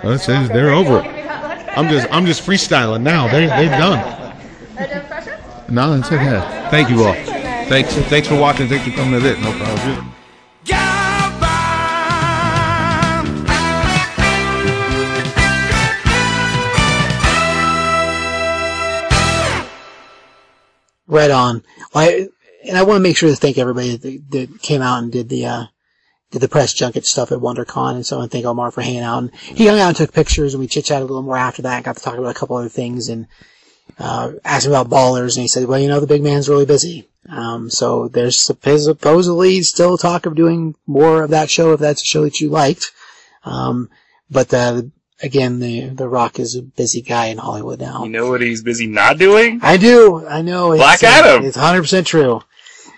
[0.05, 0.99] Well, it's- it's- they're over.
[1.01, 3.27] I'm just I'm just freestyling now.
[3.29, 4.28] They they're done.
[5.71, 6.41] No, it's okay.
[6.71, 7.13] Thank you all.
[7.69, 8.69] Thanks thanks for watching.
[8.69, 9.39] Thanks for coming to this.
[9.43, 10.15] No problem.
[21.07, 21.63] Right on.
[21.95, 22.29] Well, I,
[22.67, 25.29] and I want to make sure to thank everybody that, that came out and did
[25.29, 25.65] the uh,
[26.31, 28.83] did the press junket stuff at WonderCon, and so I want to thank Omar for
[28.83, 29.19] hanging out.
[29.19, 31.63] And he hung out and took pictures, and we chit chatted a little more after
[31.63, 31.77] that.
[31.77, 33.27] and Got to talk about a couple other things, and
[33.99, 36.67] uh, asked him about ballers, and he said, "Well, you know, the big man's really
[36.67, 42.03] busy." Um, so there's supposedly still talk of doing more of that show if that's
[42.03, 42.91] a show that you liked.
[43.45, 43.91] Um,
[44.31, 44.83] but uh,
[45.23, 48.05] again, the the Rock is a busy guy in Hollywood now.
[48.05, 49.61] You know what he's busy not doing?
[49.63, 50.27] I do.
[50.27, 50.75] I know.
[50.77, 51.45] Black it's, Adam.
[51.45, 52.43] It's 100% true.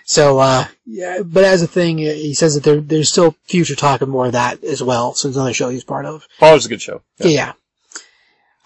[0.05, 3.75] So, uh, yeah, but as a thing, uh, he says that there, there's still future
[3.75, 5.13] talk of more of that as well.
[5.13, 6.27] So it's another show he's part of.
[6.37, 7.01] Follows a good show.
[7.19, 7.27] Yeah.
[7.27, 7.53] yeah.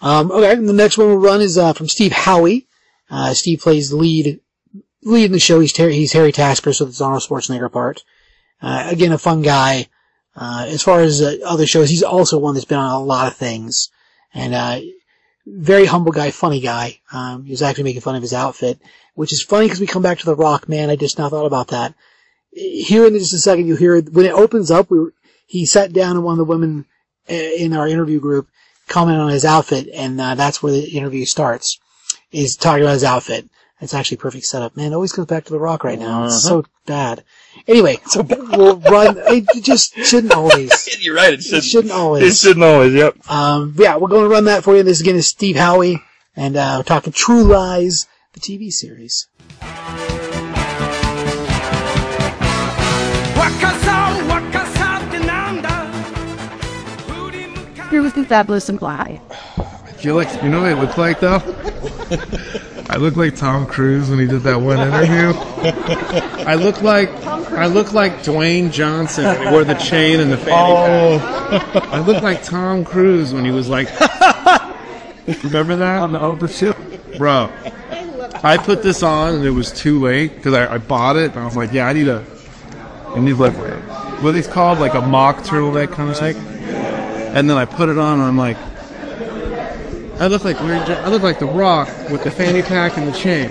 [0.00, 2.66] Um, okay, the next one we'll run is uh, from Steve Howey.
[3.10, 4.40] Uh, Steve plays the lead
[5.02, 5.60] lead in the show.
[5.60, 8.04] He's he's Harry Tasker, so it's Arnold Schwarzenegger part.
[8.60, 9.88] Uh, again, a fun guy.
[10.34, 13.26] Uh, as far as uh, other shows, he's also one that's been on a lot
[13.26, 13.90] of things,
[14.34, 14.80] and uh,
[15.46, 17.00] very humble guy, funny guy.
[17.10, 18.78] Um, he was actually making fun of his outfit,
[19.14, 20.68] which is funny because we come back to the Rock.
[20.68, 21.94] Man, I just now thought about that.
[22.52, 24.90] Here in just a second, you hear when it opens up.
[24.90, 25.14] We were,
[25.46, 26.84] he sat down and one of the women
[27.28, 28.48] in our interview group
[28.88, 31.78] comment on his outfit, and uh, that's where the interview starts.
[32.30, 33.48] He's talking about his outfit.
[33.80, 34.76] It's actually perfect setup.
[34.76, 36.24] Man, it always goes back to the rock right now.
[36.24, 37.24] It's so bad.
[37.68, 39.16] Anyway, so we'll run.
[39.18, 40.88] It just shouldn't always.
[41.04, 41.34] You're right.
[41.34, 42.22] It shouldn't, It shouldn't always.
[42.22, 42.94] It shouldn't always.
[42.94, 43.30] Yep.
[43.30, 44.82] Um, yeah, we're going to run that for you.
[44.82, 46.00] This again is Steve Howey,
[46.34, 49.28] and uh, we're talking True Lies, the TV series.
[57.96, 59.22] Here with the fabulous and fly.
[59.56, 61.40] I feel like you know what I look like though.
[62.90, 65.32] I look like Tom Cruise when he did that one interview.
[66.46, 70.36] I look like I look like Dwayne Johnson when he wore the chain and the
[70.36, 71.72] fanny pack.
[71.72, 71.88] Oh.
[71.90, 73.88] I look like Tom Cruise when he was like.
[75.44, 76.76] Remember that on the overshoot,
[77.16, 77.50] bro?
[78.44, 81.40] I put this on and it was too late because I, I bought it and
[81.40, 82.22] I was like, yeah, I need a,
[83.06, 86.55] I need like what are these called, like a mock turtleneck kind of thing.
[87.34, 88.56] And then I put it on and I'm like,
[90.20, 90.80] I look like weird.
[90.88, 93.50] I look like The Rock with the fanny pack and the chain.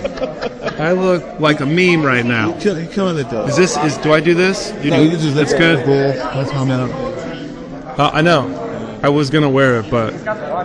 [0.80, 2.56] I look like a meme right now.
[2.58, 3.46] You're killing it though.
[3.46, 3.96] Is this is?
[3.98, 4.72] Do I do this?
[4.82, 5.86] You No, do- you just that's good.
[5.86, 7.98] That's how I'm at.
[7.98, 8.98] Uh, I know.
[9.02, 10.12] I was gonna wear it, but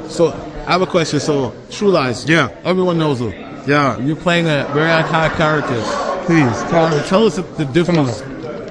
[0.09, 0.31] So
[0.65, 1.19] I have a question.
[1.19, 2.27] So True Lies.
[2.27, 2.49] Yeah.
[2.63, 3.29] Everyone knows her.
[3.67, 3.99] Yeah.
[3.99, 5.79] You're playing a very iconic character.
[6.25, 8.21] Please tell, tell us the difference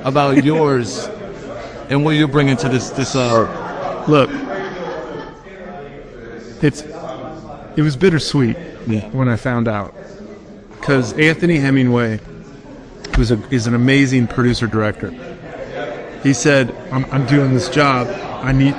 [0.04, 1.08] about yours
[1.90, 3.46] and what you're bringing to this this uh
[4.08, 4.30] look.
[6.62, 6.82] It's
[7.76, 8.56] it was bittersweet
[9.12, 9.94] when I found out
[10.78, 12.20] because Anthony Hemingway
[13.16, 15.10] was a, is an amazing producer director.
[16.22, 18.08] He said, I'm, "I'm doing this job.
[18.42, 18.74] I need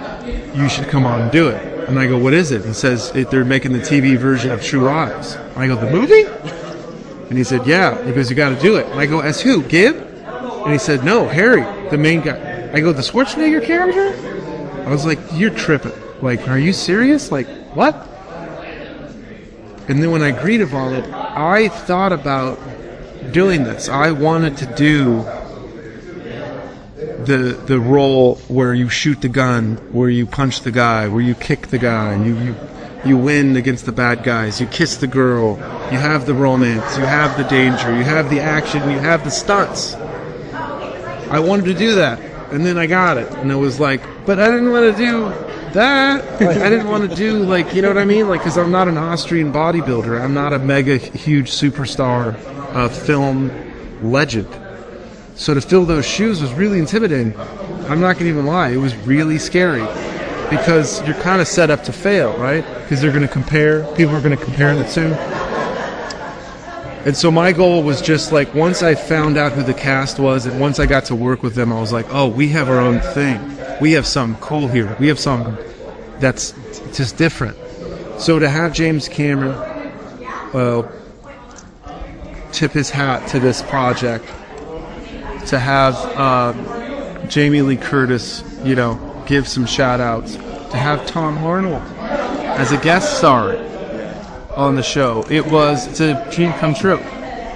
[0.55, 3.11] you should come on and do it." And I go, "What is it?" He says,
[3.15, 6.25] it, "They're making the TV version of True Lies." I go, "The movie?"
[7.29, 9.41] And he said, "Yeah." He goes, "You got to do it." And I go, "As
[9.41, 9.63] who?
[9.63, 14.40] Gib?" And he said, "No, Harry, the main guy." I go, "The Schwarzenegger character?"
[14.85, 15.93] I was like, "You're tripping.
[16.21, 17.31] Like, are you serious?
[17.31, 18.07] Like, what?"
[19.87, 22.59] And then when I agreed upon it, I thought about
[23.31, 23.89] doing this.
[23.89, 25.25] I wanted to do
[27.25, 31.35] the the role where you shoot the gun, where you punch the guy, where you
[31.35, 32.55] kick the guy, and you you
[33.03, 35.57] you win against the bad guys, you kiss the girl,
[35.91, 39.31] you have the romance, you have the danger, you have the action, you have the
[39.31, 39.95] stunts.
[41.31, 42.19] I wanted to do that,
[42.51, 45.29] and then I got it, and it was like, but I didn't want to do
[45.73, 46.41] that.
[46.41, 48.27] I didn't want to do like, you know what I mean?
[48.27, 50.19] Like, because I'm not an Austrian bodybuilder.
[50.21, 52.35] I'm not a mega huge superstar
[52.75, 53.51] uh, film
[54.01, 54.47] legend.
[55.35, 57.37] So to fill those shoes was really intimidating.
[57.89, 59.85] I'm not gonna even lie; it was really scary
[60.49, 62.65] because you're kind of set up to fail, right?
[62.83, 63.83] Because they're gonna compare.
[63.95, 65.09] People are gonna compare the two.
[67.03, 70.45] And so my goal was just like once I found out who the cast was,
[70.45, 72.79] and once I got to work with them, I was like, oh, we have our
[72.79, 73.39] own thing.
[73.81, 74.95] We have something cool here.
[74.99, 75.57] We have something
[76.19, 76.53] that's
[76.95, 77.57] just different.
[78.19, 79.53] So to have James Cameron
[80.53, 80.87] uh,
[82.51, 84.25] tip his hat to this project,
[85.47, 91.39] to have uh, Jamie Lee Curtis, you know, give some shout outs, to have Tom
[91.39, 93.53] Arnold as a guest star
[94.55, 95.25] on the show.
[95.29, 96.99] It was it's a dream come true,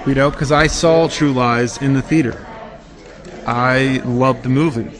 [0.06, 2.44] you know, because I saw True Lies in the theater.
[3.46, 4.90] I loved the movie,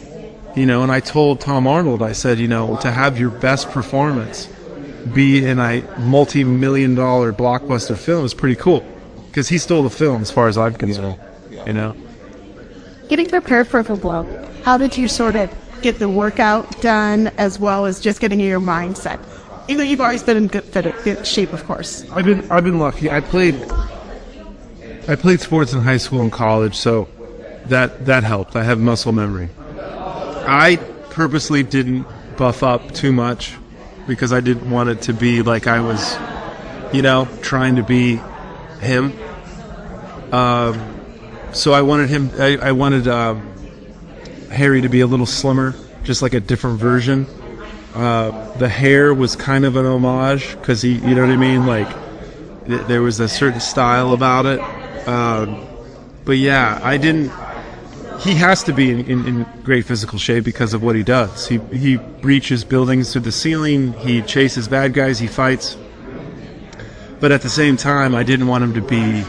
[0.54, 3.70] you know, and I told Tom Arnold, I said, you know, to have your best
[3.70, 4.48] performance
[5.12, 8.84] be in a multi-million dollar blockbuster film is pretty cool,
[9.28, 11.18] because he stole the film as far as I'm concerned,
[11.50, 11.96] you know.
[13.08, 14.24] Getting prepared for the blow,
[14.64, 15.52] how did you sort of
[15.82, 19.20] get the workout done as well as just getting your mindset?
[19.68, 22.08] Even though you've always been in good, fit, shape, of course.
[22.12, 23.10] I've been I've been lucky.
[23.10, 23.54] I played
[25.08, 27.08] I played sports in high school and college, so
[27.66, 28.54] that that helped.
[28.56, 29.48] I have muscle memory.
[29.78, 30.76] I
[31.10, 32.06] purposely didn't
[32.36, 33.56] buff up too much
[34.06, 36.16] because I didn't want it to be like I was,
[36.92, 38.20] you know, trying to be
[38.80, 39.12] him.
[40.32, 40.96] Um,
[41.52, 42.30] so I wanted him.
[42.38, 43.52] I, I wanted um,
[44.50, 45.74] Harry to be a little slimmer,
[46.04, 47.26] just like a different version.
[47.96, 51.64] Uh, the hair was kind of an homage because he, you know what I mean.
[51.64, 51.88] Like
[52.66, 54.60] th- there was a certain style about it.
[55.08, 55.66] Um,
[56.26, 57.32] but yeah, I didn't.
[58.20, 61.48] He has to be in, in, in great physical shape because of what he does.
[61.48, 63.94] He he breaches buildings through the ceiling.
[63.94, 65.18] He chases bad guys.
[65.18, 65.78] He fights.
[67.18, 69.24] But at the same time, I didn't want him to be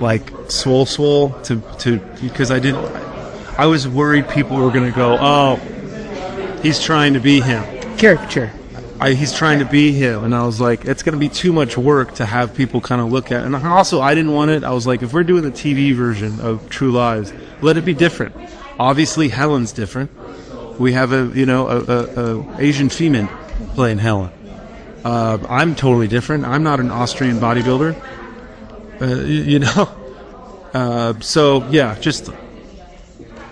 [0.00, 2.84] like swole swole to to because I didn't.
[3.56, 5.60] I was worried people were going to go, oh,
[6.62, 7.64] he's trying to be him.
[7.96, 8.52] Caricature.
[9.00, 11.52] I, he's trying to be him, and I was like, it's going to be too
[11.52, 13.44] much work to have people kind of look at.
[13.44, 14.64] And also, I didn't want it.
[14.64, 17.94] I was like, if we're doing the TV version of True Lies, let it be
[17.94, 18.34] different.
[18.78, 20.10] Obviously, Helen's different.
[20.80, 23.28] We have a you know a, a, a Asian female
[23.74, 24.30] playing Helen.
[25.04, 26.44] Uh, I'm totally different.
[26.44, 27.94] I'm not an Austrian bodybuilder.
[27.96, 29.94] Uh, y- you know.
[30.74, 32.28] Uh, so yeah, just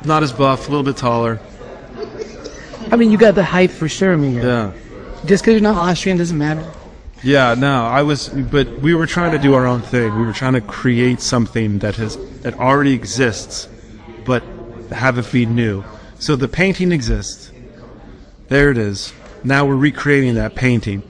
[0.04, 1.40] not as buff, a little bit taller.
[2.90, 4.12] I mean, you got the hype for sure.
[4.12, 4.72] I mean, Yeah.
[5.24, 6.64] just because you're not Austrian doesn't matter.
[7.22, 10.14] Yeah, no, I was, but we were trying to do our own thing.
[10.18, 13.68] We were trying to create something that has that already exists,
[14.24, 14.42] but
[14.92, 15.82] have it be new.
[16.18, 17.50] So the painting exists.
[18.48, 19.12] There it is.
[19.42, 21.02] Now we're recreating that painting,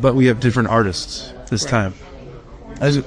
[0.00, 1.94] but we have different artists this time.
[2.80, 3.04] As you,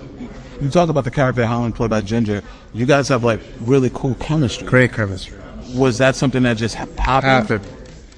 [0.61, 2.43] you talk about the character Helen played by Ginger,
[2.73, 4.67] you guys have like really cool chemistry.
[4.67, 5.37] Great chemistry.
[5.73, 6.99] Was that something that just happened?
[6.99, 7.67] happened.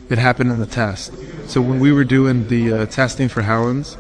[0.10, 1.14] It happened in the test.
[1.48, 3.98] So when we were doing the uh, testing for Helen's,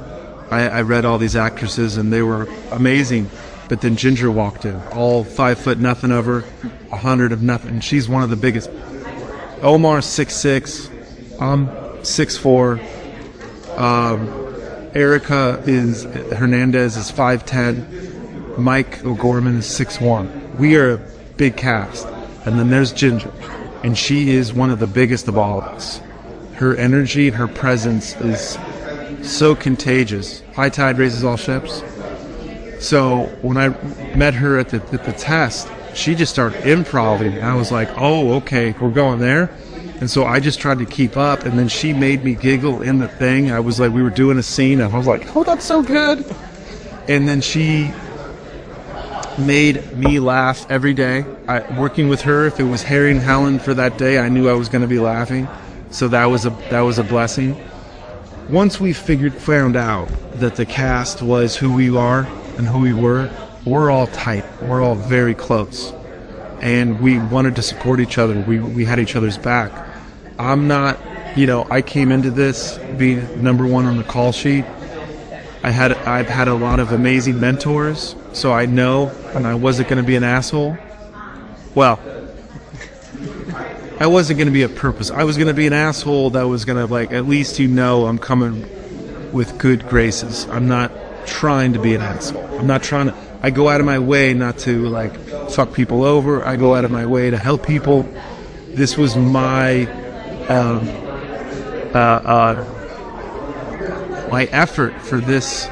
[0.51, 3.29] I, I read all these actresses and they were amazing.
[3.69, 6.43] But then Ginger walked in, all five foot nothing of her,
[6.91, 7.79] a hundred of nothing.
[7.79, 8.69] She's one of the biggest.
[9.61, 10.89] Omar's six six,
[11.39, 11.69] I'm
[12.03, 12.79] six four.
[13.77, 14.27] Um,
[14.93, 18.53] Erica is Hernandez is five ten.
[18.57, 20.55] Mike O'Gorman is six one.
[20.57, 20.97] We are a
[21.37, 22.05] big cast,
[22.45, 23.31] and then there's Ginger,
[23.83, 26.01] and she is one of the biggest of all of us.
[26.55, 28.57] Her energy and her presence is
[29.21, 30.41] so contagious.
[30.53, 31.83] High tide raises all ships.
[32.79, 33.69] So when I
[34.15, 37.41] met her at the, at the test, she just started improving.
[37.41, 39.49] I was like, oh, okay, we're going there.
[39.99, 42.99] And so I just tried to keep up, and then she made me giggle in
[42.99, 43.51] the thing.
[43.51, 45.81] I was like, we were doing a scene, and I was like, oh, that's so
[45.81, 46.25] good.
[47.07, 47.93] And then she
[49.39, 51.25] made me laugh every day.
[51.47, 54.49] I, working with her, if it was Harry and Helen for that day, I knew
[54.49, 55.47] I was going to be laughing.
[55.91, 57.55] So that was a that was a blessing.
[58.49, 62.27] Once we figured found out that the cast was who we are
[62.57, 63.29] and who we were,
[63.65, 64.43] we're all tight.
[64.63, 65.93] We're all very close,
[66.61, 68.39] and we wanted to support each other.
[68.41, 69.71] We we had each other's back.
[70.39, 70.99] I'm not,
[71.37, 74.65] you know, I came into this being number one on the call sheet.
[75.63, 79.89] I had I've had a lot of amazing mentors, so I know, and I wasn't
[79.89, 80.77] going to be an asshole.
[81.75, 81.99] Well,
[83.99, 85.11] I wasn't going to be a purpose.
[85.11, 87.67] I was going to be an asshole that was going to like at least you
[87.67, 88.67] know I'm coming
[89.31, 90.47] with good graces.
[90.49, 90.91] I'm not
[91.25, 92.43] trying to be an asshole.
[92.59, 93.15] I'm not trying to.
[93.41, 95.15] I go out of my way not to like
[95.49, 96.45] fuck people over.
[96.45, 98.03] I go out of my way to help people.
[98.69, 99.85] This was my
[100.47, 100.87] um,
[101.93, 102.65] uh, uh,
[104.31, 105.67] my effort for this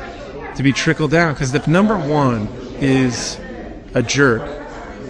[0.61, 2.47] to be trickled down because if number one
[2.79, 3.39] is
[3.93, 4.41] a jerk,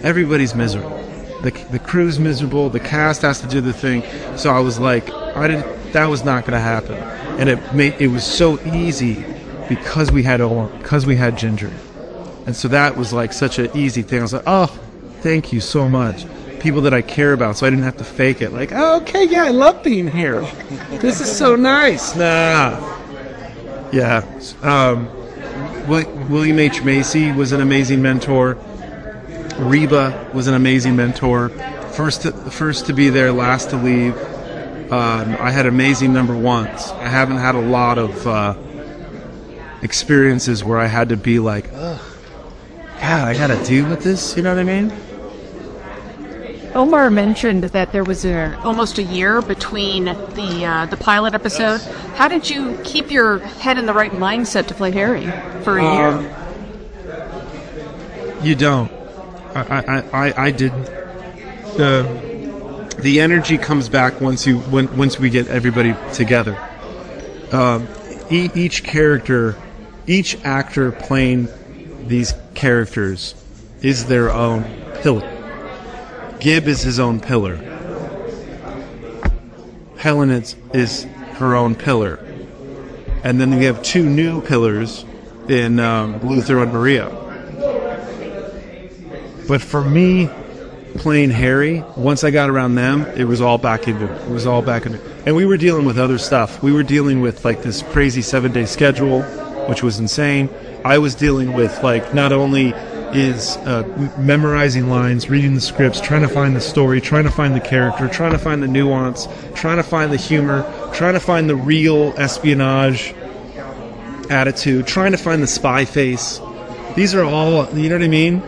[0.02, 0.98] everybody's miserable.
[1.42, 2.70] The, the crew's miserable.
[2.70, 4.02] The cast has to do the thing.
[4.36, 5.92] So I was like, I didn't.
[5.92, 6.94] That was not going to happen,
[7.38, 9.22] and it made it was so easy
[9.68, 11.70] because we had Owen, because we had Ginger,
[12.46, 14.20] and so that was like such an easy thing.
[14.20, 14.66] I was like, oh,
[15.20, 16.24] thank you so much.
[16.60, 18.54] People that I care about, so I didn't have to fake it.
[18.54, 20.40] Like, oh, okay, yeah, I love being here.
[20.92, 22.16] This is so nice.
[22.16, 22.80] Nah.
[23.92, 24.24] Yeah.
[24.62, 25.10] Um,
[25.86, 26.82] William H.
[26.82, 28.58] Macy was an amazing mentor.
[29.58, 31.48] Reba was an amazing mentor.
[31.48, 34.16] First, to, first to be there, last to leave.
[34.92, 36.90] Um, I had amazing number ones.
[36.90, 38.54] I haven't had a lot of uh,
[39.82, 42.00] experiences where I had to be like, God,
[43.00, 44.36] I got to deal with this.
[44.36, 44.92] You know what I mean?
[46.74, 51.80] Omar mentioned that there was a, almost a year between the uh, the pilot episode.
[52.16, 55.26] How did you keep your head in the right mindset to play Harry
[55.64, 56.08] for a year?
[56.08, 56.28] Um,
[58.42, 58.90] You don't.
[59.54, 60.86] I, I, I, I didn't.
[61.76, 62.06] The
[63.00, 66.56] the energy comes back once you when, once we get everybody together.
[67.52, 67.86] Um,
[68.30, 69.56] e- each character,
[70.06, 71.48] each actor playing
[72.06, 73.34] these characters
[73.82, 74.64] is their own
[75.02, 75.28] pillar.
[76.42, 77.54] Gib is his own pillar.
[79.96, 81.04] Helen is, is
[81.34, 82.18] her own pillar.
[83.22, 85.04] And then we have two new pillars
[85.48, 87.10] in um, Luther and Maria.
[89.46, 90.28] But for me,
[90.96, 94.28] playing Harry, once I got around them, it was all back into it.
[94.28, 96.60] was all back into And we were dealing with other stuff.
[96.60, 99.22] We were dealing with like this crazy seven day schedule,
[99.68, 100.48] which was insane.
[100.84, 102.74] I was dealing with like not only
[103.14, 103.82] is uh,
[104.18, 108.08] memorizing lines, reading the scripts, trying to find the story, trying to find the character,
[108.08, 110.62] trying to find the nuance, trying to find the humor,
[110.94, 113.14] trying to find the real espionage
[114.30, 116.40] attitude, trying to find the spy face.
[116.96, 118.42] These are all, you know what I mean?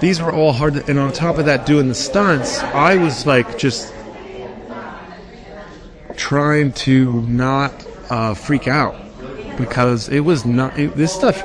[0.00, 3.26] These were all hard, to, and on top of that, doing the stunts, I was
[3.26, 3.94] like just
[6.16, 8.96] trying to not uh, freak out
[9.56, 11.42] because it was not it, this stuff.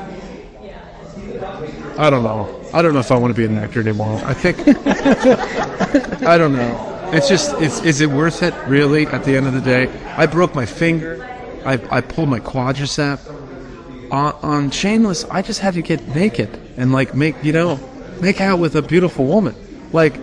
[1.99, 2.47] I don't know.
[2.73, 4.21] I don't know if I want to be an actor anymore.
[4.23, 4.57] I think
[6.25, 7.09] I don't know.
[7.11, 9.05] It's just it's is it worth it really?
[9.07, 11.27] At the end of the day, I broke my finger.
[11.65, 13.19] I I pulled my quadricep.
[14.11, 17.77] On, on Shameless, I just had to get naked and like make you know
[18.21, 19.53] make out with a beautiful woman.
[19.91, 20.15] Like,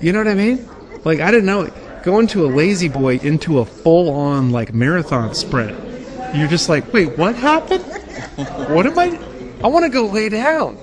[0.00, 0.68] you know what I mean?
[1.02, 1.68] Like I didn't know
[2.04, 5.76] going to a lazy boy into a full on like marathon sprint.
[6.32, 7.84] You're just like, wait, what happened?
[8.70, 9.18] What am I?
[9.64, 10.78] I want to go lay down.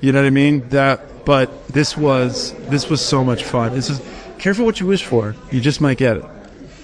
[0.00, 0.68] You know what I mean?
[0.68, 3.74] That, but this was this was so much fun.
[3.74, 4.00] This is
[4.38, 5.34] careful what you wish for.
[5.50, 6.24] You just might get it.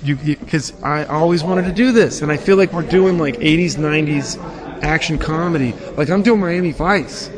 [0.03, 3.36] You because I always wanted to do this, and I feel like we're doing like
[3.36, 5.73] 80s, 90s action comedy.
[5.97, 7.31] Like I'm doing Miami Vice.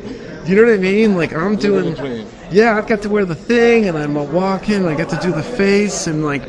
[0.47, 1.15] You know what I mean?
[1.15, 2.27] Like I'm doing.
[2.51, 4.77] Yeah, I've got to wear the thing, and I'm a walking.
[4.77, 6.43] And I got to do the face and like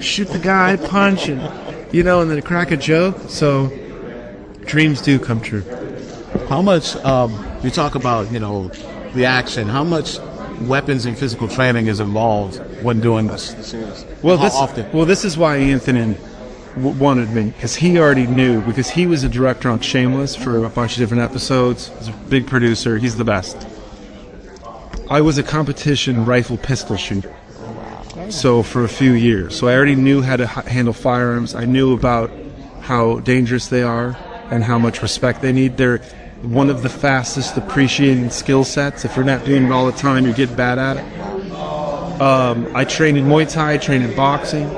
[0.00, 3.16] shoot the guy, punch, and you know, and then crack a joke.
[3.28, 3.72] So
[4.66, 5.62] dreams do come true.
[6.48, 7.32] How much um,
[7.64, 8.68] you talk about, you know,
[9.14, 9.68] the action?
[9.68, 10.18] How much
[10.62, 13.54] weapons and physical training is involved when doing this?
[14.22, 14.92] Well, How this often?
[14.92, 16.16] well, this is why Anthony
[16.76, 20.64] w- wanted me because he already knew because he was a director on Shameless for
[20.64, 21.90] a bunch of different episodes.
[21.98, 22.98] He's a big producer.
[22.98, 23.66] He's the best.
[25.10, 27.34] I was a competition rifle pistol shooter.
[28.30, 31.54] So for a few years, so I already knew how to h- handle firearms.
[31.54, 32.30] I knew about
[32.80, 34.16] how dangerous they are
[34.50, 35.76] and how much respect they need.
[35.76, 36.00] They're
[36.44, 39.04] one of the fastest appreciating skill sets.
[39.04, 41.24] If you're not doing it all the time, you get bad at it.
[42.20, 44.68] Um, I trained in Muay Thai, I trained in boxing.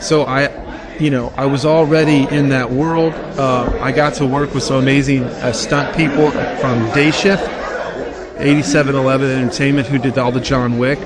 [0.00, 0.48] So I,
[0.98, 3.12] you know, I was already in that world.
[3.12, 7.42] Uh, I got to work with some amazing uh, stunt people from Day Shift,
[8.38, 10.98] 8711 Entertainment, who did all the John Wick.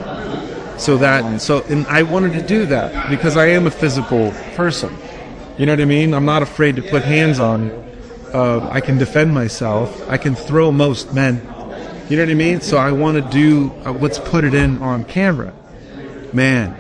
[0.78, 4.96] So that, so, and I wanted to do that because I am a physical person.
[5.56, 6.14] You know what I mean?
[6.14, 7.83] I'm not afraid to put hands on.
[8.34, 10.10] Uh, I can defend myself.
[10.10, 11.36] I can throw most men.
[12.08, 12.60] You know what I mean?
[12.60, 13.72] So I want to do.
[13.84, 15.52] Uh, let's put it in on camera.
[16.32, 16.72] Man,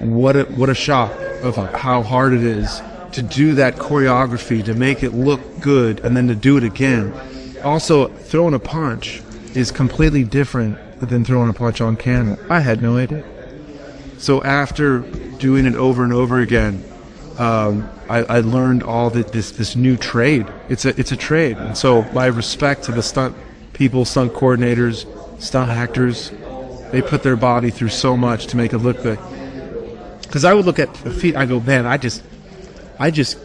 [0.00, 2.82] what a what a shock of how hard it is
[3.12, 7.14] to do that choreography to make it look good and then to do it again.
[7.62, 9.22] Also, throwing a punch
[9.54, 12.36] is completely different than throwing a punch on camera.
[12.50, 13.24] I had no idea.
[14.18, 15.00] So after
[15.38, 16.82] doing it over and over again,
[17.38, 20.46] um, I, I learned all this this new trade.
[20.68, 23.34] It's a it's a trade, and so my respect to the stunt
[23.72, 25.06] people, stunt coordinators,
[25.40, 26.30] stunt actors.
[26.90, 29.18] They put their body through so much to make it look good.
[30.20, 32.22] Because I would look at the feet, I go, man, I just,
[32.98, 33.38] I just,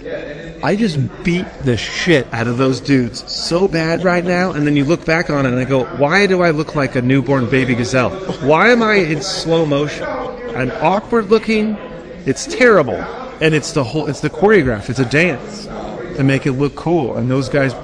[0.62, 4.52] I just beat the shit out of those dudes so bad right now.
[4.52, 6.96] And then you look back on it and I go, why do I look like
[6.96, 8.10] a newborn baby gazelle?
[8.42, 10.04] Why am I in slow motion?
[10.04, 11.78] I'm awkward looking.
[12.26, 13.02] It's terrible.
[13.42, 14.90] And it's the whole, it's the choreograph.
[14.90, 17.18] It's a dance to make it look cool.
[17.18, 17.76] And those guys,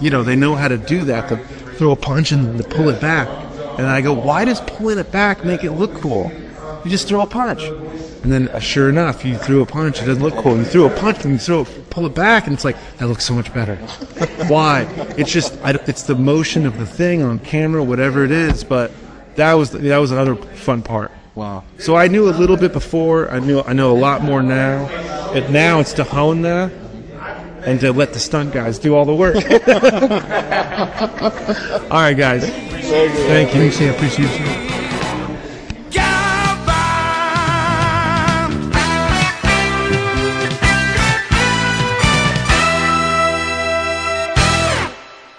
[0.00, 1.28] you know, they know how to do that.
[1.28, 1.36] To
[1.74, 3.28] throw a punch and to pull it back.
[3.78, 6.30] And I go, why does pulling it back make it look cool?
[6.84, 7.62] You just throw a punch.
[7.62, 10.00] And then, uh, sure enough, you threw a punch.
[10.00, 10.56] It doesn't look cool.
[10.56, 13.24] You threw a punch and you throw, pull it back, and it's like that looks
[13.24, 13.76] so much better.
[14.46, 14.82] Why?
[15.16, 18.62] It's just, I, it's the motion of the thing on camera, whatever it is.
[18.62, 18.92] But
[19.36, 21.10] that was that was another fun part.
[21.34, 21.64] Wow.
[21.78, 23.30] So I knew a little bit before.
[23.30, 24.86] I knew I know a lot more now.
[25.34, 26.70] And now it's to hone that
[27.64, 29.36] and to let the stunt guys do all the work.
[31.90, 32.44] all right, guys.
[32.44, 33.70] Thank you.
[33.70, 34.81] Thanks, I appreciate you.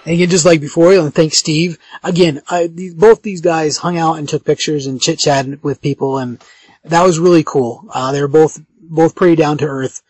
[0.06, 1.78] And again, just like before, and thanks Steve.
[2.04, 5.82] Again, I, these, both these guys hung out and took pictures and chit chatted with
[5.82, 6.44] people, and
[6.84, 7.86] that was really cool.
[7.94, 10.02] Uh, they were both both pretty down to earth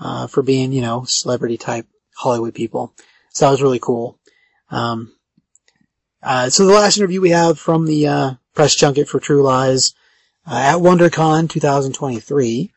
[0.00, 2.94] uh, for being, you know, celebrity type Hollywood people.
[3.30, 4.18] So that was really cool.
[4.70, 5.12] Um,
[6.22, 9.94] uh, so the last interview we have from the uh, press junket for True Lies
[10.46, 12.72] uh, at WonderCon 2023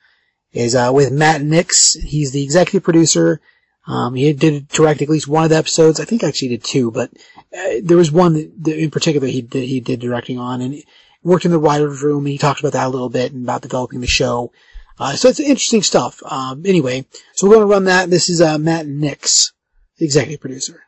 [0.54, 1.94] is uh, with Matt Nix.
[1.94, 3.42] He's the executive producer.
[3.88, 6.00] Um, he did direct at least one of the episodes.
[6.00, 7.12] I think actually he did two, but
[7.56, 10.82] uh, there was one that, that in particular he did, he did directing on and
[11.24, 12.26] worked in the writer's room.
[12.26, 14.52] And he talked about that a little bit and about developing the show.
[14.98, 16.22] Uh, so it's interesting stuff.
[16.26, 18.10] Um, anyway, so we're going to run that.
[18.10, 19.54] This is uh, Matt Nix,
[19.98, 20.84] the executive producer.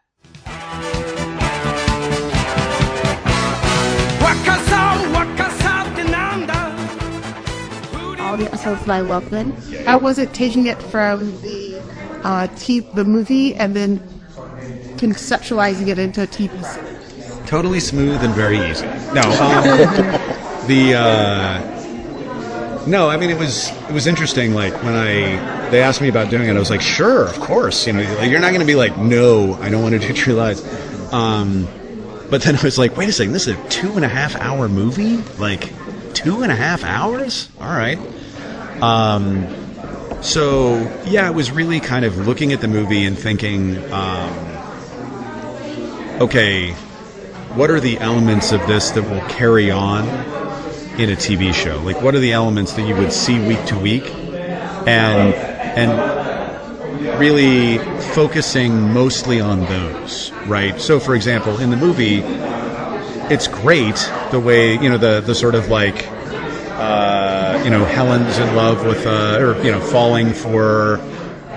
[8.20, 9.52] All the episodes that I love then.
[9.86, 11.67] How was it taking it from the
[12.24, 14.00] uh, t- the movie and then
[14.98, 17.50] conceptualizing it into a TV series?
[17.50, 18.86] Totally smooth and very easy.
[19.14, 19.64] No, um,
[20.68, 23.10] the uh, no.
[23.10, 24.54] I mean, it was it was interesting.
[24.54, 27.88] Like when I they asked me about doing it, I was like, sure, of course.
[27.88, 30.14] You know, like, you're not going to be like, no, I don't want to do
[30.14, 30.62] True Lies.
[31.14, 31.68] Um,
[32.30, 34.36] but then I was like, wait a second, this is a two and a half
[34.36, 35.18] hour movie.
[35.40, 35.72] Like
[36.14, 37.48] two and a half hours.
[37.62, 37.98] All right.
[38.82, 39.48] Um,
[40.22, 44.34] so yeah, it was really kind of looking at the movie and thinking, um,
[46.22, 46.72] okay,
[47.56, 50.06] what are the elements of this that will carry on
[51.00, 51.80] in a TV show?
[51.80, 54.06] Like, what are the elements that you would see week to week,
[54.88, 55.34] and
[55.78, 57.78] and really
[58.14, 60.80] focusing mostly on those, right?
[60.80, 62.24] So, for example, in the movie,
[63.34, 66.08] it's great the way you know the the sort of like
[66.78, 67.27] uh,
[67.64, 70.96] you know Helen's in love with uh, or you know falling for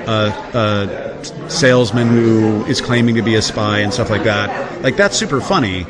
[0.07, 4.83] a, a salesman who is claiming to be a spy and stuff like that.
[4.83, 5.87] Like that's super funny.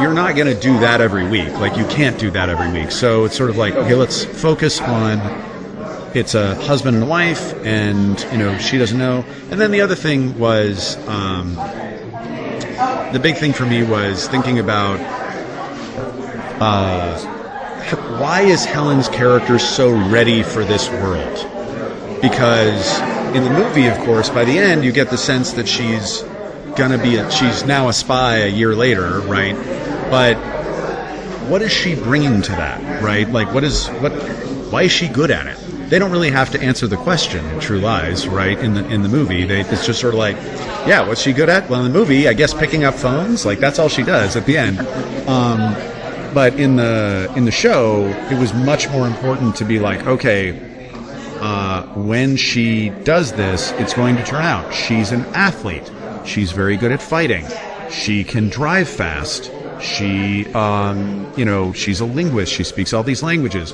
[0.00, 1.50] You're not going to do that every week.
[1.54, 2.90] Like you can't do that every week.
[2.90, 5.18] So it's sort of like okay, let's focus on
[6.14, 9.24] it's a husband and wife, and you know she doesn't know.
[9.50, 11.54] And then the other thing was um,
[13.12, 14.98] the big thing for me was thinking about
[16.60, 17.37] uh,
[18.18, 21.36] why is Helen's character so ready for this world?
[22.20, 22.98] Because
[23.34, 26.22] in the movie, of course, by the end, you get the sense that she's
[26.76, 29.54] gonna be a, she's now a spy a year later, right?
[30.10, 30.36] But
[31.48, 33.28] what is she bringing to that, right?
[33.28, 34.12] Like, what is what?
[34.72, 35.56] Why is she good at it?
[35.88, 38.58] They don't really have to answer the question in True Lies, right?
[38.58, 40.36] In the in the movie, they, it's just sort of like,
[40.86, 41.70] yeah, what's she good at?
[41.70, 44.44] Well, in the movie, I guess picking up phones, like that's all she does at
[44.44, 44.80] the end.
[45.28, 45.74] Um,
[46.34, 50.50] but in the in the show, it was much more important to be like, okay,
[51.40, 55.90] uh, when she does this, it's going to turn out she's an athlete.
[56.24, 57.46] She's very good at fighting.
[57.90, 59.50] She can drive fast.
[59.80, 62.52] She, um, you know, she's a linguist.
[62.52, 63.72] She speaks all these languages.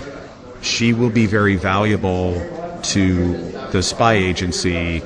[0.61, 2.35] She will be very valuable
[2.83, 3.37] to
[3.73, 5.03] the spy agency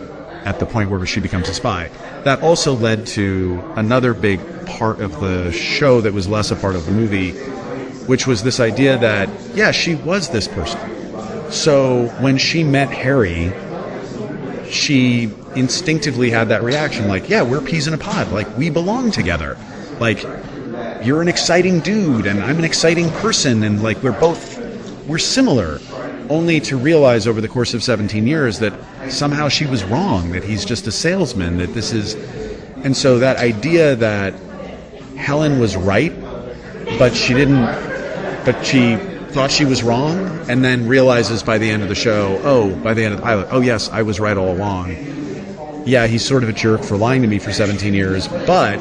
[0.48, 1.90] at the point where she becomes a spy.
[2.24, 6.74] That also led to another big part of the show that was less a part
[6.74, 7.32] of the movie,
[8.06, 10.80] which was this idea that, yeah, she was this person.
[11.52, 13.52] So when she met Harry,
[14.70, 18.32] she instinctively had that reaction like, yeah, we're peas in a pod.
[18.32, 19.58] Like, we belong together.
[20.00, 20.22] Like,
[21.04, 24.58] you're an exciting dude, and I'm an exciting person, and like, we're both,
[25.06, 25.78] we're similar.
[26.30, 28.72] Only to realize over the course of 17 years that
[29.10, 32.14] somehow she was wrong, that he's just a salesman, that this is.
[32.84, 34.34] And so that idea that
[35.16, 36.12] Helen was right,
[36.98, 37.64] but she didn't,
[38.44, 38.96] but she
[39.30, 40.18] thought she was wrong,
[40.48, 43.24] and then realizes by the end of the show, oh, by the end of the
[43.24, 44.96] pilot, oh, yes, I was right all along.
[45.86, 48.78] Yeah, he's sort of a jerk for lying to me for 17 years, but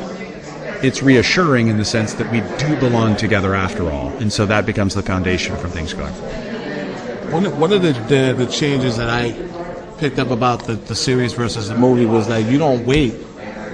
[0.84, 4.10] it's reassuring in the sense that we do belong together after all.
[4.18, 6.57] And so that becomes the foundation for things going forward.
[7.32, 9.34] One of, one of the, the, the changes that I
[9.98, 13.16] picked up about the, the series versus the movie was that you don't wait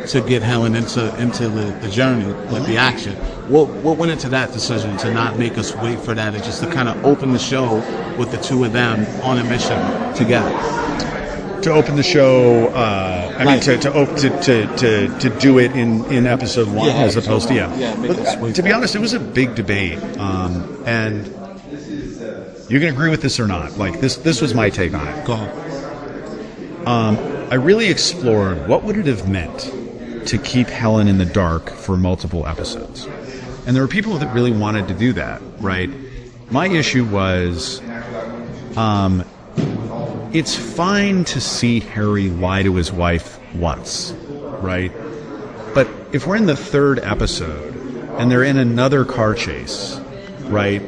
[0.07, 3.15] to get Helen into into the, the journey, like the action.
[3.49, 6.61] What what went into that decision to not make us wait for that and just
[6.63, 7.75] to kind of open the show
[8.17, 9.79] with the two of them on a mission
[10.15, 10.51] together?
[11.61, 12.67] to open the show.
[12.67, 16.67] Uh, I mean, to to, op- to to to to do it in in episode
[16.67, 17.73] one Yeah, as opposed to yeah.
[17.77, 17.95] Yeah,
[18.39, 21.25] But to be honest, it was a big debate, um, and
[22.69, 23.77] you can agree with this or not.
[23.77, 25.25] Like this, this was my take on it.
[25.25, 26.87] Go ahead.
[26.87, 27.17] Um,
[27.51, 29.71] I really explored what would it have meant
[30.27, 33.05] to keep Helen in the dark for multiple episodes,
[33.65, 35.41] and there were people that really wanted to do that.
[35.59, 35.89] Right.
[36.49, 37.81] My issue was,
[38.77, 39.23] um,
[40.33, 44.91] it's fine to see Harry lie to his wife once, right?
[45.73, 47.75] But if we're in the third episode
[48.19, 49.99] and they're in another car chase,
[50.41, 50.81] right?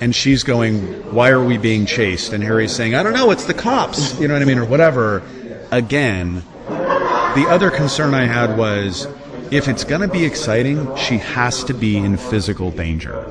[0.00, 2.32] And she's going, Why are we being chased?
[2.32, 4.64] And Harry's saying, I don't know, it's the cops, you know what I mean, or
[4.64, 5.22] whatever.
[5.70, 9.06] Again, the other concern I had was
[9.50, 13.24] if it's going to be exciting, she has to be in physical danger.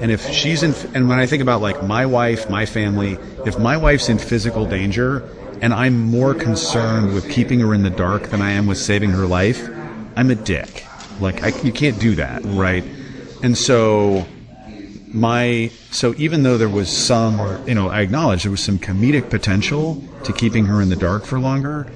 [0.00, 3.58] And if she's in, and when I think about like my wife, my family, if
[3.58, 5.28] my wife's in physical danger
[5.60, 9.10] and I'm more concerned with keeping her in the dark than I am with saving
[9.10, 9.68] her life,
[10.16, 10.84] I'm a dick.
[11.20, 12.84] Like, I, you can't do that, right?
[13.42, 14.26] And so,
[15.12, 19.30] my, so even though there was some, you know, I acknowledge there was some comedic
[19.30, 21.90] potential to keeping her in the dark for longer,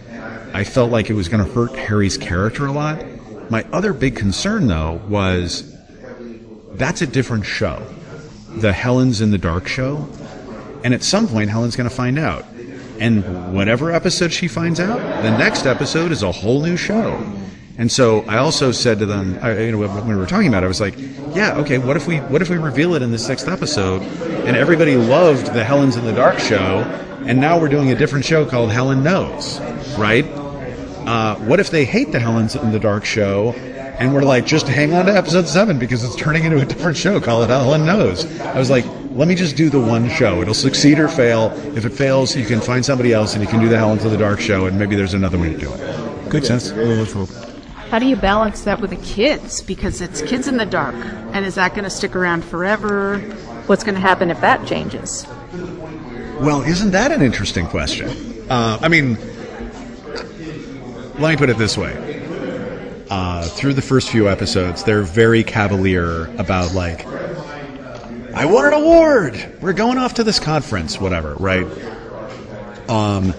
[0.52, 3.04] I felt like it was going to hurt Harry's character a lot.
[3.50, 5.74] My other big concern, though, was
[6.72, 7.82] that's a different show.
[8.56, 10.08] The Helen's in the Dark show.
[10.84, 12.44] And at some point, Helen's going to find out.
[12.98, 17.22] And whatever episode she finds out, the next episode is a whole new show.
[17.78, 20.62] And so I also said to them, I, you know, when we were talking about
[20.62, 20.94] it, I was like,
[21.34, 24.02] yeah, okay, what if we, what if we reveal it in the sixth episode?
[24.46, 26.78] And everybody loved the Helen's in the Dark show,
[27.26, 29.60] and now we're doing a different show called Helen Knows,
[29.98, 30.24] right?
[31.06, 34.66] Uh, what if they hate the Helen's in the Dark show, and we're like, just
[34.68, 37.84] hang on to episode seven because it's turning into a different show Call it Helen
[37.84, 38.24] Knows?
[38.40, 40.40] I was like, let me just do the one show.
[40.40, 41.50] It'll succeed or fail.
[41.76, 44.10] If it fails, you can find somebody else, and you can do the Helen's in
[44.10, 46.30] the Dark show, and maybe there's another way to do it.
[46.30, 46.72] Good sense.
[47.90, 49.62] How do you balance that with the kids?
[49.62, 50.94] Because it's kids in the dark.
[51.32, 53.18] And is that going to stick around forever?
[53.66, 55.26] What's going to happen if that changes?
[56.40, 58.08] Well, isn't that an interesting question?
[58.50, 59.16] Uh, I mean,
[61.18, 62.02] let me put it this way.
[63.08, 67.06] Uh, through the first few episodes, they're very cavalier about, like,
[68.34, 69.58] I won an award!
[69.62, 71.66] We're going off to this conference, whatever, right?
[72.88, 73.32] Um,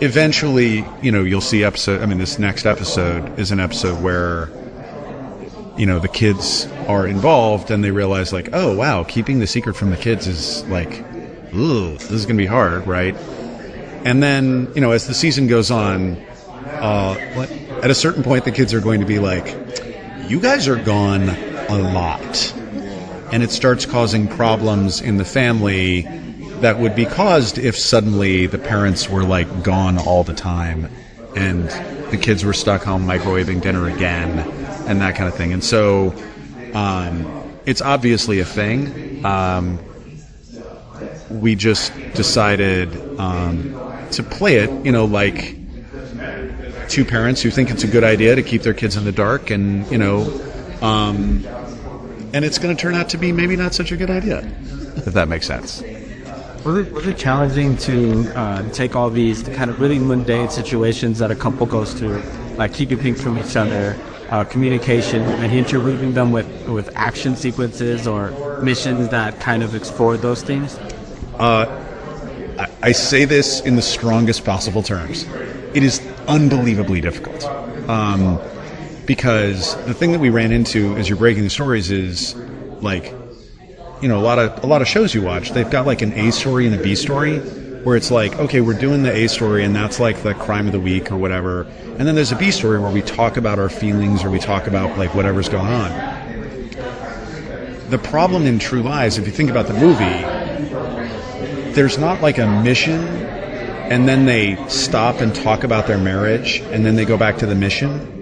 [0.00, 4.50] eventually, you know, you'll see episode, I mean, this next episode is an episode where,
[5.76, 9.74] you know, the kids are involved and they realize, like, oh, wow, keeping the secret
[9.74, 11.04] from the kids is, like,
[11.54, 13.16] ooh, this is going to be hard, right?
[14.04, 16.16] And then, you know, as the season goes on,
[16.66, 17.46] uh,
[17.82, 19.56] at a certain point, the kids are going to be like,
[20.28, 22.54] you guys are gone a lot.
[23.32, 26.02] And it starts causing problems in the family
[26.60, 30.88] that would be caused if suddenly the parents were like gone all the time
[31.34, 31.68] and
[32.10, 34.38] the kids were stuck home microwaving dinner again
[34.88, 35.52] and that kind of thing.
[35.52, 36.14] And so
[36.72, 39.24] um, it's obviously a thing.
[39.24, 39.78] Um,
[41.30, 45.56] we just decided um, to play it, you know, like
[46.88, 49.50] two parents who think it's a good idea to keep their kids in the dark,
[49.50, 50.22] and you know,
[50.80, 51.44] um,
[52.32, 54.38] and it's going to turn out to be maybe not such a good idea,
[54.96, 55.82] if that makes sense.
[56.66, 61.20] Was it, was it challenging to uh, take all these kind of really mundane situations
[61.20, 62.20] that a couple goes through,
[62.56, 63.96] like keeping things from each other,
[64.30, 68.32] uh, communication, and interweaving them with, with action sequences or
[68.62, 70.76] missions that kind of explore those themes?
[71.38, 71.66] Uh,
[72.58, 75.24] I, I say this in the strongest possible terms.
[75.72, 77.44] It is unbelievably difficult.
[77.88, 78.40] Um,
[79.06, 82.34] because the thing that we ran into as you're breaking the stories is
[82.82, 83.14] like
[84.00, 86.12] you know a lot of a lot of shows you watch they've got like an
[86.12, 89.64] A story and a B story where it's like okay we're doing the A story
[89.64, 91.62] and that's like the crime of the week or whatever.
[91.98, 94.66] And then there's a B story where we talk about our feelings or we talk
[94.66, 95.90] about like whatever's going on.
[97.88, 100.44] The problem in True Lies if you think about the movie
[101.72, 106.84] there's not like a mission and then they stop and talk about their marriage and
[106.84, 108.15] then they go back to the mission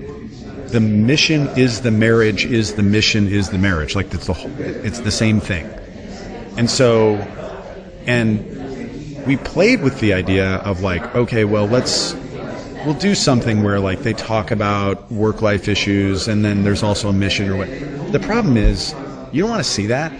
[0.74, 3.94] the mission is the marriage is the mission is the marriage.
[3.94, 5.66] Like it's the whole, it's the same thing.
[6.58, 7.14] And so
[8.06, 8.44] and
[9.24, 12.14] we played with the idea of like okay well let's
[12.84, 17.08] we'll do something where like they talk about work life issues and then there's also
[17.08, 17.68] a mission or what.
[18.10, 18.92] The problem is
[19.30, 20.12] you don't want to see that.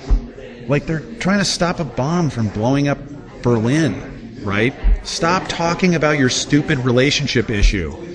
[0.69, 2.99] Like they're trying to stop a bomb from blowing up
[3.43, 4.13] berlin
[4.45, 4.75] right?
[5.05, 8.14] Stop talking about your stupid relationship issue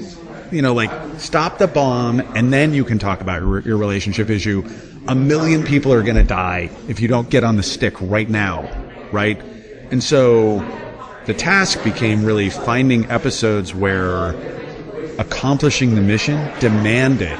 [0.51, 4.67] you know, like stop the bomb and then you can talk about your, relationship issue.
[5.07, 8.29] A million people are going to die if you don't get on the stick right
[8.29, 8.69] now,
[9.11, 9.41] right?
[9.91, 10.59] And so
[11.25, 14.31] the task became really finding episodes where
[15.19, 17.37] accomplishing the mission demanded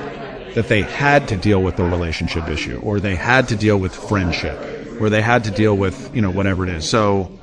[0.56, 3.96] that they had to deal with the relationship issue or they had to deal with
[3.96, 4.58] friendship
[5.00, 6.90] or they had to deal with, you know, whatever it is.
[6.90, 7.40] So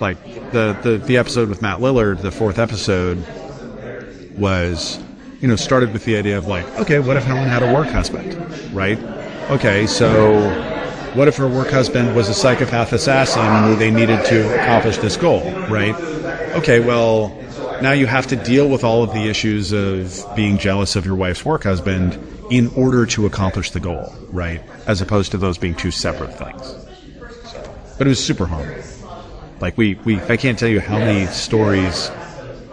[0.00, 0.22] like
[0.52, 3.24] the, the, the episode with Matt Lillard, the fourth episode,
[4.36, 4.98] was,
[5.40, 7.88] you know, started with the idea of like, okay, what if Helen had a work
[7.88, 8.34] husband,
[8.74, 8.98] right?
[9.50, 10.40] Okay, so
[11.14, 15.16] what if her work husband was a psychopath assassin and they needed to accomplish this
[15.16, 15.94] goal, right?
[16.56, 17.36] Okay, well,
[17.82, 21.16] now you have to deal with all of the issues of being jealous of your
[21.16, 22.18] wife's work husband
[22.50, 24.62] in order to accomplish the goal, right?
[24.86, 26.74] As opposed to those being two separate things.
[27.98, 28.82] But it was super hard.
[29.60, 32.10] Like we, we I can't tell you how many stories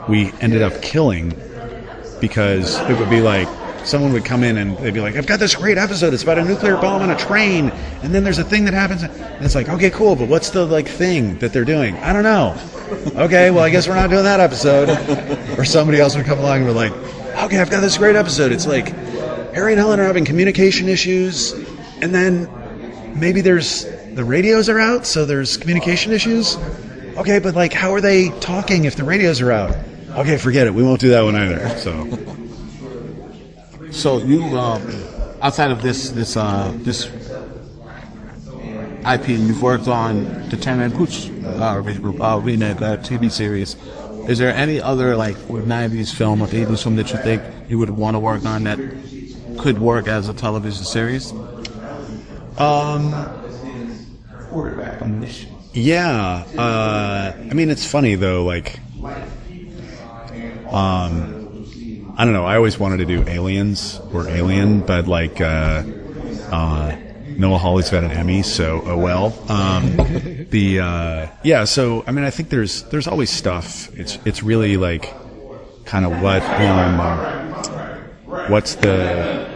[0.08, 1.32] we ended up killing
[2.22, 3.48] because it would be like
[3.86, 6.14] someone would come in and they'd be like, I've got this great episode.
[6.14, 7.70] It's about a nuclear bomb on a train,
[8.04, 9.04] and then there's a thing that happens.
[9.04, 11.96] And it's like, okay, cool, but what's the like thing that they're doing?
[11.98, 12.58] I don't know.
[13.24, 14.90] Okay, well, I guess we're not doing that episode.
[15.58, 16.94] or somebody else would come along and we're like,
[17.44, 18.52] okay, I've got this great episode.
[18.52, 18.90] It's like
[19.54, 21.54] Harry and Helen are having communication issues,
[22.02, 22.50] and then
[23.20, 26.58] maybe there's the radios are out, so there's communication issues.
[27.18, 29.76] Okay, but like, how are they talking if the radios are out?
[30.18, 30.74] Okay, forget it.
[30.74, 31.70] We won't do that one either.
[31.78, 32.08] So,
[33.92, 34.82] So you, um,
[35.42, 37.06] outside of this this uh, this
[39.06, 41.30] IP, and you've worked on the Turner Hooch
[41.60, 43.76] uh, re- uh, remake uh, TV series.
[44.28, 47.90] Is there any other like 90s film or 80s film that you think you would
[47.90, 48.78] want to work on that
[49.58, 51.32] could work as a television series?
[52.58, 53.14] Um,
[55.74, 56.44] yeah.
[56.58, 58.44] Uh, I mean, it's funny though.
[58.44, 58.80] Like,
[60.74, 62.46] um, I don't know.
[62.46, 65.84] I always wanted to do Aliens or Alien, but like, uh,
[66.52, 66.96] uh,
[67.38, 69.34] Noah Hawley's got an Emmy, so oh well.
[69.50, 69.96] Um,
[70.50, 71.64] the uh, yeah.
[71.64, 73.90] So I mean, I think there's there's always stuff.
[73.98, 75.14] It's it's really like
[75.86, 76.98] kind of what um,
[78.50, 79.48] what's the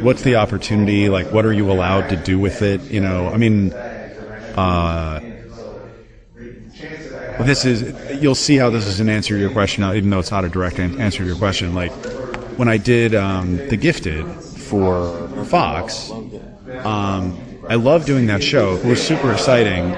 [0.00, 1.08] what's the opportunity?
[1.08, 2.80] Like, what are you allowed to do with it?
[2.90, 5.20] You know, I mean, uh,
[7.46, 10.30] this is, you'll see how this is an answer to your question, even though it's
[10.30, 11.74] not a direct an- answer to your question.
[11.74, 11.92] Like,
[12.58, 17.38] when I did um, The Gifted for Fox, um,
[17.68, 18.76] I love doing that show.
[18.76, 19.92] It was super exciting.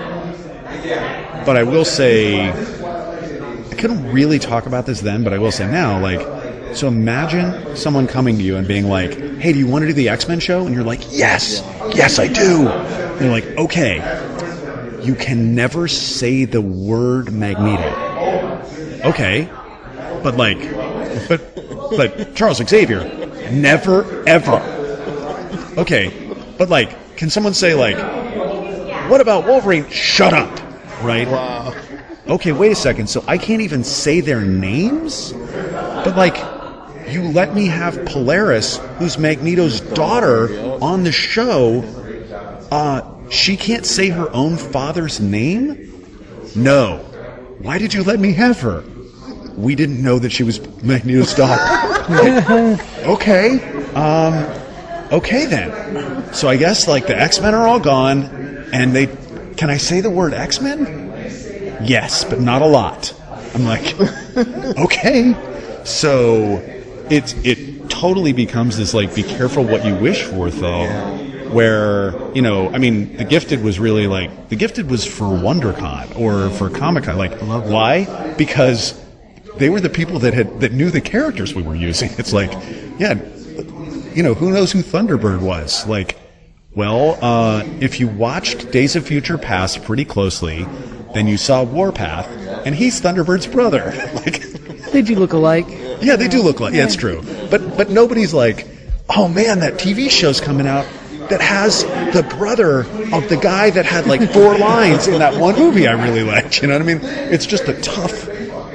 [1.46, 5.66] But I will say, I couldn't really talk about this then, but I will say
[5.70, 6.20] now, like,
[6.76, 9.92] so imagine someone coming to you and being like, hey, do you want to do
[9.92, 10.66] the X Men show?
[10.66, 11.62] And you're like, yes,
[11.94, 12.68] yes, I do.
[12.68, 13.98] And they're like, okay,
[15.02, 17.88] you can never say the word Magneto.
[19.04, 19.48] Okay,
[20.22, 20.58] but like,
[21.28, 21.54] but,
[21.96, 23.04] but Charles Xavier,
[23.50, 24.60] never, ever.
[25.78, 27.96] Okay, but like, can someone say like,
[29.10, 29.88] what about Wolverine?
[29.88, 30.50] Shut up,
[31.02, 31.26] right?
[32.28, 33.08] Okay, wait a second.
[33.08, 35.32] So I can't even say their names?
[35.32, 36.36] But like,
[37.12, 40.48] you let me have Polaris, who's Magneto's daughter,
[40.80, 41.82] on the show.
[42.70, 46.04] Uh, she can't say her own father's name?
[46.54, 46.98] No.
[47.60, 48.84] Why did you let me have her?
[49.56, 51.62] We didn't know that she was Magneto's daughter.
[53.04, 53.60] okay.
[53.94, 54.34] Um,
[55.12, 56.32] okay then.
[56.34, 58.24] So I guess like the X-Men are all gone,
[58.72, 59.06] and they,
[59.56, 61.78] can I say the word X-Men?
[61.84, 63.14] Yes, but not a lot.
[63.54, 63.98] I'm like,
[64.78, 65.34] okay.
[65.84, 66.56] So
[67.10, 71.29] it it totally becomes this like be careful what you wish for thing.
[71.52, 76.18] Where you know, I mean, the gifted was really like the gifted was for WonderCon
[76.18, 77.16] or for Comic Con.
[77.18, 78.34] Like, why?
[78.38, 78.98] Because
[79.56, 82.10] they were the people that had that knew the characters we were using.
[82.18, 82.52] It's like,
[82.98, 83.14] yeah,
[84.14, 85.86] you know, who knows who Thunderbird was?
[85.86, 86.16] Like,
[86.74, 90.64] well, uh, if you watched Days of Future Past pretty closely,
[91.14, 92.28] then you saw Warpath,
[92.64, 93.92] and he's Thunderbird's brother.
[94.14, 94.40] like,
[94.92, 95.66] They do look alike.
[96.00, 96.74] yeah, they do look like.
[96.74, 97.22] Yeah, it's true.
[97.50, 98.66] But but nobody's like,
[99.08, 100.86] oh man, that TV show's coming out
[101.30, 102.80] that has the brother
[103.14, 106.60] of the guy that had like four lines in that one movie I really liked.
[106.60, 107.00] You know what I mean?
[107.02, 108.28] It's just a tough,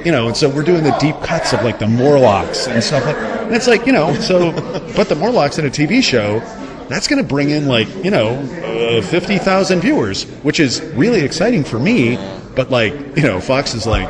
[0.04, 0.26] you know.
[0.26, 3.16] And so we're doing the deep cuts of like the Morlocks and stuff like.
[3.16, 4.52] And it's like you know, so
[4.96, 6.40] but the Morlocks in a TV show.
[6.88, 11.22] That's going to bring in like you know uh, fifty thousand viewers, which is really
[11.22, 12.16] exciting for me.
[12.54, 14.08] But like you know, Fox is like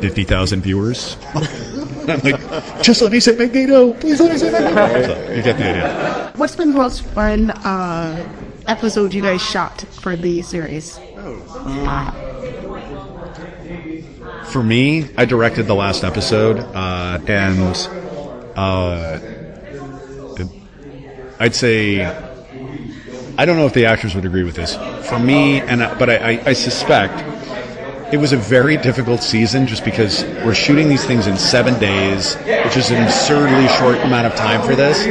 [0.00, 1.16] fifty thousand viewers.
[2.08, 3.92] I'm like, just let me say Magneto.
[3.94, 5.06] Please let me say Magneto.
[5.06, 6.32] So, you get the idea.
[6.36, 8.26] What's been the most fun uh,
[8.66, 10.98] episode you guys shot for the series?
[14.52, 17.88] For me, I directed the last episode, uh, and
[18.54, 19.18] uh,
[21.40, 22.04] I'd say
[23.38, 24.76] I don't know if the actors would agree with this.
[25.08, 27.12] For me, and I- but I, I, I suspect
[28.12, 32.36] it was a very difficult season just because we're shooting these things in seven days,
[32.36, 35.04] which is an absurdly short amount of time for this.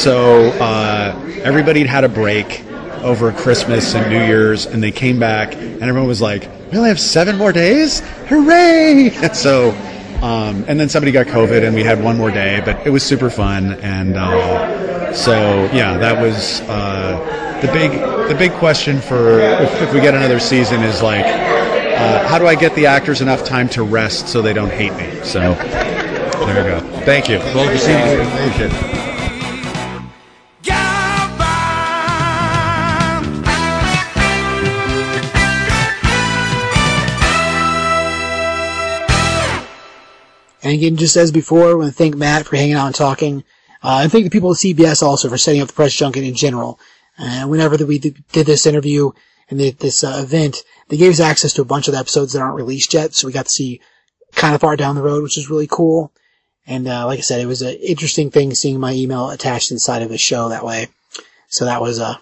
[0.00, 2.62] So uh, everybody had a break
[3.02, 6.90] over Christmas and New Year's, and they came back, and everyone was like, "We only
[6.90, 8.00] have seven more days!
[8.28, 9.70] Hooray!" And so,
[10.22, 13.02] um, and then somebody got COVID, and we had one more day, but it was
[13.02, 17.90] super fun, and uh, so yeah, that was uh, the big
[18.28, 21.26] the big question for if, if we get another season is like,
[22.00, 24.94] uh, how do I get the actors enough time to rest so they don't hate
[24.94, 25.22] me?
[25.22, 25.54] So
[26.46, 27.00] there you go.
[27.04, 27.36] Thank you.
[27.38, 29.00] Appreciate it.
[40.62, 43.44] And again, just as before, I want to thank Matt for hanging out and talking.
[43.82, 46.34] Uh, and thank the people at CBS also for setting up the press junket in
[46.34, 46.78] general.
[47.18, 49.10] Uh, whenever that we did did this interview
[49.48, 52.32] and did this uh, event, they gave us access to a bunch of the episodes
[52.32, 53.80] that aren't released yet, so we got to see
[54.34, 56.12] kind of far down the road, which is really cool.
[56.66, 60.02] And uh, like I said, it was an interesting thing seeing my email attached inside
[60.02, 60.88] of the show that way.
[61.48, 62.20] So that was a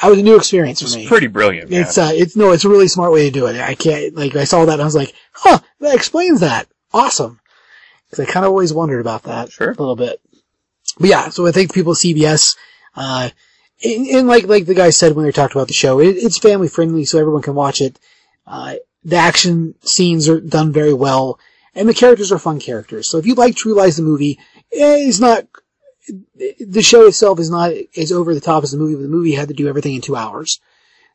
[0.00, 1.06] that was a new experience for me.
[1.06, 1.70] Pretty brilliant.
[1.70, 1.82] man.
[1.82, 3.56] It's uh, it's no, it's a really smart way to do it.
[3.56, 6.68] I can't like I saw that and I was like, huh, that explains that.
[6.92, 7.40] Awesome.
[8.08, 9.52] Because I kind of always wondered about that.
[9.52, 9.70] Sure.
[9.70, 10.20] A little bit.
[10.98, 12.56] But yeah, so I thank people at CBS.
[12.94, 13.30] Uh,
[13.84, 16.38] and, and like like the guy said when they talked about the show, it, it's
[16.38, 17.98] family friendly, so everyone can watch it.
[18.46, 21.38] Uh, the action scenes are done very well,
[21.74, 23.08] and the characters are fun characters.
[23.08, 24.38] So if you like True Lies, the movie,
[24.72, 25.46] eh, it's not
[26.60, 29.32] the show itself is not as over the top as the movie, but the movie
[29.32, 30.60] had to do everything in two hours.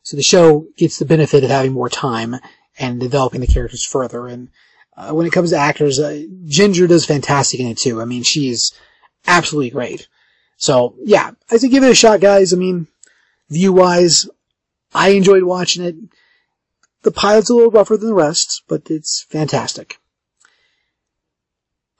[0.02, 2.36] So the show gets the benefit of having more time
[2.78, 4.26] and developing the characters further.
[4.26, 4.48] And
[4.96, 8.00] uh, when it comes to actors, uh, Ginger does fantastic in it too.
[8.00, 8.72] I mean, she is
[9.26, 10.08] absolutely great.
[10.60, 12.52] So yeah, I say give it a shot, guys.
[12.52, 12.86] I mean,
[13.48, 14.28] view wise,
[14.94, 15.96] I enjoyed watching it.
[17.02, 19.98] The pilot's a little rougher than the rest, but it's fantastic.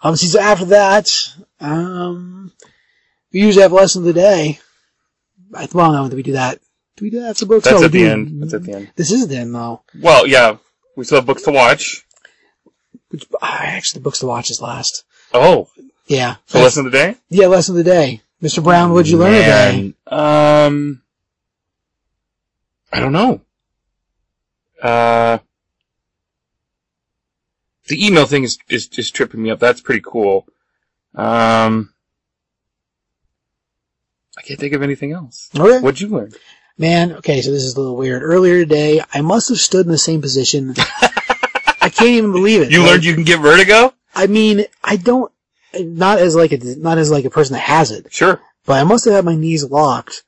[0.02, 1.08] Obviously, so after that,
[1.58, 2.52] um,
[3.32, 4.58] we usually have lesson of the day.
[5.54, 6.60] I, well, no, do we do that?
[6.96, 7.64] Do we do that after books?
[7.64, 8.42] That's No, at the end.
[8.42, 8.92] That's at the end.
[8.94, 9.82] This is the end, though.
[9.98, 10.58] Well, yeah,
[10.96, 12.04] we still have books to watch.
[13.08, 15.04] Which, ah, actually, the books to watch is last.
[15.32, 15.68] Oh,
[16.06, 16.36] Yeah.
[16.46, 17.16] so lesson of the day.
[17.30, 18.20] Yeah, lesson of the day.
[18.42, 18.62] Mr.
[18.62, 19.94] Brown, what'd you learn today?
[20.06, 21.02] Um,
[22.92, 23.42] I don't know.
[24.82, 25.38] Uh,
[27.88, 29.58] the email thing is is just tripping me up.
[29.58, 30.46] That's pretty cool.
[31.14, 31.92] Um,
[34.38, 35.50] I can't think of anything else.
[35.54, 35.80] Okay.
[35.80, 36.32] What'd you learn?
[36.78, 38.22] Man, okay, so this is a little weird.
[38.22, 40.74] Earlier today, I must have stood in the same position.
[40.78, 42.70] I can't even believe it.
[42.70, 43.92] You Like, learned you can get vertigo.
[44.14, 45.30] I mean, I don't,
[45.78, 48.40] not as like a, not as like a person that has it, Sure.
[48.66, 50.22] but I must have had my knees locked.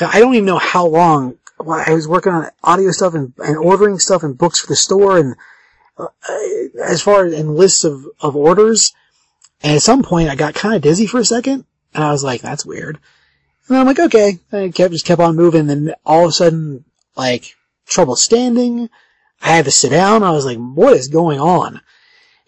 [0.00, 1.38] I don't even know how long.
[1.60, 5.18] I was working on audio stuff and, and ordering stuff and books for the store
[5.18, 5.36] and
[5.96, 6.08] uh,
[6.82, 8.92] as far as and lists of, of orders.
[9.62, 11.64] And at some point, I got kind of dizzy for a second,
[11.94, 12.98] and I was like, "That's weird."
[13.68, 15.66] And I'm like, "Okay." I kept just kept on moving.
[15.68, 16.84] Then all of a sudden,
[17.16, 17.54] like
[17.86, 18.88] trouble standing.
[19.40, 20.24] I had to sit down.
[20.24, 21.80] I was like, "What is going on?"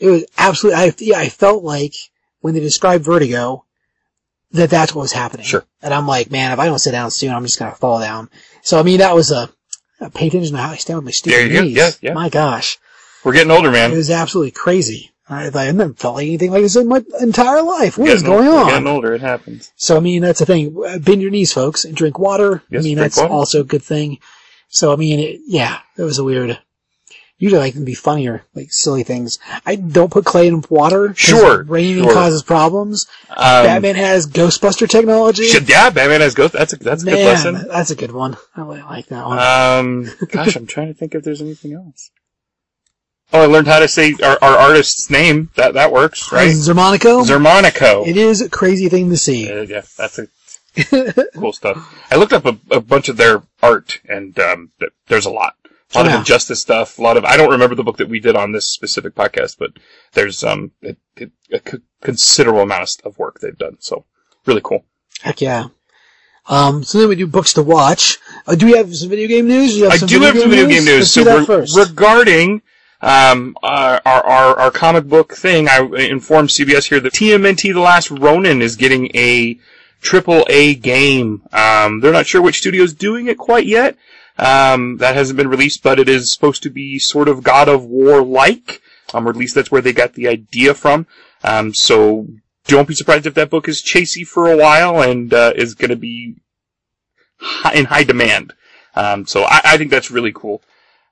[0.01, 0.81] It was absolutely.
[0.82, 1.94] I yeah, I felt like
[2.45, 3.65] when they described vertigo,
[4.53, 5.47] that that's what was happening.
[5.47, 5.65] Sure.
[5.81, 8.29] And I'm like, man, if I don't sit down soon, I'm just gonna fall down.
[8.61, 9.49] So I mean, that was a.
[10.12, 11.62] Pay attention to how I stand with my stupid go.
[11.62, 11.75] knees.
[11.75, 12.12] Yeah, yeah.
[12.12, 12.77] My gosh.
[13.25, 13.93] We're getting older, man.
[13.93, 15.12] It was absolutely crazy.
[15.27, 17.97] I, I never felt like anything like this in my entire life.
[17.97, 18.47] What is going.
[18.47, 18.66] We're on?
[18.66, 19.15] getting older.
[19.15, 19.73] It happens.
[19.77, 20.75] So I mean, that's the thing.
[21.01, 22.62] Bend your knees, folks, and drink water.
[22.69, 23.33] Yes, I mean, that's water.
[23.33, 24.19] also a good thing.
[24.69, 26.59] So I mean, it, yeah, that was a weird.
[27.36, 29.40] Usually, I can be funnier, like silly things.
[29.66, 31.15] I don't put clay in water.
[31.16, 32.12] Sure, raining sure.
[32.12, 33.06] causes problems.
[33.28, 33.36] Um,
[33.66, 35.47] Batman has Ghostbuster technology.
[35.47, 36.52] Should, yeah, Batman has ghost.
[36.52, 37.69] That's a that's a Man, good lesson.
[37.69, 38.36] that's a good one.
[38.55, 39.39] I really like that one.
[39.40, 42.12] Um, gosh, I'm trying to think if there's anything else.
[43.32, 45.51] Oh, I learned how to say our, our artist's name.
[45.56, 46.51] That that works, right?
[46.51, 47.24] Xermanico.
[47.24, 48.06] Xermanico.
[48.06, 49.51] It is a crazy thing to see.
[49.51, 50.28] Uh, yeah, that's a
[51.35, 51.93] cool stuff.
[52.12, 55.56] I looked up a, a bunch of their art, and um, th- there's a lot.
[55.95, 56.99] A lot of injustice stuff.
[56.99, 59.57] A lot of I don't remember the book that we did on this specific podcast,
[59.59, 59.73] but
[60.12, 60.99] there's um it,
[62.01, 63.77] considerable amount of, work they've done.
[63.81, 64.05] So
[64.47, 64.85] really cool.
[65.23, 65.69] Heck yeah.
[66.47, 68.19] Um, so then we do books to watch.
[68.47, 69.83] Uh, do we have some video game news?
[69.83, 70.99] I do have some video game news.
[70.99, 71.77] Let's So do that re- first.
[71.77, 72.61] regarding
[73.01, 75.79] um, our, our our comic book thing, I
[76.11, 79.59] informed CBS here that TMNT: The Last Ronin is getting a
[80.03, 81.43] triple A game.
[81.53, 83.97] Um, they're not sure which studio's doing it quite yet.
[84.36, 87.85] Um, that hasn't been released, but it is supposed to be sort of God of
[87.85, 88.81] War like.
[89.12, 91.06] Um, or at least that's where they got the idea from.
[91.44, 92.27] Um, so
[92.66, 95.90] don't be surprised if that book is chasey for a while and uh, is going
[95.90, 96.36] to be
[97.39, 98.55] hi- in high demand.
[98.97, 100.62] Um, so I, I think that's really cool.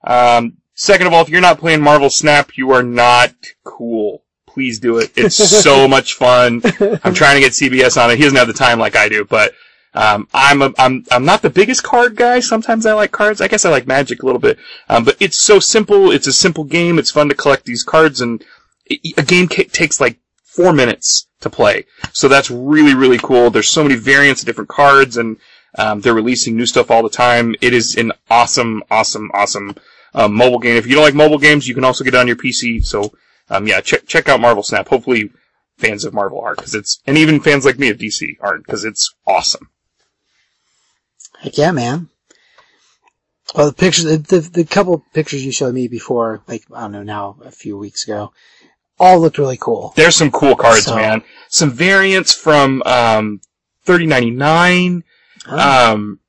[0.05, 3.35] Um, second of all, if you're not playing Marvel Snap, you are not
[3.65, 4.25] cool.
[4.47, 5.13] Please do it.
[5.17, 6.63] It's so much fun.
[7.05, 8.17] I'm trying to get CBS on it.
[8.17, 9.53] He doesn't have the time like I do, but
[9.95, 12.41] um, I'm a, I'm I'm not the biggest card guy.
[12.41, 13.41] Sometimes I like cards.
[13.41, 14.59] I guess I like Magic a little bit.
[14.89, 16.11] Um, but it's so simple.
[16.11, 16.99] It's a simple game.
[16.99, 18.43] It's fun to collect these cards, and
[18.87, 21.85] it, a game ca- takes like four minutes to play.
[22.13, 23.51] So that's really really cool.
[23.51, 25.37] There's so many variants of different cards, and
[25.77, 27.55] um, they're releasing new stuff all the time.
[27.61, 29.75] It is an awesome, awesome, awesome
[30.15, 30.77] um, mobile game.
[30.77, 32.85] If you don't like mobile games, you can also get it on your PC.
[32.85, 33.13] So
[33.51, 34.89] um, yeah, check check out Marvel Snap.
[34.89, 35.31] Hopefully,
[35.77, 38.85] fans of Marvel art because it's and even fans like me of DC art because
[38.85, 39.69] it's awesome.
[41.43, 42.09] Heck yeah, man.
[43.55, 46.93] Well, the pictures, the, the, the couple pictures you showed me before, like, I don't
[46.93, 48.33] know, now, a few weeks ago,
[48.99, 49.93] all looked really cool.
[49.97, 51.23] There's some cool cards, So- man.
[51.49, 53.41] Some variants from um,
[53.85, 55.03] 3099.
[55.47, 56.21] Um,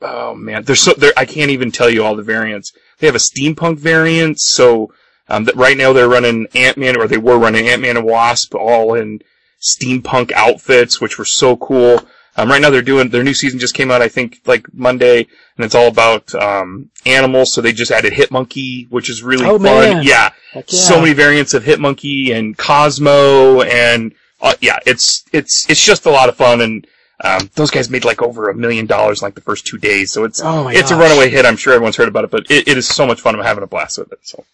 [0.00, 1.12] oh man, there's so there.
[1.16, 2.72] I can't even tell you all the variants.
[2.98, 4.92] They have a steampunk variant, so
[5.28, 8.06] um, that right now they're running Ant Man, or they were running Ant Man and
[8.06, 9.20] Wasp, all in
[9.60, 12.00] steampunk outfits, which were so cool.
[12.36, 15.18] Um, right now they're doing their new season just came out, I think, like Monday,
[15.56, 17.52] and it's all about um, animals.
[17.52, 20.02] So they just added Hitmonkey, which is really Oh, fun.
[20.02, 20.62] Yeah, yeah.
[20.66, 26.10] so many variants of Hitmonkey and Cosmo, and uh, yeah, it's it's it's just a
[26.10, 26.60] lot of fun.
[26.62, 26.86] And
[27.22, 30.10] Um, those guys made like over a million dollars in like the first two days,
[30.10, 31.44] so it's Oh it's a runaway hit.
[31.46, 33.36] I'm sure everyone's heard about it, but it, it is so much fun.
[33.36, 34.18] I'm having a blast with it.
[34.22, 34.44] So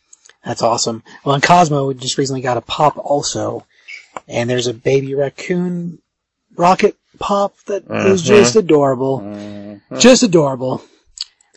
[0.44, 1.02] That's awesome.
[1.24, 3.64] Well, and Cosmo we just recently got a pop also,
[4.26, 6.00] and there's a baby raccoon
[6.56, 8.26] rocket pop that is Mhm.
[8.26, 9.98] just adorable, Mm-hmm.
[9.98, 10.82] just adorable.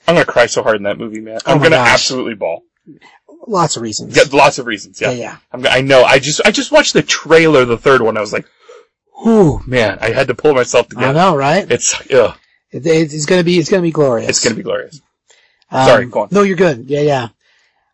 [0.07, 1.39] I'm gonna cry so hard in that movie, man.
[1.45, 1.89] Oh I'm my gonna gosh.
[1.93, 2.63] absolutely bawl.
[3.47, 4.15] Lots of reasons.
[4.15, 4.99] Yeah, lots of reasons.
[5.01, 5.37] Yeah, Yeah, yeah.
[5.51, 6.03] I'm, I know.
[6.03, 8.17] I just I just watched the trailer, the third one.
[8.17, 8.45] I was like,
[9.23, 9.61] Whew.
[9.65, 11.07] man, I had to pull myself together.
[11.07, 11.69] I know, right?
[11.71, 12.35] It's ugh,
[12.71, 14.29] It, it- it's gonna be it's gonna be glorious.
[14.29, 14.99] it's gonna be glorious.
[15.71, 16.27] Um, Sorry, go on.
[16.31, 16.85] No, you're good.
[16.89, 17.27] Yeah, yeah.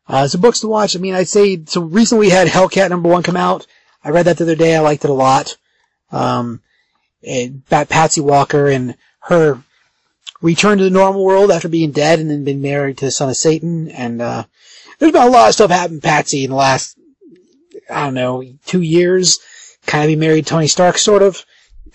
[0.08, 0.96] Uh, so books to watch.
[0.96, 1.82] I mean, I'd say so.
[1.82, 3.68] Recently, we had Hellcat number one come out.
[4.04, 4.76] I read that the other day.
[4.76, 5.58] I liked it a lot.
[6.12, 6.62] Um,
[7.70, 9.62] Patsy Walker and her
[10.42, 13.30] return to the normal world after being dead and then been married to the son
[13.30, 13.90] of Satan.
[13.90, 14.46] And uh,
[15.00, 16.98] there's been a lot of stuff happened Patsy in the last,
[17.90, 19.40] I don't know, two years.
[19.86, 21.46] Kind of be married to Tony Stark, sort of.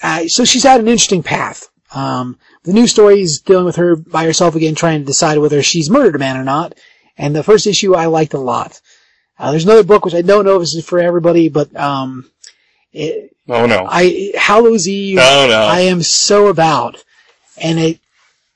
[0.03, 1.69] Uh, so she's had an interesting path.
[1.95, 5.63] Um, the new story is dealing with her by herself again, trying to decide whether
[5.63, 6.75] she's murdered a man or not.
[7.19, 8.81] And the first issue I liked a lot.
[9.39, 12.31] Uh, there's another book which I don't know if this is for everybody, but um,
[12.93, 13.87] it, Oh no.
[13.89, 15.19] I Hallows Eve.
[15.21, 15.61] Oh, no.
[15.63, 17.03] I am so about,
[17.61, 18.01] and it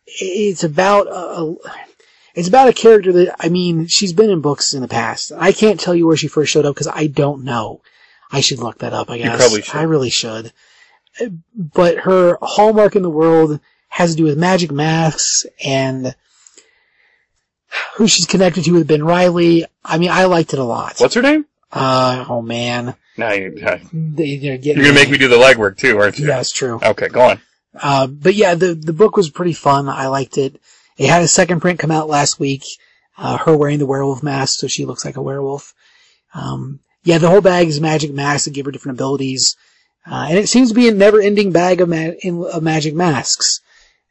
[0.07, 1.11] it's about a,
[1.43, 1.57] a-
[2.35, 5.33] it's about a character that I mean she's been in books in the past.
[5.37, 7.81] I can't tell you where she first showed up because I don't know.
[8.31, 9.09] I should look that up.
[9.11, 9.75] I You guess probably should.
[9.77, 10.53] I really should.
[11.55, 13.59] But her hallmark in the world
[13.89, 16.15] has to do with magic masks and
[17.97, 19.65] who she's connected to with Ben Reilly.
[19.85, 20.97] I mean, I liked it a lot.
[20.99, 21.47] What's her name?
[21.73, 25.99] Uh, oh man, Now you, you're They- you're gonna make me do the legwork too,
[25.99, 26.27] aren't you?
[26.27, 26.79] That's true.
[26.83, 27.41] Okay, go on.
[27.81, 29.89] Uh, but yeah, the the book was pretty fun.
[29.89, 30.61] I liked it.
[30.97, 32.65] It had a second print come out last week.
[33.19, 35.73] Uh, her wearing the werewolf mask, so she looks like a werewolf.
[36.35, 39.57] Um, yeah, the whole bag is magic masks that give her different abilities,
[40.11, 43.61] uh, and it seems to be a never-ending bag of, ma- in, of magic masks.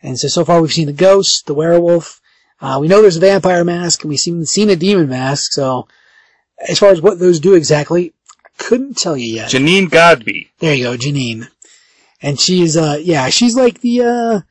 [0.02, 2.20] And so so far we've seen the ghost, the werewolf.
[2.62, 5.52] Uh, we know there's a vampire mask, and we've seen seen a demon mask.
[5.54, 5.88] So
[6.68, 8.14] as far as what those do exactly,
[8.58, 9.52] couldn't tell you yet.
[9.52, 10.50] Janine Godbe.
[10.60, 11.48] There you go, Janine.
[12.22, 14.42] And she's, uh, yeah, she's like the, uh,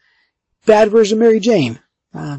[0.66, 1.78] bad version of Mary Jane.
[2.14, 2.38] Uh,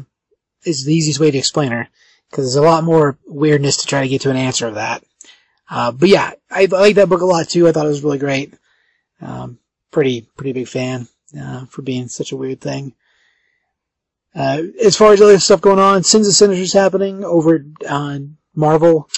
[0.64, 1.88] is the easiest way to explain her.
[2.32, 5.04] Cause there's a lot more weirdness to try to get to an answer of that.
[5.70, 7.68] Uh, but yeah, I, I like that book a lot too.
[7.68, 8.54] I thought it was really great.
[9.20, 9.58] Um,
[9.90, 11.08] pretty, pretty big fan,
[11.40, 12.94] uh, for being such a weird thing.
[14.34, 19.08] Uh, as far as other stuff going on, Sins of Sinisters happening over on Marvel.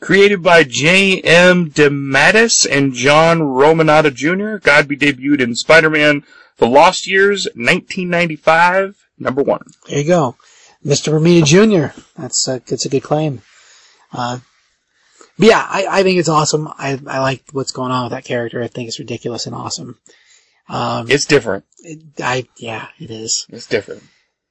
[0.00, 1.70] Created by J.M.
[1.70, 6.24] DeMatteis and John Romita Jr., Godbe debuted in Spider-Man
[6.58, 9.64] The Lost Years, 1995, number one.
[9.88, 10.36] There you go.
[10.84, 11.12] Mr.
[11.12, 12.00] Romita Jr.
[12.16, 13.42] That's a, that's a good claim.
[14.12, 14.38] Uh,
[15.36, 16.68] but yeah, I, I think it's awesome.
[16.68, 18.62] I, I like what's going on with that character.
[18.62, 19.98] I think it's ridiculous and awesome.
[20.68, 21.64] Um, It's different.
[21.78, 23.46] it, I, yeah, it is.
[23.50, 24.04] It's different.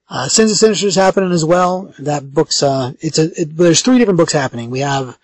[0.10, 1.94] Uh, Sins of Sinister is happening as well.
[2.00, 4.70] That book's, uh, it's a, it, there's three different books happening.
[4.70, 5.18] We have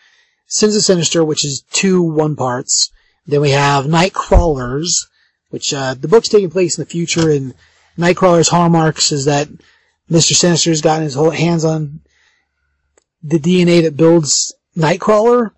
[0.53, 2.91] Sins of Sinister, which is two one parts.
[3.25, 5.07] Then we have Nightcrawlers,
[5.49, 7.55] which, uh, the book's taking place in the future and
[7.97, 9.47] Nightcrawler's hallmarks is that
[10.11, 10.33] Mr.
[10.33, 12.01] Sinister's gotten his whole hands on
[13.23, 15.53] the DNA that builds Nightcrawler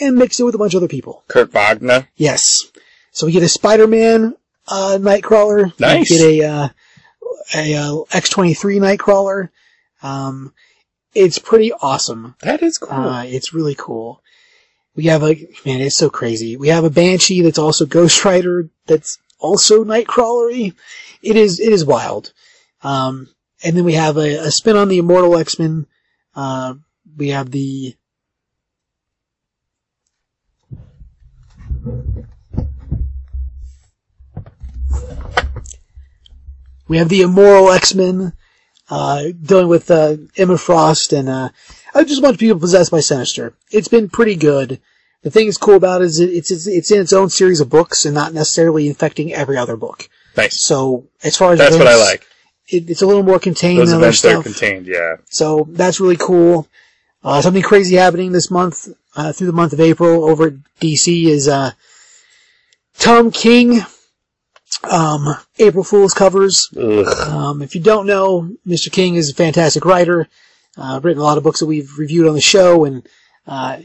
[0.00, 1.24] and mixed it with a bunch of other people.
[1.28, 2.08] Kurt Wagner.
[2.16, 2.64] Yes.
[3.12, 4.34] So we get a Spider-Man,
[4.66, 5.78] uh, Nightcrawler.
[5.78, 6.08] Nice.
[6.08, 6.68] We get a, uh,
[7.54, 9.50] a, uh, X-23 Nightcrawler.
[10.02, 10.54] Um,
[11.14, 12.34] it's pretty awesome.
[12.40, 12.94] That is cool.
[12.98, 14.22] Uh, it's really cool.
[14.98, 16.56] We have a, man, it's so crazy.
[16.56, 20.74] We have a Banshee that's also Ghost Rider that's also Nightcrawlery.
[21.22, 22.32] It is, it is wild.
[22.82, 23.28] Um,
[23.62, 25.86] and then we have a, a spin on the Immortal X-Men.
[26.34, 26.74] Uh,
[27.16, 27.94] we have the,
[36.88, 38.32] we have the Immoral X-Men,
[38.90, 41.28] uh, dealing with, uh, Emma Frost and,
[41.98, 43.54] uh, just a bunch of people possessed by Sinister.
[43.70, 44.80] It's been pretty good.
[45.22, 47.60] The thing that's cool about it is it, it's, it's, it's in its own series
[47.60, 50.08] of books and not necessarily infecting every other book.
[50.36, 50.60] Nice.
[50.60, 52.24] So, as far as That's what I like.
[52.68, 55.16] It, it's a little more contained Those than other events that are contained, yeah.
[55.26, 56.68] So that's really cool.
[57.24, 61.24] Uh, something crazy happening this month, uh, through the month of April over at DC
[61.24, 61.72] is, uh,
[62.98, 63.80] Tom King,
[64.88, 66.68] um, April Fool's covers.
[66.76, 68.92] Um, if you don't know, Mr.
[68.92, 70.28] King is a fantastic writer,
[70.78, 73.06] uh, written a lot of books that we've reviewed on the show and,
[73.46, 73.78] uh,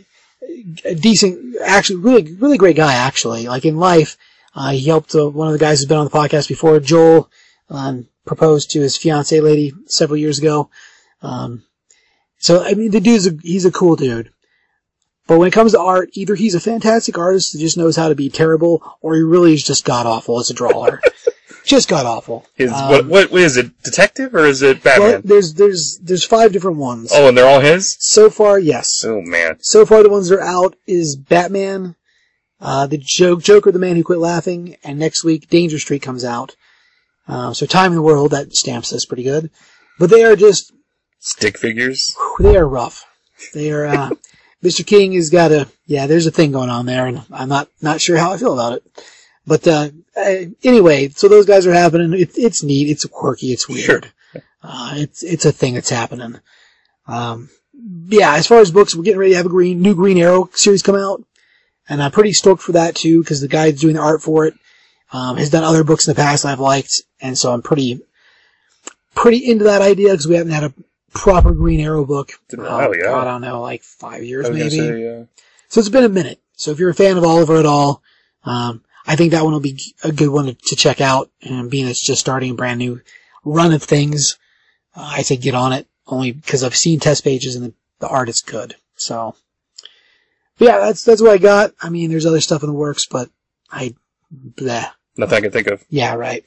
[0.85, 3.47] a decent, actually, really, really great guy, actually.
[3.47, 4.17] Like in life,
[4.55, 7.29] uh, he helped uh, one of the guys who's been on the podcast before, Joel,
[7.69, 10.69] um, proposed to his fiancee lady several years ago.
[11.21, 11.63] Um,
[12.37, 14.31] so, I mean, the dude's a, he's a cool dude.
[15.25, 18.09] But when it comes to art, either he's a fantastic artist who just knows how
[18.09, 21.01] to be terrible, or he really is just god awful as a drawer.
[21.65, 22.45] just god awful.
[22.55, 23.31] His Um, what, what?
[23.31, 23.81] What is it?
[23.83, 25.21] Detective or is it well, Batman?
[25.25, 27.11] there's there's there's five different ones.
[27.13, 27.95] oh, and they're all his.
[27.99, 29.03] So far, yes.
[29.05, 29.57] Oh man.
[29.61, 31.95] So far, the ones that are out is Batman,
[32.59, 36.23] uh, the joke, Joker, the Man Who Quit Laughing, and next week Danger Street comes
[36.25, 36.55] out.
[37.27, 39.49] Uh, so Time in the World that stamps this pretty good,
[39.99, 40.73] but they are just
[41.19, 42.13] Stick figures.
[42.39, 43.05] they are rough.
[43.53, 43.85] They are.
[43.85, 44.09] Uh,
[44.63, 44.85] Mr.
[44.85, 46.07] King has got a yeah.
[46.07, 48.73] There's a thing going on there, and I'm not not sure how I feel about
[48.73, 49.03] it.
[49.45, 49.89] But uh,
[50.63, 52.13] anyway, so those guys are happening.
[52.19, 52.89] It, it's neat.
[52.89, 53.47] It's quirky.
[53.51, 54.11] It's weird.
[54.61, 56.39] Uh, it's it's a thing that's happening.
[57.07, 57.49] Um,
[58.07, 58.35] yeah.
[58.35, 60.81] As far as books, we're getting ready to have a green new Green Arrow series
[60.81, 61.21] come out,
[61.89, 64.53] and I'm pretty stoked for that too because the guy doing the art for it
[65.11, 67.99] um, has done other books in the past I've liked, and so I'm pretty
[69.15, 70.73] pretty into that idea because we haven't had a
[71.13, 72.29] proper Green Arrow book.
[72.29, 73.13] It's been Oh, yeah.
[73.13, 74.77] I don't know, like five years I was gonna maybe.
[74.77, 75.23] say, yeah.
[75.67, 76.39] So it's been a minute.
[76.55, 78.01] So if you're a fan of Oliver at all,
[78.45, 81.29] um, I think that one will be a good one to, to check out.
[81.41, 83.01] And being it's just starting a brand new
[83.43, 84.37] run of things,
[84.95, 88.07] uh, I say get on it only because I've seen test pages and the, the
[88.07, 88.75] art is good.
[88.95, 89.35] So,
[90.57, 91.73] but yeah, that's that's what I got.
[91.81, 93.29] I mean, there's other stuff in the works, but
[93.71, 93.95] I,
[94.33, 94.89] bleh.
[95.17, 95.83] Nothing I can think of.
[95.89, 96.43] Yeah, right.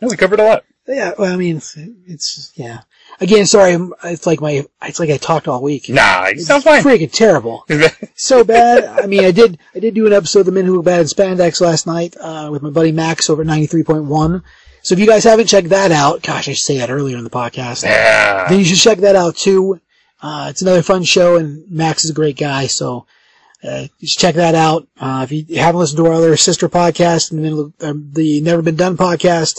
[0.00, 0.64] Yeah, we covered a lot.
[0.86, 2.82] Yeah, well, I mean, it's, it's yeah.
[3.20, 5.88] Again, sorry, it's like my, it's like I talked all week.
[5.88, 6.82] Nah, you It's sound fine.
[6.82, 7.64] Freaking terrible.
[8.14, 8.84] so bad.
[8.84, 11.00] I mean, I did, I did do an episode of The Men Who Look Bad
[11.00, 14.42] in Spandex last night, uh, with my buddy Max over at 93.1.
[14.82, 17.24] So if you guys haven't checked that out, gosh, I should say that earlier in
[17.24, 17.84] the podcast.
[17.84, 18.48] Yeah.
[18.48, 19.80] Then you should check that out too.
[20.22, 23.06] Uh, it's another fun show and Max is a great guy, so,
[23.64, 24.86] uh, you should check that out.
[25.00, 28.62] Uh, if you haven't listened to our other sister podcast, the, Men uh, the Never
[28.62, 29.56] Been Done podcast,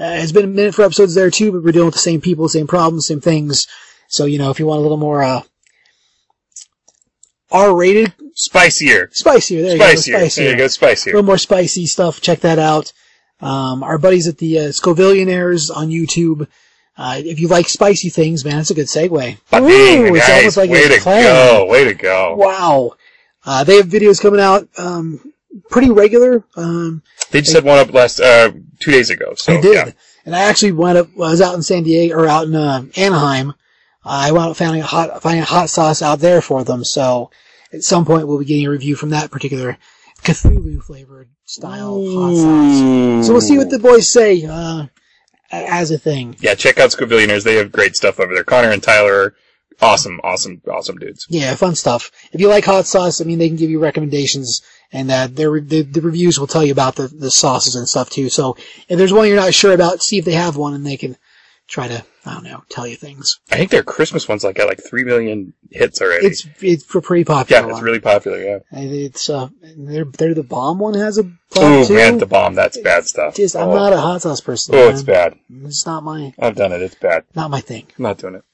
[0.00, 2.20] uh, it's been a minute for episodes there too, but we're dealing with the same
[2.20, 3.66] people, same problems, same things.
[4.08, 5.42] So, you know, if you want a little more, uh,
[7.52, 9.10] R-rated, Spicier.
[9.12, 10.06] spicier, there Spicier.
[10.06, 10.44] you go, spicier.
[10.44, 12.92] There you go, A little more spicy stuff, check that out.
[13.40, 16.46] Um, our buddies at the, uh, Scovillionaires on YouTube,
[16.96, 19.38] uh, if you like spicy things, man, it's a good segue.
[19.50, 20.38] Ba-ding, Ooh, it's nice.
[20.38, 21.66] almost like Way to go.
[21.68, 22.34] Way to go.
[22.36, 22.92] Wow.
[23.44, 25.32] Uh, they have videos coming out, um,
[25.70, 26.44] pretty regular.
[26.56, 29.34] Um, They just had one up last uh, two days ago.
[29.36, 29.74] So I did.
[29.74, 29.92] yeah.
[30.26, 32.84] And I actually went up, I was out in San Diego, or out in, uh,
[32.96, 33.54] Anaheim.
[34.04, 36.84] I wound up finding a hot, finding a hot sauce out there for them.
[36.84, 37.30] So
[37.72, 39.76] at some point we'll be getting a review from that particular
[40.22, 43.26] Cthulhu flavored style hot sauce.
[43.26, 44.86] So we'll see what the boys say, uh,
[45.50, 46.36] as a thing.
[46.40, 47.44] Yeah, check out Scovillionaires.
[47.44, 48.44] They have great stuff over there.
[48.44, 49.34] Connor and Tyler are
[49.82, 51.26] awesome, awesome, awesome dudes.
[51.28, 52.10] Yeah, fun stuff.
[52.32, 54.62] If you like hot sauce, I mean, they can give you recommendations,
[54.92, 58.10] and uh, their the, the reviews will tell you about the, the sauces and stuff
[58.10, 58.28] too.
[58.28, 58.56] So
[58.88, 61.16] if there's one you're not sure about, see if they have one, and they can
[61.66, 63.40] try to I don't know tell you things.
[63.50, 66.26] I think their Christmas one's like got like three million hits already.
[66.26, 67.62] It's it's pr- pretty popular.
[67.62, 67.82] yeah, it's one.
[67.82, 68.38] really popular.
[68.42, 68.58] Yeah.
[68.70, 72.54] And It's uh, they're they're the bomb one has a bomb Oh man, the bomb.
[72.54, 73.36] That's bad stuff.
[73.36, 73.74] Just I'm oh.
[73.74, 74.74] not a hot sauce person.
[74.74, 74.92] Oh, man.
[74.92, 75.38] it's bad.
[75.64, 76.82] It's not my I've done it.
[76.82, 77.24] It's bad.
[77.34, 77.86] not my thing.
[77.96, 78.44] I'm not doing it.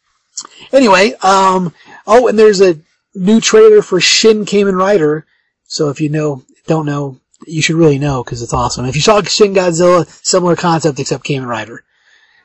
[0.73, 1.73] Anyway, um,
[2.06, 2.78] oh, and there's a
[3.15, 5.26] new trailer for Shin Kamen Rider.
[5.66, 8.86] So if you know, don't know, you should really know because it's awesome.
[8.86, 11.84] If you saw Shin Godzilla, similar concept except Kamen Rider.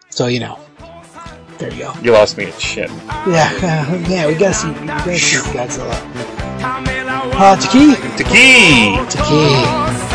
[0.09, 0.59] So you know,
[1.58, 1.93] there you go.
[2.01, 2.90] You lost me at shit.
[2.90, 6.41] Yeah, uh, yeah, we gotta see, we gotta see Godzilla.
[6.64, 8.95] Uh, Taki, Taki.
[9.09, 10.11] Taki.